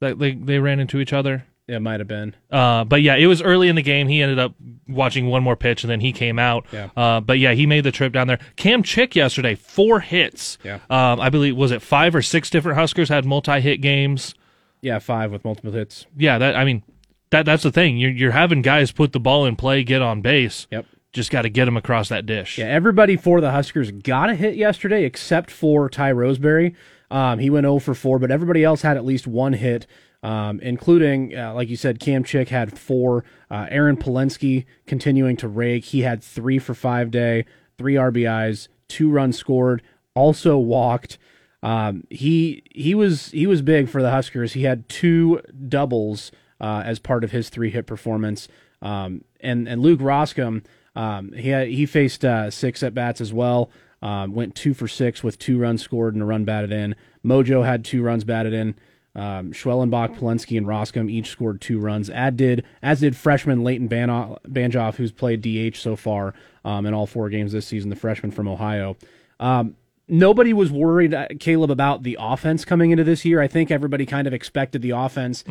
That 0.00 0.18
they 0.18 0.32
they 0.34 0.58
ran 0.58 0.80
into 0.80 0.98
each 0.98 1.12
other. 1.12 1.46
It 1.68 1.80
might 1.80 1.98
have 1.98 2.06
been. 2.06 2.34
Uh, 2.50 2.84
but 2.84 3.02
yeah, 3.02 3.16
it 3.16 3.26
was 3.26 3.42
early 3.42 3.68
in 3.68 3.74
the 3.74 3.82
game. 3.82 4.06
He 4.06 4.22
ended 4.22 4.38
up 4.38 4.54
watching 4.86 5.26
one 5.26 5.42
more 5.42 5.56
pitch 5.56 5.82
and 5.82 5.90
then 5.90 6.00
he 6.00 6.12
came 6.12 6.38
out. 6.38 6.64
Yeah. 6.72 6.90
Uh, 6.96 7.20
but 7.20 7.40
yeah, 7.40 7.54
he 7.54 7.66
made 7.66 7.82
the 7.82 7.90
trip 7.90 8.12
down 8.12 8.28
there. 8.28 8.38
Cam 8.54 8.84
Chick 8.84 9.16
yesterday, 9.16 9.56
four 9.56 9.98
hits. 9.98 10.58
Yeah. 10.62 10.78
Um, 10.90 11.20
I 11.20 11.28
believe 11.28 11.56
was 11.56 11.72
it 11.72 11.82
five 11.82 12.14
or 12.14 12.22
six 12.22 12.50
different 12.50 12.78
Huskers 12.78 13.08
had 13.08 13.24
multi-hit 13.24 13.80
games. 13.80 14.34
Yeah, 14.80 15.00
five 15.00 15.32
with 15.32 15.44
multiple 15.44 15.72
hits. 15.72 16.06
Yeah, 16.16 16.38
that 16.38 16.54
I 16.54 16.64
mean, 16.64 16.84
that 17.30 17.44
that's 17.44 17.62
the 17.62 17.72
thing. 17.72 17.96
You're 17.96 18.10
you're 18.10 18.30
having 18.32 18.62
guys 18.62 18.92
put 18.92 19.12
the 19.12 19.20
ball 19.20 19.44
in 19.46 19.56
play, 19.56 19.82
get 19.84 20.02
on 20.02 20.20
base. 20.22 20.66
Yep. 20.70 20.86
Just 21.12 21.30
got 21.30 21.42
to 21.42 21.48
get 21.48 21.64
them 21.64 21.78
across 21.78 22.10
that 22.10 22.26
dish. 22.26 22.58
Yeah, 22.58 22.66
everybody 22.66 23.16
for 23.16 23.40
the 23.40 23.50
Huskers 23.50 23.90
got 23.90 24.28
a 24.28 24.34
hit 24.34 24.54
yesterday 24.54 25.04
except 25.04 25.50
for 25.50 25.88
Ty 25.88 26.12
Roseberry. 26.12 26.74
Um, 27.10 27.38
he 27.38 27.48
went 27.48 27.64
0 27.64 27.78
for 27.78 27.94
4, 27.94 28.18
but 28.18 28.30
everybody 28.30 28.62
else 28.64 28.82
had 28.82 28.96
at 28.96 29.04
least 29.04 29.26
one 29.26 29.54
hit, 29.54 29.86
um, 30.22 30.60
including, 30.60 31.34
uh, 31.34 31.54
like 31.54 31.70
you 31.70 31.76
said, 31.76 32.00
Cam 32.00 32.24
Chick 32.24 32.48
had 32.48 32.78
four. 32.78 33.24
Uh, 33.50 33.66
Aaron 33.70 33.96
Palensky 33.96 34.66
continuing 34.86 35.36
to 35.38 35.48
rake. 35.48 35.86
He 35.86 36.02
had 36.02 36.22
three 36.22 36.58
for 36.58 36.74
five 36.74 37.10
day, 37.10 37.46
three 37.78 37.94
RBIs, 37.94 38.68
two 38.88 39.08
runs 39.08 39.38
scored, 39.38 39.82
also 40.14 40.58
walked. 40.58 41.16
Um, 41.62 42.06
he 42.10 42.62
he 42.72 42.94
was 42.94 43.30
he 43.30 43.46
was 43.46 43.62
big 43.62 43.88
for 43.88 44.02
the 44.02 44.10
Huskers. 44.10 44.52
He 44.52 44.64
had 44.64 44.88
two 44.88 45.40
doubles 45.68 46.30
uh, 46.60 46.82
as 46.84 46.98
part 46.98 47.24
of 47.24 47.32
his 47.32 47.48
three 47.48 47.70
hit 47.70 47.86
performance. 47.86 48.48
Um, 48.82 49.24
and 49.40 49.68
and 49.68 49.82
Luke 49.82 50.00
Roskam, 50.00 50.64
um, 50.94 51.32
he 51.32 51.48
had, 51.48 51.68
he 51.68 51.86
faced 51.86 52.24
uh, 52.24 52.50
six 52.50 52.82
at 52.82 52.94
bats 52.94 53.20
as 53.20 53.32
well. 53.32 53.70
Um, 54.02 54.34
went 54.34 54.54
two 54.54 54.74
for 54.74 54.88
six 54.88 55.22
with 55.22 55.38
two 55.38 55.58
runs 55.58 55.82
scored 55.82 56.14
and 56.14 56.22
a 56.22 56.26
run 56.26 56.44
batted 56.44 56.70
in. 56.70 56.94
Mojo 57.24 57.64
had 57.64 57.84
two 57.84 58.02
runs 58.02 58.24
batted 58.24 58.52
in. 58.52 58.74
Um, 59.14 59.52
Schwellenbach, 59.52 60.18
Palensky, 60.18 60.58
and 60.58 60.66
Roskam 60.66 61.10
each 61.10 61.30
scored 61.30 61.62
two 61.62 61.78
runs. 61.78 62.10
As 62.10 62.34
did 62.34 62.64
as 62.82 63.00
did 63.00 63.16
freshman 63.16 63.64
Leighton 63.64 63.88
Banjoff, 63.88 64.96
who's 64.96 65.10
played 65.10 65.40
DH 65.40 65.76
so 65.76 65.96
far 65.96 66.34
um, 66.66 66.84
in 66.84 66.92
all 66.92 67.06
four 67.06 67.30
games 67.30 67.52
this 67.52 67.66
season. 67.66 67.88
The 67.88 67.96
freshman 67.96 68.30
from 68.30 68.46
Ohio. 68.46 68.96
Um, 69.40 69.76
nobody 70.08 70.52
was 70.52 70.70
worried, 70.70 71.14
uh, 71.14 71.26
Caleb, 71.40 71.70
about 71.70 72.02
the 72.02 72.16
offense 72.20 72.64
coming 72.64 72.90
into 72.90 73.04
this 73.04 73.24
year. 73.24 73.40
I 73.40 73.48
think 73.48 73.70
everybody 73.70 74.06
kind 74.06 74.26
of 74.26 74.32
expected 74.32 74.82
the 74.82 74.90
offense 74.90 75.42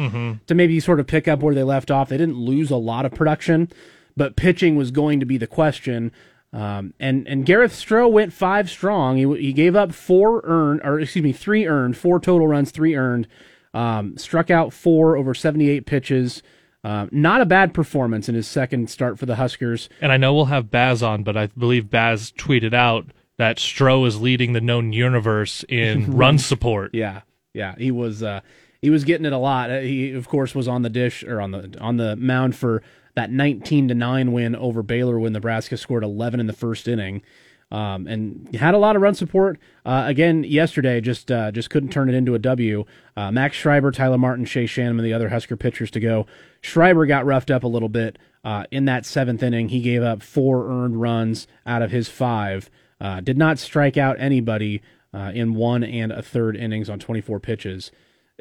to 0.47 0.55
maybe 0.55 0.79
sort 0.79 0.99
of 0.99 1.07
pick 1.07 1.27
up 1.27 1.41
where 1.41 1.55
they 1.55 1.63
left 1.63 1.91
off. 1.91 2.09
They 2.09 2.17
didn't 2.17 2.37
lose 2.37 2.71
a 2.71 2.77
lot 2.77 3.05
of 3.05 3.13
production, 3.13 3.69
but 4.15 4.35
pitching 4.35 4.75
was 4.75 4.91
going 4.91 5.19
to 5.19 5.25
be 5.25 5.37
the 5.37 5.47
question. 5.47 6.11
Um, 6.53 6.93
and 7.01 7.27
and 7.27 7.45
Gareth 7.45 7.73
Stroh 7.73 8.09
went 8.09 8.31
five 8.31 8.69
strong. 8.69 9.17
He 9.17 9.41
he 9.41 9.51
gave 9.51 9.75
up 9.75 9.93
four 9.93 10.41
earned, 10.45 10.81
or 10.85 10.99
excuse 10.99 11.23
me, 11.23 11.33
three 11.33 11.67
earned, 11.67 11.97
four 11.97 12.19
total 12.19 12.47
runs, 12.47 12.71
three 12.71 12.95
earned. 12.95 13.27
Um, 13.73 14.17
struck 14.17 14.49
out 14.49 14.71
four 14.71 15.17
over 15.17 15.33
seventy 15.33 15.69
eight 15.69 15.85
pitches. 15.85 16.41
Um, 16.85 17.09
not 17.11 17.41
a 17.41 17.45
bad 17.45 17.73
performance 17.73 18.29
in 18.29 18.35
his 18.35 18.47
second 18.47 18.89
start 18.89 19.17
for 19.19 19.25
the 19.25 19.35
Huskers. 19.35 19.89
And 19.99 20.11
I 20.11 20.17
know 20.17 20.33
we'll 20.35 20.45
have 20.45 20.69
Baz 20.69 21.01
on, 21.01 21.23
but 21.23 21.35
I 21.35 21.47
believe 21.47 21.89
Baz 21.89 22.31
tweeted 22.31 22.75
out 22.75 23.07
that 23.37 23.57
Stroh 23.57 24.07
is 24.07 24.21
leading 24.21 24.53
the 24.53 24.61
known 24.61 24.93
universe 24.93 25.63
in 25.69 26.15
run 26.17 26.37
support. 26.37 26.91
Yeah, 26.93 27.21
yeah, 27.53 27.75
he 27.77 27.91
was 27.91 28.23
uh, 28.23 28.41
he 28.81 28.89
was 28.89 29.03
getting 29.03 29.25
it 29.25 29.33
a 29.33 29.37
lot. 29.37 29.69
Uh, 29.69 29.79
He 29.79 30.11
of 30.13 30.27
course 30.27 30.53
was 30.55 30.67
on 30.67 30.81
the 30.81 30.89
dish 30.89 31.23
or 31.23 31.41
on 31.41 31.51
the 31.51 31.77
on 31.79 31.97
the 31.97 32.15
mound 32.15 32.55
for 32.55 32.81
that 33.15 33.31
19 33.31 33.87
to 33.87 33.95
nine 33.95 34.33
win 34.33 34.55
over 34.55 34.83
Baylor 34.83 35.17
when 35.19 35.31
Nebraska 35.33 35.77
scored 35.77 36.03
11 36.03 36.39
in 36.39 36.47
the 36.47 36.53
first 36.53 36.87
inning. 36.87 37.21
Um, 37.71 38.05
and 38.07 38.55
had 38.55 38.75
a 38.75 38.77
lot 38.77 38.95
of 38.95 39.01
run 39.01 39.15
support 39.15 39.57
uh, 39.85 40.03
again 40.05 40.43
yesterday. 40.43 41.01
Just 41.01 41.31
uh, 41.31 41.51
just 41.51 41.71
couldn't 41.71 41.89
turn 41.89 42.09
it 42.09 42.13
into 42.15 42.35
a 42.35 42.39
W. 42.39 42.85
Uh, 43.17 43.31
Max 43.31 43.57
Schreiber, 43.57 43.91
Tyler 43.91 44.19
Martin, 44.19 44.45
Shea 44.45 44.67
Shannon, 44.67 44.99
and 44.99 45.05
the 45.05 45.13
other 45.13 45.29
Husker 45.29 45.57
pitchers 45.57 45.89
to 45.91 45.99
go. 45.99 46.27
Schreiber 46.61 47.07
got 47.07 47.25
roughed 47.25 47.49
up 47.49 47.63
a 47.63 47.67
little 47.67 47.89
bit 47.89 48.19
uh, 48.43 48.65
in 48.69 48.85
that 48.85 49.03
seventh 49.05 49.41
inning. 49.41 49.69
He 49.69 49.81
gave 49.81 50.03
up 50.03 50.21
four 50.21 50.69
earned 50.69 51.01
runs 51.01 51.47
out 51.65 51.81
of 51.81 51.89
his 51.89 52.07
five. 52.07 52.69
Uh, 53.01 53.19
did 53.21 53.37
not 53.37 53.59
strike 53.59 53.97
out 53.97 54.15
anybody 54.19 54.81
uh, 55.13 55.31
in 55.33 55.53
one 55.55 55.83
and 55.83 56.11
a 56.11 56.21
third 56.21 56.55
innings 56.55 56.89
on 56.89 56.99
24 56.99 57.39
pitches. 57.39 57.91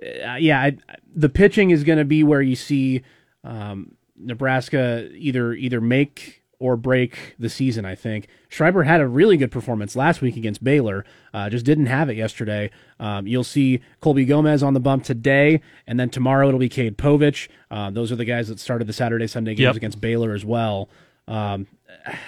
Uh, 0.02 0.34
yeah, 0.34 0.61
I, 0.61 0.76
the 1.14 1.28
pitching 1.28 1.70
is 1.70 1.84
going 1.84 1.98
to 1.98 2.05
be 2.05 2.22
where 2.24 2.42
you 2.42 2.57
see 2.57 3.02
um, 3.42 3.96
Nebraska 4.16 5.09
either 5.14 5.52
either 5.55 5.80
make 5.80 6.42
or 6.61 6.76
break 6.76 7.34
the 7.38 7.48
season. 7.48 7.84
I 7.84 7.94
think 7.94 8.28
Schreiber 8.48 8.84
had 8.84 9.00
a 9.00 9.07
really 9.09 9.36
good 9.36 9.50
performance 9.50 9.96
last 9.96 10.20
week 10.22 10.36
against 10.36 10.62
Baylor, 10.64 11.05
uh, 11.34 11.50
just 11.50 11.64
didn't 11.66 11.86
have 11.86 12.09
it 12.09 12.16
yesterday. 12.16 12.70
Um, 13.00 13.26
you'll 13.26 13.44
see 13.44 13.80
Colby 14.00 14.24
Gomez 14.24 14.62
on 14.62 14.72
the 14.72 14.80
bump 14.80 15.02
today, 15.05 15.61
and 15.86 15.98
then 15.98 16.11
tomorrow 16.11 16.48
it'll 16.48 16.61
be 16.61 16.68
Cade 16.68 16.96
Povich. 16.96 17.48
Uh, 17.70 17.90
those 17.90 18.11
are 18.12 18.16
the 18.16 18.24
guys 18.24 18.48
that 18.48 18.61
started 18.61 18.86
the 18.86 18.92
Saturday 18.92 19.26
Sunday 19.26 19.52
games 19.55 19.64
Yep. 19.64 19.76
against 19.76 20.00
Baylor 20.00 20.32
as 20.32 20.44
well. 20.44 20.88
Um, 21.28 21.66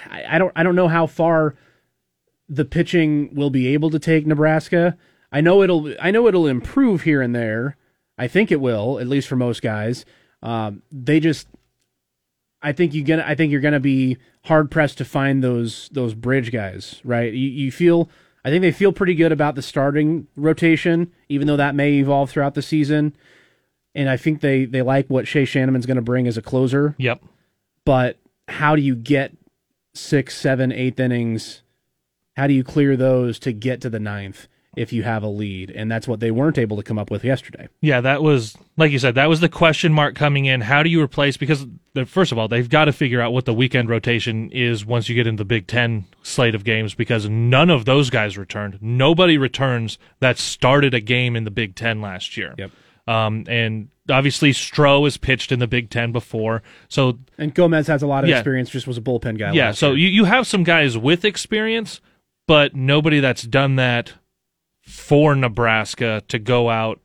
I, 0.09 0.23
I 0.31 0.37
don't 0.37 0.51
I 0.55 0.63
don't 0.63 0.75
know 0.75 0.87
how 0.89 1.07
far 1.07 1.55
the 2.49 2.65
pitching 2.65 3.33
will 3.35 3.49
be 3.49 3.67
able 3.67 3.89
to 3.89 3.99
take 3.99 4.25
Nebraska. 4.25 4.97
I 5.31 5.41
know 5.41 5.61
it'll 5.61 5.93
I 5.99 6.11
know 6.11 6.27
it'll 6.27 6.47
improve 6.47 7.01
here 7.03 7.21
and 7.21 7.35
there. 7.35 7.75
I 8.17 8.27
think 8.27 8.51
it 8.51 8.61
will, 8.61 8.99
at 8.99 9.07
least 9.07 9.27
for 9.27 9.35
most 9.35 9.61
guys. 9.61 10.05
Um, 10.41 10.81
they 10.91 11.19
just 11.19 11.47
I 12.61 12.71
think 12.71 12.93
you 12.93 13.03
gonna 13.03 13.23
I 13.27 13.35
think 13.35 13.51
you're 13.51 13.61
gonna 13.61 13.79
be 13.79 14.17
hard 14.45 14.71
pressed 14.71 14.97
to 14.99 15.05
find 15.05 15.43
those 15.43 15.89
those 15.91 16.13
bridge 16.13 16.51
guys, 16.51 17.01
right? 17.03 17.31
You 17.33 17.49
you 17.49 17.71
feel 17.71 18.09
I 18.45 18.49
think 18.49 18.61
they 18.61 18.71
feel 18.71 18.93
pretty 18.93 19.13
good 19.15 19.31
about 19.33 19.55
the 19.55 19.61
starting 19.61 20.27
rotation, 20.37 21.11
even 21.27 21.47
though 21.47 21.57
that 21.57 21.75
may 21.75 21.93
evolve 21.95 22.29
throughout 22.29 22.53
the 22.55 22.61
season. 22.61 23.13
And 23.93 24.09
I 24.09 24.15
think 24.15 24.39
they 24.41 24.63
they 24.65 24.81
like 24.81 25.07
what 25.07 25.27
Shay 25.27 25.43
Schanaman's 25.43 25.85
going 25.85 25.95
to 25.97 26.01
bring 26.01 26.27
as 26.27 26.37
a 26.37 26.41
closer 26.41 26.95
Yep. 26.97 27.21
but 27.83 28.17
how 28.47 28.75
do 28.75 28.81
you 28.81 28.95
get 28.95 29.33
six, 29.93 30.37
seven, 30.37 30.71
eighth 30.71 30.99
innings? 30.99 31.61
How 32.37 32.47
do 32.47 32.53
you 32.53 32.63
clear 32.63 32.95
those 32.95 33.39
to 33.39 33.51
get 33.51 33.81
to 33.81 33.89
the 33.89 33.99
ninth 33.99 34.47
if 34.75 34.93
you 34.93 35.01
have 35.03 35.23
a 35.23 35.27
lead? 35.27 35.71
And 35.71 35.91
that's 35.91 36.07
what 36.07 36.19
they 36.19 36.29
weren't 36.31 36.57
able 36.59 36.77
to 36.77 36.83
come 36.83 36.97
up 36.99 37.09
with 37.11 37.23
yesterday. 37.25 37.67
Yeah, 37.81 37.99
that 38.01 38.21
was 38.23 38.55
like 38.77 38.91
you 38.91 38.99
said. 38.99 39.15
That 39.15 39.27
was 39.27 39.39
the 39.41 39.49
question 39.49 39.91
mark 39.91 40.15
coming 40.15 40.45
in. 40.45 40.61
How 40.61 40.83
do 40.83 40.89
you 40.89 41.01
replace? 41.01 41.35
Because 41.35 41.65
first 42.05 42.31
of 42.31 42.37
all, 42.37 42.47
they've 42.47 42.69
got 42.69 42.85
to 42.85 42.93
figure 42.93 43.19
out 43.19 43.33
what 43.33 43.45
the 43.45 43.53
weekend 43.55 43.89
rotation 43.89 44.51
is 44.51 44.85
once 44.85 45.09
you 45.09 45.15
get 45.15 45.25
into 45.27 45.41
the 45.41 45.45
Big 45.45 45.65
Ten 45.67 46.05
slate 46.21 46.53
of 46.55 46.63
games. 46.63 46.93
Because 46.93 47.27
none 47.27 47.69
of 47.71 47.85
those 47.85 48.09
guys 48.11 48.37
returned. 48.37 48.77
Nobody 48.81 49.37
returns 49.37 49.97
that 50.19 50.37
started 50.37 50.93
a 50.93 50.99
game 50.99 51.35
in 51.35 51.43
the 51.43 51.51
Big 51.51 51.75
Ten 51.75 51.99
last 52.01 52.37
year. 52.37 52.53
Yep. 52.57 52.71
Um, 53.07 53.45
and 53.47 53.87
obviously 54.09 54.51
Stroh 54.51 55.05
has 55.05 55.15
pitched 55.17 55.51
in 55.53 55.59
the 55.59 55.67
Big 55.67 55.89
Ten 55.89 56.11
before, 56.11 56.61
so 56.89 57.17
And 57.37 57.53
Gomez 57.53 57.87
has 57.87 58.03
a 58.03 58.07
lot 58.07 58.25
of 58.25 58.29
Yeah. 58.29 58.37
experience, 58.39 58.69
just 58.69 58.85
was 58.85 58.97
a 58.97 59.01
bullpen 59.01 59.37
guy. 59.39 59.53
yeah. 59.53 59.67
last 59.67 59.79
So 59.79 59.91
year. 59.93 60.09
you 60.09 60.15
you 60.17 60.25
have 60.25 60.45
some 60.45 60.63
guys 60.65 60.97
with 60.97 61.23
experience, 61.23 62.01
but 62.47 62.75
nobody 62.75 63.19
that's 63.19 63.43
done 63.43 63.75
that 63.75 64.13
for 64.81 65.35
Nebraska 65.35 66.23
to 66.29 66.39
go 66.39 66.69
out. 66.69 66.99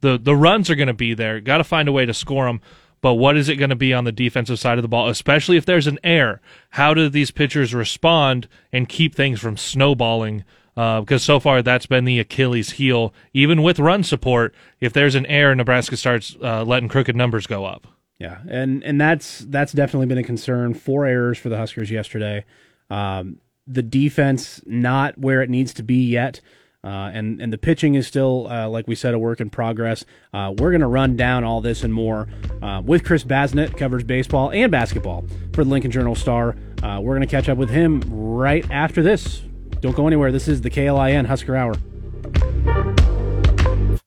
the 0.00 0.18
The 0.18 0.36
runs 0.36 0.68
are 0.68 0.74
going 0.74 0.88
to 0.88 0.94
be 0.94 1.14
there. 1.14 1.40
Got 1.40 1.58
to 1.58 1.64
find 1.64 1.88
a 1.88 1.92
way 1.92 2.04
to 2.04 2.14
score 2.14 2.46
them. 2.46 2.60
But 3.02 3.14
what 3.14 3.36
is 3.36 3.48
it 3.48 3.56
going 3.56 3.70
to 3.70 3.76
be 3.76 3.94
on 3.94 4.04
the 4.04 4.12
defensive 4.12 4.58
side 4.58 4.76
of 4.76 4.82
the 4.82 4.88
ball, 4.88 5.08
especially 5.08 5.56
if 5.56 5.64
there's 5.64 5.86
an 5.86 5.98
error? 6.04 6.40
How 6.70 6.92
do 6.92 7.08
these 7.08 7.30
pitchers 7.30 7.72
respond 7.72 8.46
and 8.72 8.88
keep 8.88 9.14
things 9.14 9.40
from 9.40 9.56
snowballing? 9.56 10.44
Uh, 10.76 11.00
because 11.00 11.22
so 11.22 11.40
far 11.40 11.62
that's 11.62 11.86
been 11.86 12.04
the 12.04 12.18
Achilles 12.18 12.72
heel. 12.72 13.14
Even 13.32 13.62
with 13.62 13.78
run 13.78 14.02
support, 14.02 14.54
if 14.80 14.92
there's 14.92 15.14
an 15.14 15.26
error, 15.26 15.54
Nebraska 15.54 15.96
starts 15.96 16.36
uh, 16.42 16.62
letting 16.64 16.88
crooked 16.88 17.16
numbers 17.16 17.46
go 17.46 17.64
up. 17.64 17.86
Yeah, 18.18 18.40
and 18.48 18.84
and 18.84 19.00
that's 19.00 19.38
that's 19.40 19.72
definitely 19.72 20.06
been 20.06 20.18
a 20.18 20.22
concern. 20.22 20.74
Four 20.74 21.06
errors 21.06 21.38
for 21.38 21.48
the 21.48 21.56
Huskers 21.56 21.90
yesterday. 21.90 22.44
Um, 22.90 23.38
the 23.70 23.82
defense 23.82 24.60
not 24.66 25.16
where 25.18 25.42
it 25.42 25.50
needs 25.50 25.72
to 25.74 25.82
be 25.82 26.04
yet. 26.04 26.40
Uh, 26.82 27.10
and 27.12 27.42
and 27.42 27.52
the 27.52 27.58
pitching 27.58 27.94
is 27.94 28.06
still, 28.06 28.48
uh, 28.50 28.66
like 28.66 28.88
we 28.88 28.94
said, 28.94 29.12
a 29.12 29.18
work 29.18 29.38
in 29.40 29.50
progress. 29.50 30.04
Uh, 30.32 30.54
we're 30.56 30.70
going 30.70 30.80
to 30.80 30.86
run 30.86 31.14
down 31.14 31.44
all 31.44 31.60
this 31.60 31.84
and 31.84 31.92
more 31.92 32.26
uh, 32.62 32.80
with 32.82 33.04
Chris 33.04 33.22
Basnett, 33.22 33.76
covers 33.76 34.02
baseball 34.02 34.50
and 34.50 34.72
basketball 34.72 35.24
for 35.52 35.62
the 35.62 35.68
Lincoln 35.68 35.90
Journal 35.90 36.14
Star. 36.14 36.56
Uh, 36.82 36.98
we're 37.02 37.14
going 37.14 37.26
to 37.26 37.30
catch 37.30 37.50
up 37.50 37.58
with 37.58 37.68
him 37.68 38.02
right 38.08 38.68
after 38.70 39.02
this. 39.02 39.42
Don't 39.80 39.94
go 39.94 40.06
anywhere. 40.06 40.32
This 40.32 40.48
is 40.48 40.62
the 40.62 40.70
KLIN 40.70 41.26
Husker 41.26 41.54
Hour. 41.54 41.74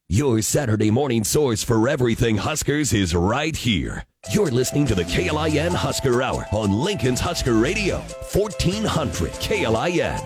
Your 0.10 0.42
Saturday 0.42 0.92
morning 0.92 1.24
source 1.24 1.64
for 1.64 1.88
everything 1.88 2.38
Huskers 2.38 2.92
is 2.92 3.14
right 3.16 3.56
here. 3.56 4.06
You're 4.32 4.52
listening 4.52 4.86
to 4.88 4.96
the 4.96 5.04
KLIN 5.04 5.76
Husker 5.76 6.22
Hour 6.22 6.48
on 6.54 6.72
Lincoln's 6.72 7.20
Husker 7.20 7.56
Radio, 7.56 7.98
1400 8.32 9.32
KLIN. 9.34 10.18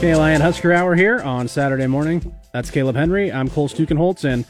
KLIN 0.00 0.40
Husker 0.40 0.72
Hour 0.72 0.96
here 0.96 1.20
on 1.20 1.46
Saturday 1.46 1.86
morning. 1.86 2.34
That's 2.52 2.72
Caleb 2.72 2.96
Henry. 2.96 3.30
I'm 3.32 3.48
Cole 3.48 3.68
Stukenholtz, 3.68 4.24
and 4.24 4.44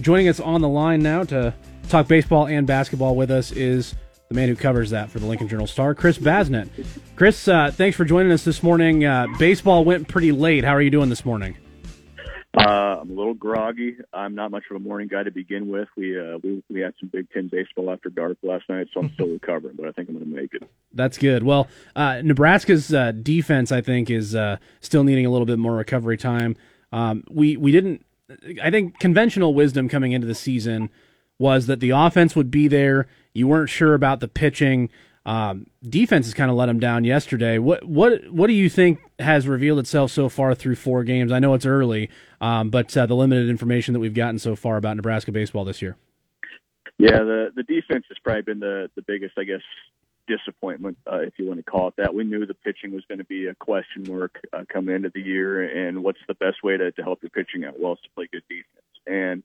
joining 0.00 0.26
us 0.28 0.40
on 0.40 0.62
the 0.62 0.68
line 0.68 1.00
now 1.00 1.22
to 1.24 1.54
talk 1.88 2.08
baseball 2.08 2.48
and 2.48 2.66
basketball 2.66 3.14
with 3.14 3.30
us 3.30 3.52
is 3.52 3.94
the 4.28 4.34
man 4.34 4.48
who 4.48 4.56
covers 4.56 4.90
that 4.90 5.10
for 5.10 5.20
the 5.20 5.26
Lincoln 5.26 5.46
Journal 5.46 5.68
Star, 5.68 5.94
Chris 5.94 6.18
Basnett. 6.18 6.68
Chris, 7.14 7.46
uh, 7.46 7.70
thanks 7.70 7.96
for 7.96 8.04
joining 8.04 8.32
us 8.32 8.44
this 8.44 8.64
morning. 8.64 9.04
Uh, 9.04 9.28
baseball 9.38 9.84
went 9.84 10.08
pretty 10.08 10.32
late. 10.32 10.64
How 10.64 10.72
are 10.74 10.82
you 10.82 10.90
doing 10.90 11.08
this 11.08 11.24
morning? 11.24 11.56
Uh, 12.56 12.98
I'm 13.00 13.10
a 13.10 13.14
little 13.14 13.34
groggy. 13.34 13.96
I'm 14.12 14.34
not 14.34 14.50
much 14.50 14.64
of 14.70 14.76
a 14.76 14.78
morning 14.78 15.08
guy 15.08 15.24
to 15.24 15.30
begin 15.30 15.68
with. 15.68 15.88
We 15.96 16.18
uh, 16.18 16.38
we 16.42 16.62
we 16.70 16.80
had 16.80 16.94
some 17.00 17.08
Big 17.08 17.28
Ten 17.30 17.48
baseball 17.48 17.90
after 17.90 18.10
dark 18.10 18.38
last 18.42 18.68
night, 18.68 18.88
so 18.94 19.00
I'm 19.00 19.12
still 19.14 19.28
recovering, 19.32 19.76
but 19.76 19.86
I 19.86 19.92
think 19.92 20.08
I'm 20.08 20.16
going 20.16 20.30
to 20.30 20.36
make 20.36 20.54
it. 20.54 20.62
That's 20.92 21.18
good. 21.18 21.42
Well, 21.42 21.68
uh, 21.96 22.20
Nebraska's 22.22 22.94
uh, 22.94 23.12
defense, 23.12 23.72
I 23.72 23.80
think, 23.80 24.08
is 24.08 24.34
uh, 24.34 24.58
still 24.80 25.02
needing 25.02 25.26
a 25.26 25.30
little 25.30 25.46
bit 25.46 25.58
more 25.58 25.74
recovery 25.74 26.16
time. 26.16 26.56
Um, 26.92 27.24
we 27.28 27.56
we 27.56 27.72
didn't. 27.72 28.04
I 28.62 28.70
think 28.70 28.98
conventional 29.00 29.52
wisdom 29.52 29.88
coming 29.88 30.12
into 30.12 30.26
the 30.26 30.34
season 30.34 30.90
was 31.38 31.66
that 31.66 31.80
the 31.80 31.90
offense 31.90 32.36
would 32.36 32.50
be 32.50 32.68
there. 32.68 33.08
You 33.32 33.48
weren't 33.48 33.68
sure 33.68 33.94
about 33.94 34.20
the 34.20 34.28
pitching. 34.28 34.90
Um, 35.26 35.66
defense 35.82 36.26
has 36.26 36.34
kind 36.34 36.50
of 36.50 36.56
let 36.56 36.66
them 36.66 36.78
down 36.78 37.04
yesterday. 37.04 37.58
What 37.58 37.84
what 37.84 38.30
what 38.30 38.46
do 38.46 38.52
you 38.52 38.68
think 38.68 39.00
has 39.18 39.48
revealed 39.48 39.78
itself 39.78 40.10
so 40.10 40.28
far 40.28 40.54
through 40.54 40.76
four 40.76 41.02
games? 41.02 41.32
I 41.32 41.38
know 41.38 41.54
it's 41.54 41.64
early, 41.64 42.10
um, 42.44 42.68
but 42.68 42.94
uh, 42.94 43.06
the 43.06 43.14
limited 43.14 43.48
information 43.48 43.94
that 43.94 44.00
we've 44.00 44.12
gotten 44.12 44.38
so 44.38 44.54
far 44.54 44.76
about 44.76 44.96
Nebraska 44.96 45.32
baseball 45.32 45.64
this 45.64 45.80
year. 45.80 45.96
Yeah, 46.98 47.20
the 47.20 47.50
the 47.56 47.62
defense 47.62 48.04
has 48.08 48.18
probably 48.22 48.42
been 48.42 48.60
the 48.60 48.90
the 48.94 49.02
biggest, 49.02 49.38
I 49.38 49.44
guess, 49.44 49.62
disappointment, 50.28 50.98
uh, 51.10 51.20
if 51.20 51.32
you 51.38 51.46
want 51.46 51.58
to 51.58 51.70
call 51.70 51.88
it 51.88 51.94
that. 51.96 52.14
We 52.14 52.24
knew 52.24 52.44
the 52.44 52.52
pitching 52.52 52.92
was 52.92 53.02
going 53.08 53.18
to 53.18 53.24
be 53.24 53.46
a 53.46 53.54
question 53.54 54.04
mark 54.06 54.38
uh, 54.52 54.64
coming 54.70 54.94
into 54.94 55.10
the 55.14 55.22
year, 55.22 55.88
and 55.88 56.04
what's 56.04 56.18
the 56.28 56.34
best 56.34 56.62
way 56.62 56.76
to, 56.76 56.92
to 56.92 57.02
help 57.02 57.22
your 57.22 57.30
pitching 57.30 57.64
out? 57.64 57.80
Well, 57.80 57.94
it's 57.94 58.02
to 58.02 58.10
play 58.14 58.28
good 58.30 58.44
defense. 58.48 58.66
And 59.06 59.42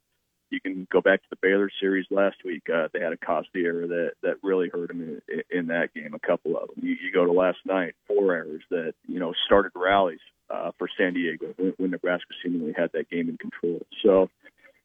you 0.49 0.59
can 0.59 0.85
go 0.91 0.99
back 0.99 1.21
to 1.21 1.27
the 1.29 1.37
Baylor 1.41 1.71
series 1.79 2.05
last 2.09 2.37
week. 2.43 2.63
Uh, 2.69 2.89
they 2.91 2.99
had 2.99 3.13
a 3.13 3.17
Costi 3.17 3.63
error 3.63 3.87
that 3.87 4.11
that 4.23 4.35
really 4.43 4.67
hurt 4.67 4.89
them 4.89 5.21
in, 5.29 5.43
in 5.49 5.67
that 5.67 5.93
game. 5.93 6.13
A 6.13 6.19
couple 6.19 6.57
of 6.57 6.67
them. 6.67 6.83
You, 6.85 6.97
you 7.01 7.13
go 7.13 7.25
to 7.25 7.31
last 7.31 7.59
night, 7.65 7.95
four 8.07 8.33
errors 8.33 8.63
that 8.71 8.93
you 9.07 9.19
know 9.19 9.33
started 9.45 9.71
rallies 9.73 10.19
uh, 10.49 10.71
for 10.77 10.87
San 10.97 11.13
Diego 11.13 11.53
when, 11.57 11.73
when 11.77 11.91
Nebraska 11.91 12.33
seemingly 12.43 12.73
had 12.75 12.91
that 12.93 13.09
game 13.09 13.29
in 13.29 13.37
control. 13.37 13.81
So 14.03 14.29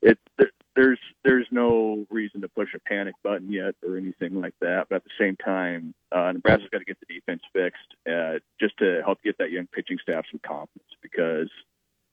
it 0.03 0.19
there's 0.77 0.99
there's 1.25 1.47
no 1.51 2.07
reason 2.11 2.41
to 2.41 2.49
push 2.49 2.75
a 2.75 2.79
panic 2.81 3.15
button 3.23 3.51
yet 3.51 3.75
or 3.87 3.97
anything 3.97 4.41
like 4.41 4.55
that. 4.61 4.87
But 4.89 4.97
at 4.97 5.05
the 5.05 5.11
same 5.19 5.37
time, 5.37 5.95
uh, 6.13 6.33
Nebraska's 6.33 6.69
got 6.71 6.79
to 6.79 6.85
get 6.85 6.99
the 7.01 7.15
defense 7.15 7.43
fixed 7.53 7.95
uh, 8.09 8.39
just 8.61 8.77
to 8.79 9.03
help 9.05 9.23
get 9.23 9.39
that 9.39 9.51
young 9.51 9.67
pitching 9.67 9.99
staff 10.03 10.25
some 10.31 10.41
confidence 10.45 10.91
because 11.01 11.49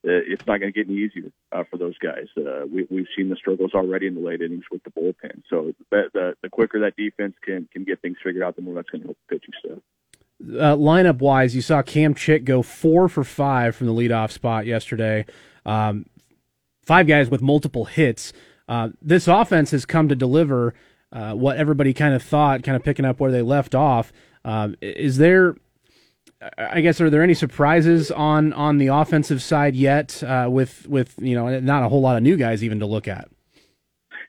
uh, 0.08 0.22
it's 0.26 0.46
not 0.46 0.60
going 0.60 0.72
to 0.72 0.78
get 0.78 0.90
any 0.90 1.00
easier 1.00 1.32
uh, 1.52 1.64
for 1.70 1.78
those 1.78 1.98
guys. 1.98 2.28
Uh, 2.38 2.66
we, 2.72 2.88
we've 2.90 3.08
seen 3.16 3.30
the 3.30 3.36
struggles 3.36 3.74
already 3.74 4.08
in 4.08 4.16
the 4.16 4.22
late 4.22 4.42
innings 4.42 4.66
with 4.72 4.84
the 4.84 4.92
bullpen. 4.92 5.42
So 5.50 5.74
the, 5.90 6.10
the, 6.14 6.36
the 6.42 6.50
quicker 6.50 6.80
that 6.82 6.96
defense 6.96 7.36
can 7.44 7.68
can 7.72 7.84
get 7.84 8.02
things 8.02 8.18
figured 8.24 8.44
out, 8.44 8.56
the 8.56 8.62
more 8.62 8.76
that's 8.76 8.90
going 8.90 9.02
to 9.02 9.08
help 9.08 9.18
the 9.28 9.36
pitching 9.36 9.54
staff. 9.60 9.80
Uh, 10.42 10.76
lineup 10.76 11.20
wise, 11.20 11.56
you 11.56 11.62
saw 11.62 11.82
Cam 11.82 12.14
Chick 12.14 12.46
go 12.46 12.62
four 12.62 13.08
for 13.08 13.24
five 13.24 13.76
from 13.76 13.88
the 13.88 13.94
leadoff 13.94 14.32
spot 14.32 14.66
yesterday. 14.66 15.26
Um, 15.66 16.06
five 16.84 17.08
guys 17.08 17.30
with 17.30 17.42
multiple 17.42 17.86
hits. 17.86 18.34
Uh, 18.68 18.90
this 19.02 19.28
offense 19.28 19.72
has 19.72 19.86
come 19.86 20.08
to 20.10 20.16
deliver 20.16 20.74
uh, 21.12 21.34
what 21.34 21.58
everybody 21.58 21.94
kind 21.94 22.14
of 22.14 22.24
thought, 22.24 22.64
kind 22.64 22.76
of 22.76 22.84
picking 22.84 23.06
up 23.06 23.20
where 23.20 23.32
they 23.32 23.42
left 23.42 23.76
off. 23.76 24.12
Um, 24.44 24.76
is 24.82 25.18
there 25.18 25.56
I 26.58 26.82
guess 26.82 27.00
are 27.00 27.10
there 27.10 27.22
any 27.22 27.36
surprises 27.36 28.10
on 28.10 28.52
on 28.54 28.78
the 28.78 28.88
offensive 28.88 29.44
side 29.44 29.76
yet? 29.76 30.24
Uh, 30.24 30.48
with 30.50 30.88
with 30.88 31.16
you 31.20 31.36
know 31.36 31.60
not 31.60 31.84
a 31.84 31.90
whole 31.90 32.02
lot 32.02 32.18
of 32.18 32.24
new 32.24 32.36
guys 32.36 32.64
even 32.64 32.80
to 32.80 32.86
look 32.86 33.08
at. 33.08 33.30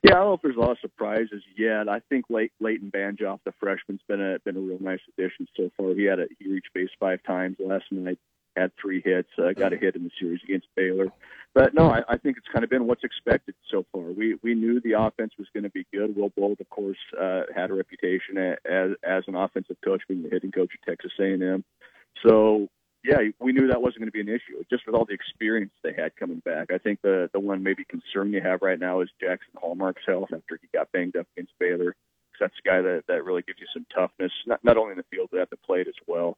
Yeah, 0.03 0.15
I 0.15 0.19
don't 0.19 0.27
know 0.27 0.35
if 0.35 0.43
there's 0.43 0.57
a 0.57 0.61
lot 0.61 0.73
of 0.73 0.79
surprises 0.81 1.43
yet. 1.57 1.89
I 1.89 2.01
think 2.09 2.25
Late, 2.29 2.53
Leighton 2.59 2.91
Banjoff, 2.91 3.39
the 3.45 3.53
freshman's 3.61 4.01
been 4.09 4.21
a 4.21 4.39
been 4.41 4.57
a 4.57 4.61
real 4.61 4.81
nice 4.81 5.01
addition 5.17 5.47
so 5.57 5.71
far. 5.77 5.95
He 5.95 6.05
had 6.05 6.19
a 6.19 6.27
he 6.41 6.51
reached 6.51 6.71
base 6.75 6.91
five 6.99 7.23
times 7.23 7.57
last 7.61 7.85
night, 7.93 8.19
had 8.57 8.73
three 8.81 9.01
hits, 9.05 9.29
uh, 9.39 9.53
got 9.53 9.73
a 9.73 9.77
hit 9.77 9.95
in 9.95 10.03
the 10.03 10.11
series 10.19 10.41
against 10.43 10.67
Baylor. 10.75 11.13
But 11.55 11.75
no, 11.75 11.89
I, 11.89 12.03
I 12.09 12.17
think 12.17 12.37
it's 12.37 12.49
kind 12.53 12.65
of 12.65 12.71
been 12.71 12.89
what's 12.89 13.05
expected 13.05 13.55
so 13.71 13.87
far. 13.93 14.03
We 14.03 14.39
we 14.43 14.55
knew 14.55 14.81
the 14.81 15.01
offense 15.01 15.35
was 15.39 15.47
going 15.53 15.65
to 15.65 15.71
be 15.71 15.87
good. 15.93 16.17
Will 16.17 16.31
Bolt, 16.31 16.61
of 16.61 16.69
course, 16.69 16.99
uh, 17.21 17.43
had 17.55 17.71
a 17.71 17.75
reputation 17.75 18.39
as 18.39 18.91
as 19.05 19.23
an 19.29 19.37
offensive 19.37 19.77
coach, 19.85 20.03
being 20.09 20.25
the 20.25 20.31
hitting 20.31 20.51
coach 20.51 20.71
at 20.75 20.89
Texas 20.89 21.13
A&M. 21.21 21.65
So 22.27 22.69
yeah, 23.05 23.19
we 23.41 23.53
knew 23.53 23.69
that 23.69 23.83
wasn't 23.83 24.01
going 24.01 24.09
to 24.09 24.13
be 24.13 24.21
an 24.21 24.29
issue. 24.29 24.63
Just 24.71 24.87
with 24.87 24.95
all 24.95 25.05
the 25.05 25.15
experience 25.15 25.73
they 25.83 25.93
had 25.93 26.15
coming 26.17 26.41
back, 26.45 26.73
I 26.73 26.79
think 26.79 27.01
the 27.03 27.29
the 27.33 27.41
one 27.41 27.63
maybe 27.63 27.85
concern 27.85 28.33
you 28.33 28.41
have 28.41 28.63
right 28.63 28.79
now 28.79 29.01
is 29.01 29.09
Jackson 29.21 29.53
Hallmark's 29.57 30.03
health 30.07 30.31
after 30.33 30.59
he 30.61 30.69
got 30.73 30.93
banged 30.93 31.17
up 31.17 31.27
against 31.37 31.53
Baylor. 31.59 31.95
Cause 32.33 32.39
that's 32.41 32.55
a 32.65 32.69
guy 32.69 32.81
that 32.81 33.05
that 33.09 33.25
really 33.25 33.43
gives 33.43 33.61
you 33.61 33.67
some 33.75 33.87
toughness, 33.95 34.33
not 34.47 34.63
not 34.63 34.77
only 34.77 34.93
in 34.93 34.99
the 34.99 35.05
field 35.11 35.29
but 35.33 35.41
at 35.41 35.51
the 35.51 35.57
plate 35.57 35.89
as 35.89 35.95
well. 36.07 36.37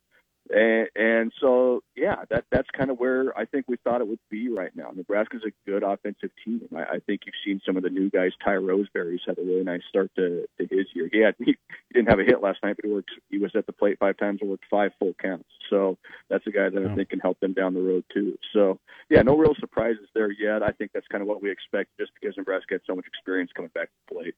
And, 0.51 0.89
and 0.95 1.33
so, 1.41 1.83
yeah, 1.97 2.17
that 2.29 2.45
that's 2.51 2.69
kind 2.77 2.91
of 2.91 2.99
where 2.99 3.37
I 3.37 3.47
think 3.47 3.65
we 3.67 3.77
thought 3.83 4.03
it 4.03 4.09
would 4.09 4.19
be 4.31 4.51
right 4.51 4.75
now. 4.77 4.91
Nebraska's 4.95 5.43
a 5.47 5.71
good 5.71 5.83
offensive 5.83 6.31
team. 6.45 6.69
I, 6.77 6.83
I 6.83 6.99
think 7.07 7.23
you've 7.25 7.35
seen 7.45 7.63
some 7.65 7.79
of 7.79 7.83
the 7.83 7.89
new 7.89 8.11
guys. 8.11 8.33
Ty 8.45 8.57
Roseberry's 8.57 9.23
had 9.27 9.39
a 9.39 9.43
really 9.43 9.65
nice 9.65 9.81
start 9.89 10.11
to, 10.17 10.47
to 10.59 10.67
his 10.67 10.87
year. 10.95 11.09
He 11.11 11.21
had 11.21 11.35
he, 11.45 11.57
didn't 11.95 12.11
have 12.11 12.21
a 12.21 12.25
hit 12.25 12.43
last 12.43 12.59
night, 12.63 12.77
but 12.77 12.85
he 12.85 12.93
worked. 12.93 13.11
He 13.31 13.39
was 13.39 13.53
at 13.55 13.65
the 13.65 13.73
plate 13.73 13.99
five 13.99 14.19
times 14.19 14.41
and 14.43 14.51
worked 14.51 14.67
five 14.71 14.93
full 14.99 15.15
counts. 15.15 15.49
So 15.71 15.97
that's 16.35 16.47
a 16.49 16.51
guy 16.51 16.69
that 16.69 16.85
I 16.85 16.95
think 16.97 17.11
can 17.11 17.21
help 17.21 17.39
them 17.39 17.53
down 17.53 17.75
the 17.75 17.81
road 17.81 18.05
too. 18.13 18.37
So 18.53 18.81
yeah, 19.09 19.23
no 19.23 19.37
real 19.37 19.55
surprises 19.61 20.09
there 20.15 20.33
yet. 20.33 20.65
I 20.65 20.73
think 20.73 20.91
that's 20.93 21.07
kind 21.07 21.23
of 21.23 21.29
what 21.29 21.41
we 21.41 21.51
expect, 21.51 21.91
just 21.99 22.11
because 22.21 22.37
Nebraska 22.37 22.75
had 22.75 22.81
so 22.87 22.97
much 22.97 23.07
experience 23.07 23.53
coming 23.55 23.71
back 23.73 23.89
to 23.89 24.15
play. 24.15 24.33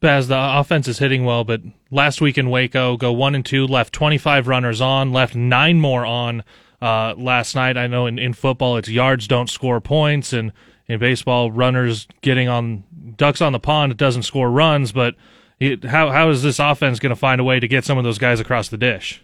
Baz, 0.00 0.26
the 0.26 0.36
offense 0.36 0.88
is 0.88 0.98
hitting 0.98 1.24
well, 1.24 1.44
but 1.44 1.62
last 1.90 2.20
week 2.20 2.36
in 2.36 2.50
Waco, 2.50 2.96
go 2.96 3.12
one 3.12 3.34
and 3.36 3.46
two, 3.46 3.66
left 3.66 3.94
25 3.94 4.48
runners 4.48 4.80
on, 4.80 5.12
left 5.12 5.36
nine 5.36 5.80
more 5.80 6.04
on 6.04 6.42
uh, 6.82 7.14
last 7.16 7.54
night. 7.54 7.76
I 7.76 7.86
know 7.86 8.06
in, 8.06 8.18
in 8.18 8.32
football 8.32 8.76
it's 8.76 8.88
yards 8.88 9.28
don't 9.28 9.48
score 9.48 9.80
points, 9.80 10.32
and 10.32 10.52
in 10.88 10.98
baseball, 10.98 11.52
runners 11.52 12.08
getting 12.20 12.48
on 12.48 12.82
ducks 13.16 13.40
on 13.40 13.52
the 13.52 13.60
pond 13.60 13.92
it 13.92 13.98
doesn't 13.98 14.24
score 14.24 14.50
runs. 14.50 14.90
But 14.90 15.14
it, 15.60 15.84
how 15.84 16.10
how 16.10 16.30
is 16.30 16.42
this 16.42 16.58
offense 16.58 16.98
going 16.98 17.10
to 17.10 17.16
find 17.16 17.40
a 17.40 17.44
way 17.44 17.60
to 17.60 17.68
get 17.68 17.84
some 17.84 17.96
of 17.96 18.02
those 18.02 18.18
guys 18.18 18.40
across 18.40 18.68
the 18.68 18.76
dish? 18.76 19.22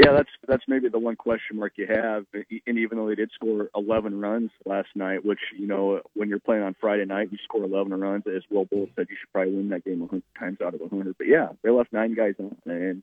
Yeah, 0.00 0.12
that's 0.16 0.30
that's 0.48 0.62
maybe 0.66 0.88
the 0.88 0.98
one 0.98 1.16
question 1.16 1.58
mark 1.58 1.74
you 1.76 1.86
have. 1.86 2.24
And 2.32 2.78
even 2.78 2.96
though 2.96 3.06
they 3.06 3.16
did 3.16 3.30
score 3.34 3.68
11 3.74 4.18
runs 4.18 4.50
last 4.64 4.88
night, 4.94 5.26
which 5.26 5.40
you 5.58 5.66
know 5.66 6.00
when 6.14 6.30
you're 6.30 6.40
playing 6.40 6.62
on 6.62 6.74
Friday 6.80 7.04
night, 7.04 7.28
you 7.30 7.36
score 7.44 7.64
11 7.64 7.92
runs. 8.00 8.24
As 8.26 8.42
Will 8.50 8.64
Bolt 8.64 8.88
said, 8.96 9.08
you 9.10 9.16
should 9.20 9.30
probably 9.30 9.54
win 9.56 9.68
that 9.68 9.84
game 9.84 10.00
100 10.00 10.22
times 10.38 10.58
out 10.64 10.72
of 10.72 10.80
100. 10.80 11.18
But 11.18 11.26
yeah, 11.26 11.48
they 11.62 11.68
left 11.68 11.92
nine 11.92 12.14
guys 12.14 12.32
on, 12.38 12.56
and 12.64 13.02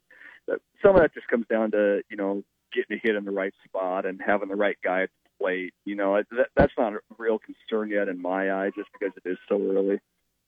some 0.82 0.96
of 0.96 1.02
that 1.02 1.14
just 1.14 1.28
comes 1.28 1.46
down 1.48 1.70
to 1.72 2.02
you 2.10 2.18
know 2.18 2.42
getting 2.74 2.98
a 2.98 3.08
hit 3.08 3.16
in 3.16 3.26
the 3.26 3.32
right 3.32 3.54
spot 3.66 4.08
and 4.08 4.20
having 4.26 4.50
the 4.50 4.56
right 4.56 4.78
guy 4.84 5.04
at 5.04 5.10
the 5.24 5.30
plate. 5.46 5.74
You 5.86 5.96
know 5.96 6.20
that, 6.32 6.48
that's 6.56 6.74
not 6.80 6.94
a 6.94 7.00
real 7.20 7.38
concern 7.38 7.92
yet 7.92 8.08
in 8.08 8.20
my 8.20 8.52
eye, 8.52 8.72
just 8.76 8.90
because 9.00 9.16
it 9.24 9.30
is 9.30 9.38
so 9.48 9.62
early. 9.62 10.00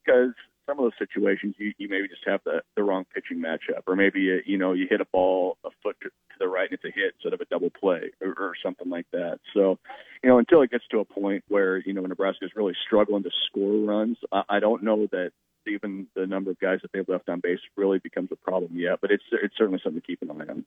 Because 0.04 0.34
some 0.70 0.80
of 0.80 0.86
those 0.86 1.08
situations 1.08 1.56
you, 1.58 1.74
you 1.78 1.90
maybe 1.90 2.08
just 2.08 2.22
have 2.26 2.42
the, 2.46 2.62
the 2.76 2.84
wrong 2.84 3.06
pitching 3.14 3.42
matchup, 3.42 3.82
or 3.88 3.96
maybe 3.96 4.22
you, 4.22 4.42
you 4.46 4.58
know 4.58 4.74
you 4.74 4.86
hit 4.90 5.02
a 5.02 5.06
ball 5.06 5.58
a 5.66 5.70
foot 5.82 5.98
to, 6.02 6.10
to 6.10 6.36
the 6.40 6.48
right 6.48 6.70
and 6.70 6.80
it's 6.82 6.86
a 6.86 6.92
hit 6.96 7.16
instead 7.16 7.34
of 7.34 7.42
a 7.42 7.46
double 7.46 7.72
play, 7.72 8.12
or, 8.22 8.34
or 8.38 8.54
something 8.64 8.90
like 8.90 9.08
that. 9.12 9.40
So, 9.54 9.80
you 10.24 10.30
know, 10.30 10.38
until 10.38 10.62
it 10.62 10.72
gets 10.72 10.86
to 10.92 11.00
a 11.00 11.06
point 11.06 11.44
where 11.48 11.78
you 11.78 11.94
know 11.94 12.02
Nebraska 12.02 12.46
is 12.46 12.52
really 12.56 12.76
struggling 12.86 13.24
to 13.24 13.32
score 13.48 13.86
runs, 13.86 14.18
I, 14.32 14.44
I 14.50 14.60
don't 14.60 14.84
know 14.84 15.08
that 15.12 15.32
even 15.68 16.08
the 16.16 16.28
number 16.28 16.52
of 16.52 16.60
guys 16.60 16.80
that 16.84 16.92
they've 16.94 17.10
left 17.10 17.30
on 17.30 17.40
base 17.42 17.60
really 17.76 18.00
becomes 18.00 18.30
a 18.32 18.36
problem 18.36 18.72
yet. 18.76 19.00
But 19.02 19.12
it's 19.12 19.24
it's 19.32 19.58
certainly 19.58 19.82
something 19.84 20.02
to 20.02 20.08
keep 20.08 20.22
an 20.22 20.30
eye 20.32 20.52
on. 20.52 20.66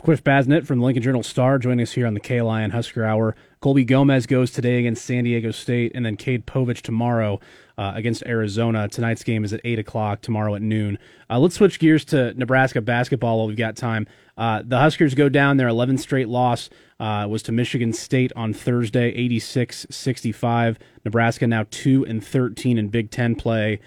Chris 0.00 0.20
Basnett 0.20 0.64
from 0.64 0.78
the 0.78 0.84
Lincoln 0.84 1.02
Journal 1.02 1.22
Star 1.24 1.58
joining 1.58 1.82
us 1.82 1.92
here 1.92 2.06
on 2.06 2.14
the 2.14 2.20
KLIN 2.20 2.70
Husker 2.70 3.04
Hour. 3.04 3.34
Colby 3.60 3.84
Gomez 3.84 4.26
goes 4.26 4.52
today 4.52 4.78
against 4.78 5.04
San 5.04 5.24
Diego 5.24 5.50
State, 5.50 5.90
and 5.94 6.06
then 6.06 6.16
Cade 6.16 6.46
Povich 6.46 6.82
tomorrow 6.82 7.40
uh, 7.76 7.92
against 7.96 8.22
Arizona. 8.24 8.88
Tonight's 8.88 9.24
game 9.24 9.42
is 9.44 9.52
at 9.52 9.60
8 9.64 9.80
o'clock, 9.80 10.20
tomorrow 10.20 10.54
at 10.54 10.62
noon. 10.62 10.98
Uh, 11.28 11.40
let's 11.40 11.56
switch 11.56 11.80
gears 11.80 12.04
to 12.06 12.32
Nebraska 12.34 12.80
basketball 12.80 13.38
while 13.38 13.48
we've 13.48 13.56
got 13.56 13.74
time. 13.74 14.06
Uh, 14.36 14.62
the 14.64 14.78
Huskers 14.78 15.14
go 15.14 15.28
down. 15.28 15.56
Their 15.56 15.68
11th 15.68 15.98
straight 15.98 16.28
loss 16.28 16.70
uh, 17.00 17.26
was 17.28 17.42
to 17.44 17.52
Michigan 17.52 17.92
State 17.92 18.32
on 18.36 18.52
Thursday, 18.52 19.08
86 19.08 19.86
65. 19.90 20.78
Nebraska 21.04 21.46
now 21.46 21.66
2 21.70 22.06
and 22.06 22.24
13 22.24 22.78
in 22.78 22.88
Big 22.88 23.10
Ten 23.10 23.34
play. 23.34 23.80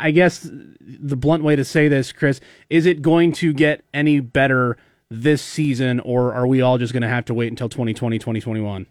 I 0.00 0.10
guess 0.10 0.48
the 0.80 1.16
blunt 1.16 1.44
way 1.44 1.56
to 1.56 1.64
say 1.64 1.88
this, 1.88 2.12
Chris, 2.12 2.40
is 2.68 2.86
it 2.86 3.02
going 3.02 3.32
to 3.34 3.52
get 3.52 3.84
any 3.92 4.20
better 4.20 4.76
this 5.10 5.42
season, 5.42 6.00
or 6.00 6.32
are 6.32 6.46
we 6.46 6.60
all 6.60 6.78
just 6.78 6.92
going 6.92 7.02
to 7.02 7.08
have 7.08 7.24
to 7.26 7.34
wait 7.34 7.48
until 7.48 7.68
2020, 7.68 8.18
2021? 8.18 8.86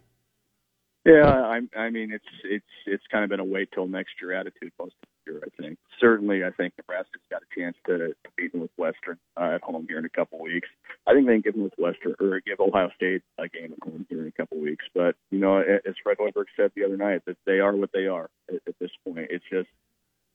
Yeah, 1.06 1.24
I, 1.26 1.62
I 1.80 1.90
mean 1.90 2.12
it's 2.12 2.26
it's 2.44 2.66
it's 2.86 3.04
kind 3.10 3.24
of 3.24 3.30
been 3.30 3.40
a 3.40 3.46
wait 3.46 3.70
till 3.74 3.88
next 3.88 4.12
year 4.22 4.34
attitude 4.34 4.74
most 4.78 4.94
of 5.02 5.08
the 5.26 5.32
year. 5.32 5.42
I 5.44 5.62
think 5.62 5.80
certainly 6.00 6.44
I 6.44 6.52
think 6.52 6.74
Nebraska's 6.78 7.22
got 7.32 7.42
a 7.42 7.60
chance 7.60 7.78
to, 7.88 7.98
to 7.98 8.30
beat 8.36 8.54
Northwestern 8.54 9.18
uh, 9.38 9.56
at 9.56 9.62
home 9.62 9.86
here 9.88 9.98
in 9.98 10.06
a 10.06 10.10
couple 10.10 10.40
weeks. 10.40 10.68
I 11.08 11.14
think 11.14 11.26
they 11.26 11.34
can 11.34 11.42
give 11.42 11.56
Northwestern 11.56 12.16
or 12.20 12.42
give 12.46 12.60
Ohio 12.60 12.92
State 12.96 13.24
a 13.38 13.48
game 13.48 13.74
at 13.74 13.88
home 13.88 14.06
here 14.10 14.22
in 14.22 14.28
a 14.28 14.32
couple 14.32 14.60
weeks. 14.60 14.86
But 14.94 15.16
you 15.32 15.40
know, 15.40 15.60
as 15.60 15.96
Fred 16.04 16.18
Hoiberg 16.18 16.46
said 16.58 16.72
the 16.76 16.84
other 16.84 16.98
night, 16.98 17.24
that 17.26 17.38
they 17.46 17.60
are 17.60 17.76
what 17.76 17.92
they 17.94 18.08
are 18.08 18.30
at, 18.50 18.56
at 18.68 18.76
this 18.80 18.92
point. 19.06 19.28
It's 19.30 19.46
just 19.50 19.70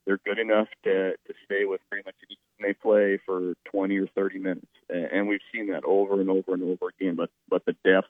they're 0.05 0.19
good 0.25 0.39
enough 0.39 0.67
to 0.83 1.11
to 1.11 1.33
stay 1.45 1.65
with 1.65 1.81
pretty 1.89 2.05
much 2.05 2.15
any 2.27 2.37
they 2.59 2.73
play 2.73 3.19
for 3.25 3.53
20 3.65 3.97
or 3.97 4.07
30 4.15 4.39
minutes, 4.39 4.67
and 4.89 5.27
we've 5.27 5.41
seen 5.53 5.67
that 5.71 5.83
over 5.83 6.21
and 6.21 6.29
over 6.29 6.53
and 6.53 6.63
over 6.63 6.89
again. 6.89 7.15
But 7.15 7.29
but 7.49 7.65
the 7.65 7.75
depth 7.83 8.07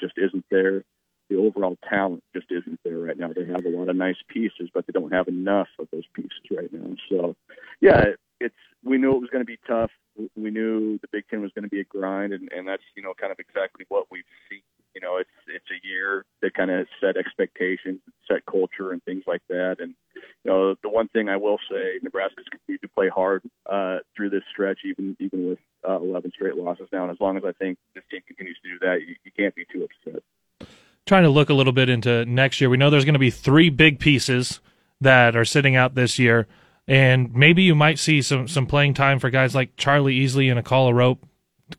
just 0.00 0.14
isn't 0.16 0.44
there. 0.50 0.84
The 1.30 1.36
overall 1.36 1.78
talent 1.88 2.22
just 2.34 2.46
isn't 2.50 2.80
there 2.84 2.98
right 2.98 3.18
now. 3.18 3.30
They 3.34 3.46
have 3.46 3.64
a 3.64 3.70
lot 3.70 3.88
of 3.88 3.96
nice 3.96 4.16
pieces, 4.28 4.68
but 4.74 4.86
they 4.86 4.92
don't 4.92 5.12
have 5.12 5.28
enough 5.28 5.68
of 5.78 5.88
those 5.90 6.04
pieces 6.12 6.32
right 6.50 6.70
now. 6.70 6.94
So, 7.08 7.34
yeah, 7.80 8.04
it's 8.40 8.54
we 8.82 8.98
knew 8.98 9.14
it 9.14 9.20
was 9.20 9.30
going 9.30 9.44
to 9.44 9.46
be 9.46 9.58
tough. 9.66 9.90
We 10.36 10.50
knew 10.50 10.98
the 10.98 11.08
Big 11.10 11.24
Ten 11.28 11.40
was 11.40 11.52
going 11.54 11.62
to 11.62 11.70
be 11.70 11.80
a 11.80 11.84
grind, 11.84 12.32
and, 12.32 12.50
and 12.52 12.68
that's 12.68 12.82
you 12.96 13.02
know 13.02 13.14
kind 13.18 13.32
of 13.32 13.38
exactly 13.38 13.86
what 13.88 14.06
we've 14.10 14.24
seen 14.50 14.62
you 14.94 15.00
know, 15.00 15.16
it's 15.16 15.30
it's 15.48 15.64
a 15.70 15.86
year 15.86 16.24
to 16.42 16.50
kind 16.50 16.70
of 16.70 16.86
set 17.00 17.16
expectations, 17.16 18.00
set 18.28 18.46
culture, 18.46 18.92
and 18.92 19.02
things 19.04 19.24
like 19.26 19.42
that. 19.48 19.76
And 19.80 19.94
you 20.14 20.50
know, 20.50 20.74
the 20.82 20.88
one 20.88 21.08
thing 21.08 21.28
I 21.28 21.36
will 21.36 21.58
say, 21.70 21.98
Nebraska's 22.02 22.44
continued 22.50 22.82
to 22.82 22.88
play 22.88 23.08
hard 23.08 23.42
uh, 23.66 23.98
through 24.16 24.30
this 24.30 24.42
stretch, 24.52 24.78
even 24.84 25.16
even 25.18 25.48
with 25.48 25.58
uh, 25.88 25.96
11 25.96 26.32
straight 26.34 26.56
losses 26.56 26.88
now. 26.92 27.02
And 27.02 27.12
as 27.12 27.20
long 27.20 27.36
as 27.36 27.44
I 27.44 27.52
think 27.52 27.78
this 27.94 28.04
team 28.10 28.20
continues 28.26 28.58
to 28.62 28.70
do 28.70 28.78
that, 28.80 29.00
you, 29.06 29.16
you 29.24 29.32
can't 29.36 29.54
be 29.54 29.64
too 29.72 29.86
upset. 29.86 30.22
Trying 31.06 31.24
to 31.24 31.30
look 31.30 31.50
a 31.50 31.54
little 31.54 31.72
bit 31.72 31.88
into 31.88 32.24
next 32.24 32.60
year, 32.60 32.70
we 32.70 32.76
know 32.76 32.88
there's 32.88 33.04
going 33.04 33.14
to 33.14 33.18
be 33.18 33.30
three 33.30 33.68
big 33.68 33.98
pieces 33.98 34.60
that 35.00 35.36
are 35.36 35.44
sitting 35.44 35.76
out 35.76 35.94
this 35.94 36.18
year, 36.18 36.46
and 36.88 37.34
maybe 37.34 37.62
you 37.62 37.74
might 37.74 37.98
see 37.98 38.22
some 38.22 38.46
some 38.46 38.66
playing 38.66 38.94
time 38.94 39.18
for 39.18 39.28
guys 39.28 39.54
like 39.54 39.76
Charlie 39.76 40.18
Easley 40.20 40.50
and 40.50 40.64
Akol 40.64 40.92
Arop 40.92 41.18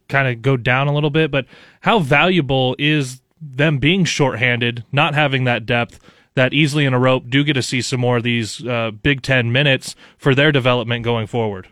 kind 0.10 0.28
of 0.28 0.42
go 0.42 0.58
down 0.58 0.88
a 0.88 0.94
little 0.94 1.10
bit, 1.10 1.32
but 1.32 1.46
how 1.82 2.00
valuable 2.00 2.76
is 2.80 3.22
them 3.42 3.78
being 3.78 4.06
shorthanded, 4.06 4.84
not 4.92 5.14
having 5.14 5.44
that 5.44 5.66
depth, 5.66 6.00
that 6.36 6.52
Easley 6.52 6.86
and 6.86 6.96
Arop 6.96 7.30
do 7.30 7.44
get 7.44 7.54
to 7.54 7.64
see 7.64 7.82
some 7.82 8.00
more 8.00 8.18
of 8.18 8.24
these 8.24 8.66
uh, 8.66 8.92
Big 8.92 9.22
Ten 9.22 9.52
minutes 9.52 9.96
for 10.18 10.36
their 10.36 10.52
development 10.52 11.04
going 11.04 11.28
forward? 11.28 11.70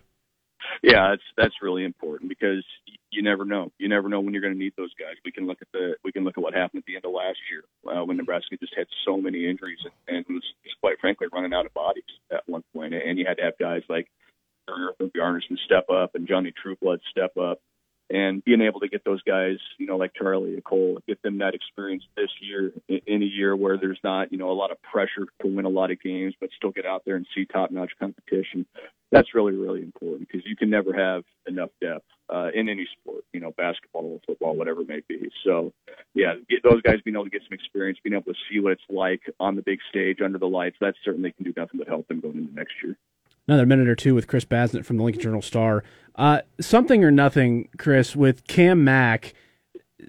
Yeah, 0.82 1.09
that's 1.09 1.24
that's 1.38 1.55
really 1.61 1.84
important 1.84 2.30
because 2.30 2.64
you 3.11 3.22
never 3.22 3.45
know. 3.45 3.72
You 3.78 3.88
never 3.88 4.09
know 4.09 4.20
when 4.20 4.34
you're 4.34 4.41
going 4.41 4.53
to 4.53 4.59
need 4.59 4.74
those 4.76 4.93
guys. 4.99 5.16
We 5.24 5.32
can 5.32 5.45
look 5.47 5.61
at 5.61 5.68
the 5.72 5.95
we 6.03 6.11
can 6.11 6.24
look 6.24 6.38
at 6.38 6.43
what 6.43 6.53
happened 6.53 6.80
at 6.80 6.86
the 6.86 6.95
end 6.95 7.05
of 7.05 7.11
last 7.11 7.38
year 7.51 7.64
uh, 7.93 8.03
when 8.03 8.18
Nebraska 8.18 8.57
just 8.57 8.74
had 8.76 8.88
so 9.05 9.18
many 9.18 9.47
injuries 9.47 9.80
and, 10.07 10.18
and 10.18 10.26
was 10.36 10.43
quite 10.82 10.99
frankly 10.99 11.28
running 11.32 11.53
out 11.53 11.66
of 11.66 11.74
bodies 11.74 12.03
at 12.32 12.43
one 12.47 12.64
point, 12.74 12.93
and 12.93 13.18
you 13.18 13.26
had 13.26 13.38
to 13.38 13.43
have 13.43 13.57
guys 13.59 13.82
like 13.89 14.07
Thorir 14.70 14.89
Thorbjarnarson 14.99 15.57
step 15.66 15.89
up 15.89 16.16
and 16.16 16.28
Johnny 16.28 16.53
Trueblood 16.61 17.01
step 17.09 17.38
up 17.38 17.59
and 18.09 18.43
being 18.43 18.61
able 18.61 18.79
to 18.81 18.87
get 18.87 19.03
those 19.05 19.21
guys, 19.23 19.57
you 19.77 19.85
know, 19.85 19.97
like 19.97 20.13
Charlie 20.13 20.53
and 20.53 20.63
Cole, 20.63 20.99
get 21.07 21.21
them 21.21 21.37
that 21.39 21.53
experience 21.55 22.03
this 22.15 22.29
year 22.41 22.71
in 22.87 23.23
a 23.23 23.25
year 23.25 23.55
where 23.55 23.77
there's 23.77 23.99
not, 24.03 24.31
you 24.31 24.37
know, 24.37 24.51
a 24.51 24.53
lot 24.53 24.71
of 24.71 24.81
pressure 24.81 25.25
to 25.41 25.47
win 25.47 25.65
a 25.65 25.69
lot 25.69 25.91
of 25.91 26.01
games, 26.01 26.33
but 26.39 26.49
still 26.55 26.71
get 26.71 26.85
out 26.85 27.03
there 27.05 27.15
and 27.15 27.25
see 27.33 27.45
top-notch 27.45 27.91
competition. 27.99 28.65
That's 29.11 29.33
really, 29.33 29.53
really 29.53 29.81
important 29.81 30.27
because 30.27 30.45
you 30.45 30.55
can 30.55 30.69
never 30.69 30.93
have 30.93 31.23
enough 31.47 31.69
depth 31.81 32.05
uh, 32.33 32.49
in 32.53 32.67
any 32.67 32.87
sport, 32.99 33.23
you 33.31 33.39
know, 33.39 33.51
basketball, 33.51 34.19
football, 34.25 34.55
whatever 34.55 34.81
it 34.81 34.87
may 34.87 35.01
be. 35.07 35.29
So, 35.45 35.71
yeah, 36.13 36.33
get 36.49 36.63
those 36.63 36.81
guys 36.81 37.01
being 37.03 37.15
able 37.15 37.25
to 37.25 37.29
get 37.29 37.43
some 37.43 37.53
experience, 37.53 37.99
being 38.03 38.15
able 38.15 38.33
to 38.33 38.39
see 38.51 38.59
what 38.59 38.73
it's 38.73 38.81
like 38.89 39.21
on 39.39 39.55
the 39.55 39.61
big 39.61 39.79
stage 39.89 40.19
under 40.23 40.39
the 40.39 40.47
lights, 40.47 40.77
that 40.81 40.95
certainly 41.05 41.31
can 41.31 41.45
do 41.45 41.53
nothing 41.55 41.77
but 41.77 41.87
help 41.87 42.07
them 42.07 42.19
going 42.19 42.37
into 42.37 42.53
next 42.53 42.73
year. 42.83 42.97
Another 43.47 43.65
minute 43.65 43.89
or 43.89 43.95
two 43.95 44.15
with 44.15 44.27
Chris 44.27 44.45
Basnett 44.45 44.85
from 44.85 44.97
the 44.97 45.03
Lincoln 45.03 45.21
Journal 45.21 45.41
Star. 45.41 45.83
Uh, 46.15 46.41
something 46.61 47.03
or 47.03 47.11
nothing, 47.11 47.69
Chris, 47.77 48.15
with 48.15 48.47
Cam 48.47 48.83
Mack. 48.83 49.33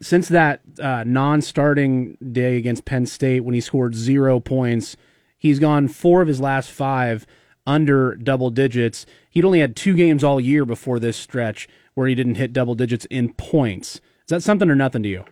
Since 0.00 0.28
that 0.28 0.60
uh, 0.80 1.04
non-starting 1.04 2.16
day 2.32 2.56
against 2.56 2.84
Penn 2.84 3.06
State, 3.06 3.40
when 3.40 3.54
he 3.54 3.60
scored 3.60 3.94
zero 3.94 4.40
points, 4.40 4.96
he's 5.38 5.58
gone 5.58 5.88
four 5.88 6.22
of 6.22 6.28
his 6.28 6.40
last 6.40 6.70
five 6.70 7.26
under 7.66 8.14
double 8.14 8.50
digits. 8.50 9.06
He'd 9.30 9.44
only 9.44 9.60
had 9.60 9.74
two 9.74 9.94
games 9.94 10.22
all 10.22 10.40
year 10.40 10.64
before 10.64 10.98
this 10.98 11.16
stretch 11.16 11.68
where 11.94 12.06
he 12.06 12.14
didn't 12.14 12.34
hit 12.36 12.52
double 12.52 12.74
digits 12.74 13.06
in 13.06 13.32
points. 13.32 13.96
Is 13.96 14.28
that 14.28 14.42
something 14.42 14.68
or 14.68 14.74
nothing 14.74 15.02
to 15.02 15.08
you? 15.08 15.24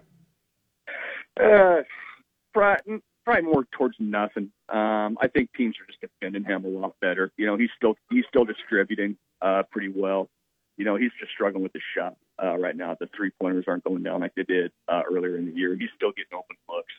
Uh, 1.40 1.82
probably, 2.52 3.00
probably 3.24 3.42
more 3.42 3.64
towards 3.72 3.96
nothing. 3.98 4.50
Um, 4.72 5.18
I 5.20 5.28
think 5.28 5.50
teams 5.54 5.76
are 5.78 5.86
just 5.86 6.00
defending 6.00 6.44
him 6.44 6.64
a 6.64 6.68
lot 6.68 6.94
better. 7.00 7.30
You 7.36 7.44
know, 7.44 7.56
he's 7.56 7.68
still 7.76 7.94
he's 8.10 8.24
still 8.28 8.46
distributing 8.46 9.16
uh, 9.42 9.64
pretty 9.70 9.92
well. 9.94 10.30
You 10.78 10.86
know, 10.86 10.96
he's 10.96 11.10
just 11.20 11.30
struggling 11.32 11.62
with 11.62 11.74
the 11.74 11.80
shot 11.94 12.16
uh, 12.42 12.56
right 12.56 12.74
now. 12.74 12.96
The 12.98 13.08
three 13.14 13.30
pointers 13.38 13.66
aren't 13.68 13.84
going 13.84 14.02
down 14.02 14.22
like 14.22 14.34
they 14.34 14.44
did 14.44 14.72
uh, 14.88 15.02
earlier 15.10 15.36
in 15.36 15.44
the 15.44 15.52
year. 15.52 15.76
He's 15.78 15.90
still 15.94 16.12
getting 16.12 16.32
open 16.32 16.56
looks. 16.68 16.92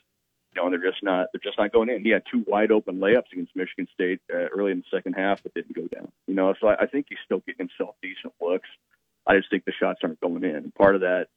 You 0.53 0.61
know, 0.61 0.67
and 0.67 0.73
they're 0.73 0.91
just 0.91 1.01
not 1.01 1.29
they're 1.33 1.41
just 1.43 1.57
not 1.57 1.71
going 1.71 1.89
in. 1.89 2.03
He 2.03 2.11
had 2.11 2.21
two 2.31 2.43
wide 2.45 2.71
open 2.71 2.99
layups 2.99 3.31
against 3.33 3.55
Michigan 3.55 3.87
State 3.91 4.21
uh, 4.31 4.49
early 4.55 4.71
in 4.71 4.79
the 4.79 4.95
second 4.95 5.13
half 5.13 5.41
that 5.41 5.55
didn't 5.55 5.75
go 5.75 5.87
down. 5.87 6.11
You 6.27 6.35
know, 6.35 6.53
so 6.61 6.67
I, 6.67 6.83
I 6.83 6.85
think 6.85 7.07
he's 7.09 7.17
still 7.25 7.39
getting 7.47 7.67
himself 7.67 7.95
decent 8.03 8.33
looks. 8.39 8.69
I 9.25 9.35
just 9.37 9.49
think 9.49 9.65
the 9.65 9.73
shots 9.79 10.01
aren't 10.03 10.21
going 10.21 10.43
in. 10.43 10.71
Part 10.77 10.93
of 10.93 11.01
that 11.01 11.27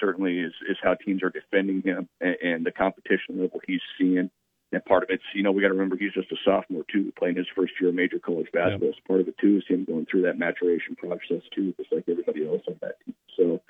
certainly 0.00 0.38
is 0.38 0.54
is 0.66 0.78
how 0.82 0.94
teams 0.94 1.22
are 1.22 1.30
defending 1.30 1.82
him 1.82 2.08
and, 2.22 2.36
and 2.42 2.66
the 2.66 2.72
competition 2.72 3.38
level 3.38 3.60
he's 3.66 3.82
seeing. 3.98 4.30
And 4.74 4.84
part 4.84 5.02
of 5.02 5.10
it's, 5.10 5.22
you 5.34 5.42
know, 5.42 5.52
we 5.52 5.62
got 5.62 5.68
to 5.68 5.74
remember 5.74 5.96
he's 5.96 6.12
just 6.12 6.32
a 6.32 6.36
sophomore 6.44 6.84
too, 6.90 7.12
playing 7.18 7.36
his 7.36 7.46
first 7.54 7.72
year 7.80 7.90
of 7.90 7.94
major 7.94 8.18
college 8.18 8.48
basketball. 8.52 8.88
Yep. 8.88 8.96
So 8.96 9.08
part 9.08 9.20
of 9.20 9.28
it 9.28 9.38
too 9.38 9.58
is 9.58 9.64
him 9.68 9.84
going 9.84 10.06
through 10.10 10.22
that 10.22 10.38
maturation 10.38 10.96
process 10.96 11.42
too, 11.54 11.74
just 11.76 11.92
like 11.92 12.04
everybody 12.08 12.46
else 12.46 12.62
on 12.68 12.76
that 12.80 12.96
team. 13.04 13.14
So, 13.36 13.60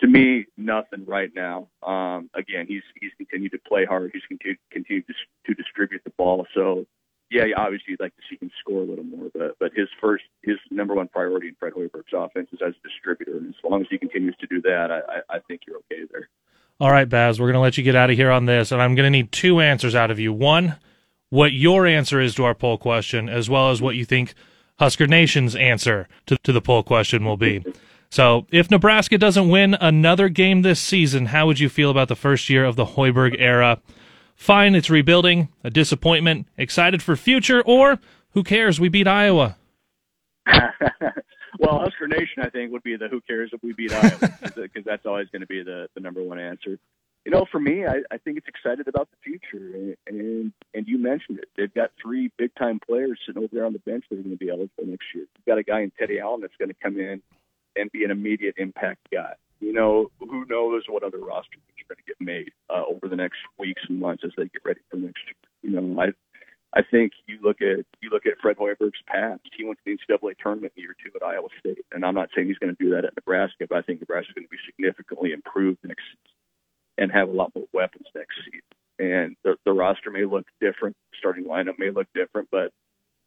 to 0.00 0.06
me, 0.06 0.46
nothing 0.56 1.04
right 1.06 1.30
now. 1.34 1.68
Um, 1.82 2.28
again, 2.34 2.66
he's 2.68 2.82
he's 3.00 3.12
continued 3.16 3.52
to 3.52 3.58
play 3.58 3.84
hard. 3.84 4.10
He's 4.12 4.22
continued 4.28 4.58
continued 4.70 5.06
to, 5.06 5.14
to 5.46 5.54
distribute 5.54 6.02
the 6.04 6.10
ball. 6.10 6.46
So, 6.54 6.86
yeah, 7.30 7.44
obviously 7.56 7.92
you'd 7.92 8.00
like 8.00 8.14
to 8.16 8.22
see 8.28 8.36
him 8.40 8.50
score 8.60 8.82
a 8.82 8.84
little 8.84 9.04
more, 9.04 9.30
but 9.34 9.56
but 9.58 9.72
his 9.74 9.88
first 10.00 10.24
his 10.42 10.56
number 10.70 10.94
one 10.94 11.08
priority 11.08 11.48
in 11.48 11.56
Fred 11.58 11.72
Hoiberg's 11.72 12.12
offense 12.12 12.48
is 12.52 12.60
as 12.64 12.74
a 12.74 12.88
distributor, 12.88 13.38
and 13.38 13.48
as 13.48 13.68
long 13.68 13.80
as 13.80 13.86
he 13.90 13.98
continues 13.98 14.36
to 14.40 14.46
do 14.46 14.60
that, 14.62 14.90
I, 14.90 15.36
I 15.36 15.38
think 15.48 15.62
you're 15.66 15.78
okay 15.78 16.06
there. 16.10 16.28
All 16.80 16.90
right, 16.90 17.08
Baz, 17.08 17.38
we're 17.38 17.46
going 17.46 17.54
to 17.54 17.60
let 17.60 17.78
you 17.78 17.84
get 17.84 17.94
out 17.94 18.10
of 18.10 18.16
here 18.16 18.32
on 18.32 18.46
this, 18.46 18.72
and 18.72 18.82
I'm 18.82 18.96
going 18.96 19.06
to 19.06 19.10
need 19.10 19.30
two 19.30 19.60
answers 19.60 19.94
out 19.94 20.10
of 20.10 20.18
you. 20.18 20.32
One, 20.32 20.74
what 21.30 21.52
your 21.52 21.86
answer 21.86 22.20
is 22.20 22.34
to 22.34 22.44
our 22.44 22.54
poll 22.54 22.78
question, 22.78 23.28
as 23.28 23.48
well 23.48 23.70
as 23.70 23.80
what 23.80 23.94
you 23.94 24.04
think 24.04 24.34
Husker 24.80 25.06
Nation's 25.06 25.54
answer 25.54 26.08
to, 26.26 26.36
to 26.38 26.52
the 26.52 26.60
poll 26.60 26.82
question 26.82 27.24
will 27.24 27.36
be. 27.36 27.64
So, 28.10 28.46
if 28.50 28.72
Nebraska 28.72 29.18
doesn't 29.18 29.48
win 29.48 29.74
another 29.80 30.28
game 30.28 30.62
this 30.62 30.80
season, 30.80 31.26
how 31.26 31.46
would 31.46 31.60
you 31.60 31.68
feel 31.68 31.90
about 31.90 32.08
the 32.08 32.16
first 32.16 32.50
year 32.50 32.64
of 32.64 32.74
the 32.74 32.86
Hoiberg 32.86 33.36
era? 33.38 33.80
Fine, 34.34 34.74
it's 34.74 34.90
rebuilding, 34.90 35.48
a 35.62 35.70
disappointment, 35.70 36.48
excited 36.58 37.02
for 37.02 37.14
future, 37.14 37.62
or 37.62 38.00
who 38.30 38.42
cares? 38.42 38.80
We 38.80 38.88
beat 38.88 39.06
Iowa. 39.06 39.56
well, 41.58 41.80
Husker 41.80 42.08
Nation, 42.08 42.42
I 42.42 42.50
think, 42.50 42.72
would 42.72 42.82
be 42.82 42.96
the 42.96 43.08
who 43.08 43.20
cares 43.20 43.50
if 43.52 43.62
we 43.62 43.72
beat 43.72 43.92
Iowa, 43.92 44.18
because 44.56 44.84
that's 44.84 45.06
always 45.06 45.28
going 45.28 45.40
to 45.40 45.46
be 45.46 45.62
the, 45.62 45.88
the 45.94 46.00
number 46.00 46.22
one 46.22 46.38
answer. 46.38 46.78
You 47.24 47.32
know, 47.32 47.46
for 47.50 47.58
me, 47.58 47.86
I, 47.86 48.02
I 48.10 48.18
think 48.18 48.36
it's 48.36 48.48
excited 48.48 48.86
about 48.86 49.08
the 49.10 49.16
future, 49.22 49.96
and, 50.06 50.52
and 50.74 50.86
you 50.86 50.98
mentioned 50.98 51.38
it. 51.38 51.48
They've 51.56 51.72
got 51.72 51.90
three 52.00 52.30
big 52.36 52.54
time 52.54 52.80
players 52.86 53.18
sitting 53.26 53.42
over 53.42 53.54
there 53.54 53.64
on 53.64 53.72
the 53.72 53.78
bench 53.78 54.04
that 54.10 54.18
are 54.18 54.22
going 54.22 54.36
to 54.36 54.44
be 54.44 54.50
eligible 54.50 54.84
next 54.84 55.06
year. 55.14 55.24
You've 55.36 55.46
got 55.46 55.58
a 55.58 55.62
guy 55.62 55.80
in 55.80 55.92
Teddy 55.98 56.20
Allen 56.20 56.42
that's 56.42 56.56
going 56.58 56.68
to 56.68 56.76
come 56.82 56.98
in 56.98 57.22
and 57.76 57.90
be 57.92 58.04
an 58.04 58.10
immediate 58.10 58.56
impact 58.58 59.08
guy. 59.10 59.34
You 59.60 59.72
know, 59.72 60.10
who 60.20 60.44
knows 60.46 60.82
what 60.88 61.02
other 61.02 61.18
roster 61.18 61.56
are 61.56 61.94
going 61.94 61.96
to 61.96 62.06
get 62.06 62.20
made 62.20 62.52
uh, 62.68 62.82
over 62.88 63.08
the 63.08 63.16
next 63.16 63.38
weeks 63.58 63.82
and 63.88 63.98
months 64.00 64.22
as 64.24 64.32
they 64.36 64.44
get 64.44 64.64
ready 64.64 64.80
for 64.90 64.96
next 64.96 65.20
year. 65.24 65.34
You 65.62 65.80
know, 65.80 66.00
I 66.00 66.12
I 66.74 66.82
think 66.82 67.12
you 67.26 67.38
look 67.42 67.62
at 67.62 67.86
you 68.02 68.10
look 68.10 68.26
at 68.26 68.34
Fred 68.42 68.56
Hoiberg's 68.56 69.02
past. 69.06 69.40
He 69.56 69.64
went 69.64 69.78
to 69.78 69.84
the 69.86 69.96
NCAA 69.96 70.34
tournament 70.42 70.72
year 70.74 70.94
two 70.98 71.10
at 71.14 71.22
Iowa 71.22 71.48
State, 71.60 71.84
and 71.92 72.04
I'm 72.04 72.14
not 72.14 72.30
saying 72.34 72.48
he's 72.48 72.58
going 72.58 72.74
to 72.74 72.82
do 72.82 72.90
that 72.90 73.04
at 73.04 73.14
Nebraska, 73.14 73.66
but 73.68 73.78
I 73.78 73.82
think 73.82 74.00
Nebraska 74.00 74.30
is 74.30 74.34
going 74.34 74.46
to 74.46 74.50
be 74.50 74.58
significantly 74.66 75.32
improved 75.32 75.78
next 75.84 76.02
and 76.98 77.12
have 77.12 77.28
a 77.28 77.32
lot 77.32 77.54
more 77.54 77.66
weapons 77.72 78.06
next 78.14 78.34
season. 78.44 78.74
And 78.98 79.36
the, 79.42 79.56
the 79.64 79.72
roster 79.72 80.10
may 80.10 80.24
look 80.24 80.46
different, 80.60 80.96
starting 81.18 81.44
lineup 81.44 81.78
may 81.78 81.90
look 81.90 82.06
different, 82.14 82.48
but 82.50 82.72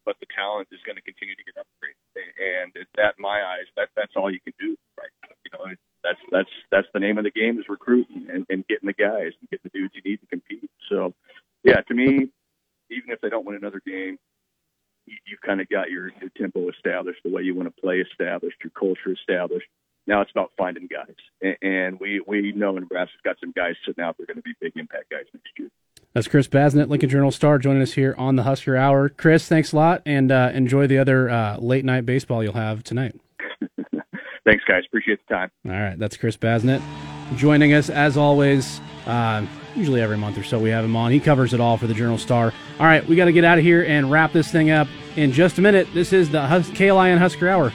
but 0.06 0.16
the 0.22 0.28
talent 0.32 0.70
is 0.72 0.80
going 0.88 0.96
to 0.96 1.04
continue 1.04 1.36
to 1.36 1.44
get 1.44 1.60
upgraded. 1.60 2.00
And 2.16 2.72
that, 2.96 3.16
in 3.20 3.22
my 3.22 3.44
eyes, 3.44 3.68
that 3.76 3.90
that's 3.96 4.16
all 4.16 4.32
you 4.32 4.40
can 4.40 4.54
do 4.60 4.76
right 4.98 5.12
now. 5.24 5.36
You 5.44 5.52
know, 5.52 5.76
that's 6.04 6.20
that's 6.32 6.54
that's 6.72 6.88
the 6.94 7.00
name 7.00 7.18
of 7.18 7.24
the 7.24 7.32
game 7.32 7.60
is 7.60 7.66
recruiting 7.68 8.28
and, 8.32 8.46
and 8.50 8.66
getting 8.68 8.88
the 8.88 8.96
guys 8.96 9.36
and 9.40 9.50
getting 9.52 9.68
the 9.68 9.76
dudes 9.76 9.94
you 9.96 10.02
need 10.04 10.20
to 10.22 10.28
compete. 10.28 10.72
So, 10.90 11.14
yeah, 11.64 11.82
to 11.82 11.94
me, 11.94 12.32
even 12.90 13.12
if 13.12 13.22
they 13.22 13.30
don't 13.30 13.46
win 13.46 13.56
another 13.56 13.82
game, 13.86 14.18
you, 15.06 15.16
you've 15.26 15.42
kind 15.42 15.62
of 15.62 15.70
got 15.70 15.90
your, 15.90 16.12
your 16.22 16.30
tempo 16.38 16.70
established, 16.70 17.20
the 17.24 17.32
way 17.32 17.42
you 17.42 17.56
want 17.56 17.74
to 17.74 17.82
play 17.82 17.98
established, 17.98 18.58
your 18.64 18.72
culture 18.72 19.12
established. 19.12 19.68
Now 20.06 20.22
it's 20.22 20.32
about 20.32 20.52
finding 20.58 20.88
guys, 20.88 21.16
and, 21.42 21.58
and 21.62 22.00
we 22.00 22.22
we 22.26 22.54
know 22.54 22.72
Nebraska's 22.72 23.20
got 23.26 23.36
some 23.42 23.52
guys 23.52 23.76
sitting 23.86 24.02
out. 24.02 24.16
They're 24.18 24.26
going 24.26 24.38
to 24.38 24.42
be 24.42 24.54
big 24.62 24.72
impact 24.78 25.10
guys 25.10 25.26
next 25.34 25.50
year. 25.58 25.68
That's 26.14 26.30
Chris 26.30 26.48
Basnett, 26.48 26.88
Lincoln 26.88 27.10
Journal 27.10 27.30
Star, 27.30 27.60
joining 27.60 27.82
us 27.82 27.92
here 27.92 28.16
on 28.18 28.38
the 28.38 28.44
Husker 28.44 28.78
Hour. 28.78 29.10
Chris, 29.10 29.50
thanks 29.50 29.74
a 29.74 29.76
lot, 29.76 30.02
and 30.06 30.32
uh, 30.32 30.52
enjoy 30.54 30.88
the 30.88 30.98
other 30.98 31.30
uh, 31.30 31.58
late 31.58 31.84
night 31.84 32.06
baseball 32.06 32.42
you'll 32.42 32.54
have 32.54 32.86
tonight. 32.86 33.20
thanks, 34.46 34.64
guys. 34.66 34.84
Appreciate 34.88 35.20
the 35.28 35.34
time. 35.34 35.52
All 35.66 35.74
right, 35.74 36.00
that's 36.00 36.16
Chris 36.16 36.38
Basnett 36.38 36.82
joining 37.36 37.74
us 37.74 37.90
as 37.90 38.18
always. 38.18 38.80
Uh, 39.06 39.46
usually 39.78 40.02
every 40.02 40.18
month 40.18 40.38
or 40.38 40.44
so 40.44 40.58
we 40.60 40.70
have 40.70 40.84
him 40.84 40.96
on. 40.96 41.12
He 41.12 41.20
covers 41.20 41.54
it 41.54 41.60
all 41.60 41.78
for 41.78 41.88
the 41.88 41.94
Journal 41.94 42.18
Star. 42.18 42.54
All 42.80 42.86
right, 42.86 43.06
we 43.08 43.16
got 43.16 43.26
to 43.26 43.32
get 43.32 43.44
out 43.44 43.58
of 43.58 43.64
here 43.64 43.84
and 43.84 44.10
wrap 44.12 44.34
this 44.34 44.52
thing 44.52 44.72
up 44.72 44.88
in 45.16 45.32
just 45.32 45.58
a 45.58 45.62
minute. 45.62 45.88
This 45.94 46.12
is 46.14 46.30
the 46.30 46.46
Hus- 46.48 46.70
KLIN 46.72 47.18
Husker 47.20 47.48
Hour. 47.48 47.72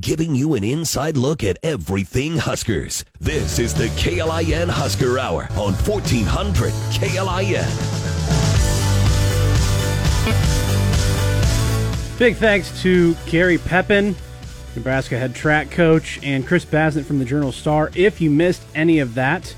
Giving 0.00 0.34
you 0.34 0.54
an 0.54 0.64
inside 0.64 1.16
look 1.16 1.44
at 1.44 1.58
everything 1.62 2.38
Huskers. 2.38 3.04
This 3.20 3.58
is 3.58 3.74
the 3.74 3.88
KLIN 3.88 4.68
Husker 4.68 5.18
Hour 5.18 5.48
on 5.52 5.74
1400 5.74 6.72
KLIN. 6.92 7.68
Big 12.18 12.36
thanks 12.36 12.82
to 12.82 13.14
Gary 13.26 13.58
Pepin, 13.58 14.16
Nebraska 14.78 15.18
head 15.18 15.34
track 15.34 15.72
coach, 15.72 16.20
and 16.22 16.46
Chris 16.46 16.64
Basnett 16.64 17.04
from 17.04 17.18
the 17.18 17.24
Journal 17.24 17.50
Star. 17.50 17.90
If 17.96 18.20
you 18.20 18.30
missed 18.30 18.62
any 18.76 19.00
of 19.00 19.14
that, 19.14 19.52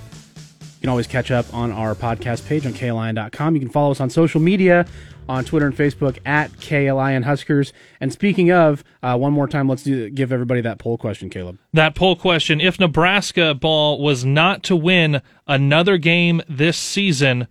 you 0.60 0.80
can 0.80 0.88
always 0.88 1.06
catch 1.06 1.30
up 1.30 1.52
on 1.52 1.70
our 1.70 1.94
podcast 1.94 2.46
page 2.46 2.64
on 2.64 2.72
KLIN.com. 2.72 3.54
You 3.54 3.60
can 3.60 3.68
follow 3.68 3.90
us 3.90 4.00
on 4.00 4.08
social 4.08 4.40
media 4.40 4.86
on 5.28 5.44
Twitter 5.44 5.66
and 5.66 5.76
Facebook 5.76 6.18
at 6.24 6.50
KLIN 6.52 7.24
Huskers. 7.24 7.74
And 8.00 8.10
speaking 8.10 8.50
of, 8.50 8.82
uh, 9.02 9.18
one 9.18 9.34
more 9.34 9.46
time, 9.46 9.68
let's 9.68 9.82
do, 9.82 10.08
give 10.08 10.32
everybody 10.32 10.62
that 10.62 10.78
poll 10.78 10.96
question, 10.96 11.28
Caleb. 11.28 11.58
That 11.74 11.94
poll 11.94 12.16
question 12.16 12.58
if 12.58 12.80
Nebraska 12.80 13.54
ball 13.54 14.02
was 14.02 14.24
not 14.24 14.62
to 14.64 14.74
win 14.74 15.20
another 15.46 15.98
game 15.98 16.40
this 16.48 16.78
season, 16.78 17.46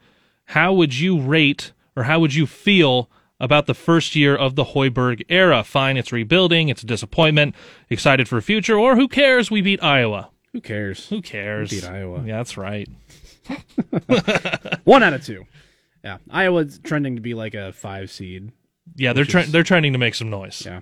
how 0.46 0.74
would 0.74 0.98
you 0.98 1.22
rate 1.22 1.72
or 1.96 2.04
how 2.04 2.20
would 2.20 2.34
you 2.34 2.48
feel 2.48 3.12
about 3.40 3.66
the 3.66 3.74
first 3.74 4.16
year 4.16 4.36
of 4.36 4.56
the 4.56 4.66
Hoiberg 4.66 5.24
era? 5.30 5.64
Fine, 5.64 5.98
it's 5.98 6.12
rebuilding, 6.12 6.70
it's 6.70 6.84
a 6.84 6.86
disappointment, 6.86 7.56
excited 7.90 8.28
for 8.28 8.40
future, 8.42 8.78
or 8.78 8.96
who 8.96 9.08
cares? 9.08 9.50
We 9.50 9.62
beat 9.62 9.84
Iowa. 9.84 10.30
Who 10.54 10.62
cares? 10.62 11.08
Who 11.10 11.22
cares? 11.22 11.72
We 11.72 11.82
beat 11.82 11.90
Iowa. 11.90 12.24
Yeah, 12.26 12.38
that's 12.38 12.58
right. 12.58 12.88
One 14.84 15.04
out 15.04 15.14
of 15.14 15.26
two. 15.26 15.46
Yeah, 16.04 16.18
Iowa's 16.30 16.80
trending 16.80 17.16
to 17.16 17.22
be 17.22 17.34
like 17.34 17.54
a 17.54 17.74
five 17.74 18.10
seed. 18.10 18.52
Yeah, 18.96 19.14
they're 19.14 19.26
tre- 19.26 19.46
they're 19.46 19.64
trending 19.64 19.94
to 19.94 20.00
make 20.00 20.16
some 20.16 20.30
noise. 20.30 20.64
Yeah, 20.66 20.82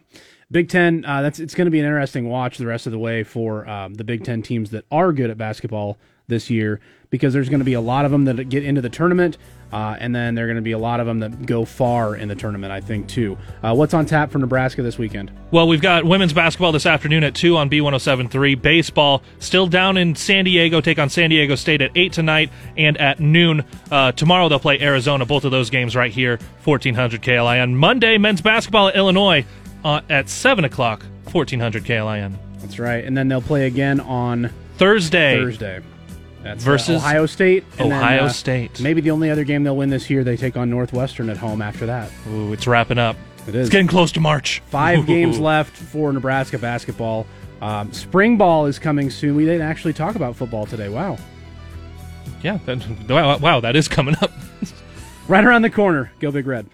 Big 0.51 0.69
Ten. 0.69 1.03
Uh, 1.05 1.21
that's 1.21 1.39
it's 1.39 1.55
going 1.55 1.65
to 1.65 1.71
be 1.71 1.79
an 1.79 1.85
interesting 1.85 2.29
watch 2.29 2.57
the 2.57 2.65
rest 2.67 2.85
of 2.85 2.91
the 2.91 2.99
way 2.99 3.23
for 3.23 3.67
um, 3.67 3.95
the 3.95 4.03
Big 4.03 4.23
Ten 4.23 4.41
teams 4.41 4.69
that 4.71 4.85
are 4.91 5.11
good 5.11 5.29
at 5.29 5.37
basketball 5.37 5.97
this 6.27 6.49
year 6.49 6.79
because 7.09 7.33
there's 7.33 7.49
going 7.49 7.59
to 7.59 7.65
be 7.65 7.73
a 7.73 7.81
lot 7.81 8.05
of 8.05 8.11
them 8.11 8.25
that 8.25 8.49
get 8.49 8.63
into 8.63 8.81
the 8.81 8.89
tournament, 8.89 9.37
uh, 9.71 9.95
and 9.99 10.15
then 10.15 10.35
there 10.35 10.45
are 10.45 10.47
going 10.47 10.57
to 10.57 10.61
be 10.61 10.71
a 10.71 10.77
lot 10.77 10.99
of 10.99 11.05
them 11.05 11.19
that 11.19 11.45
go 11.45 11.65
far 11.65 12.15
in 12.15 12.27
the 12.27 12.35
tournament. 12.35 12.71
I 12.71 12.81
think 12.81 13.07
too. 13.07 13.37
Uh, 13.63 13.73
what's 13.75 13.93
on 13.93 14.05
tap 14.05 14.31
for 14.31 14.39
Nebraska 14.39 14.81
this 14.81 14.97
weekend? 14.97 15.31
Well, 15.51 15.67
we've 15.67 15.81
got 15.81 16.05
women's 16.05 16.33
basketball 16.33 16.71
this 16.71 16.85
afternoon 16.85 17.23
at 17.23 17.35
two 17.35 17.57
on 17.57 17.69
B1073. 17.69 18.61
Baseball 18.61 19.23
still 19.39 19.67
down 19.67 19.97
in 19.97 20.15
San 20.15 20.45
Diego. 20.45 20.81
Take 20.81 20.99
on 20.99 21.09
San 21.09 21.29
Diego 21.29 21.55
State 21.55 21.81
at 21.81 21.91
eight 21.95 22.13
tonight 22.13 22.49
and 22.75 22.97
at 22.97 23.19
noon 23.19 23.63
uh, 23.91 24.11
tomorrow. 24.13 24.49
They'll 24.49 24.59
play 24.59 24.79
Arizona. 24.79 25.25
Both 25.25 25.45
of 25.45 25.51
those 25.51 25.69
games 25.69 25.95
right 25.95 26.11
here, 26.11 26.39
1400 26.63 27.21
KLI. 27.21 27.61
On 27.61 27.75
Monday, 27.75 28.17
men's 28.17 28.41
basketball 28.41 28.89
at 28.89 28.95
Illinois 28.95 29.45
uh, 29.83 30.01
at 30.09 30.29
seven 30.29 30.65
o'clock, 30.65 31.03
1400 31.31 31.85
KLIN. 31.85 32.37
That's 32.59 32.79
right, 32.79 33.03
and 33.03 33.15
then 33.15 33.27
they'll 33.27 33.41
play 33.41 33.67
again 33.67 33.99
on 33.99 34.51
Thursday. 34.77 35.37
Thursday. 35.37 35.81
That's 36.43 36.63
versus 36.63 36.95
uh, 37.01 37.05
Ohio 37.05 37.25
State. 37.25 37.63
Ohio 37.79 38.17
then, 38.17 38.25
uh, 38.25 38.29
State. 38.29 38.79
Maybe 38.79 39.01
the 39.01 39.11
only 39.11 39.29
other 39.29 39.43
game 39.43 39.63
they'll 39.63 39.75
win 39.75 39.89
this 39.89 40.09
year, 40.09 40.23
they 40.23 40.37
take 40.37 40.55
on 40.55 40.69
Northwestern 40.69 41.29
at 41.29 41.37
home 41.37 41.61
after 41.61 41.85
that. 41.87 42.11
Ooh, 42.29 42.53
it's 42.53 42.67
wrapping 42.67 42.97
up. 42.97 43.15
It 43.47 43.55
is. 43.55 43.67
It's 43.67 43.69
getting 43.71 43.87
close 43.87 44.11
to 44.13 44.19
March. 44.19 44.61
Five 44.67 45.05
games 45.07 45.39
left 45.39 45.75
for 45.75 46.11
Nebraska 46.13 46.57
basketball. 46.57 47.25
Um, 47.61 47.91
spring 47.91 48.37
ball 48.37 48.67
is 48.67 48.77
coming 48.77 49.09
soon. 49.09 49.35
We 49.35 49.45
didn't 49.45 49.67
actually 49.67 49.93
talk 49.93 50.15
about 50.15 50.35
football 50.35 50.65
today. 50.65 50.89
Wow. 50.89 51.17
Yeah. 52.43 52.59
That, 52.65 52.85
wow, 53.09 53.37
wow, 53.37 53.59
that 53.61 53.75
is 53.75 53.87
coming 53.87 54.15
up. 54.21 54.31
Right 55.27 55.43
around 55.43 55.63
the 55.63 55.69
corner. 55.69 56.09
Go 56.21 56.31
Big 56.31 56.47
Red. 56.47 56.67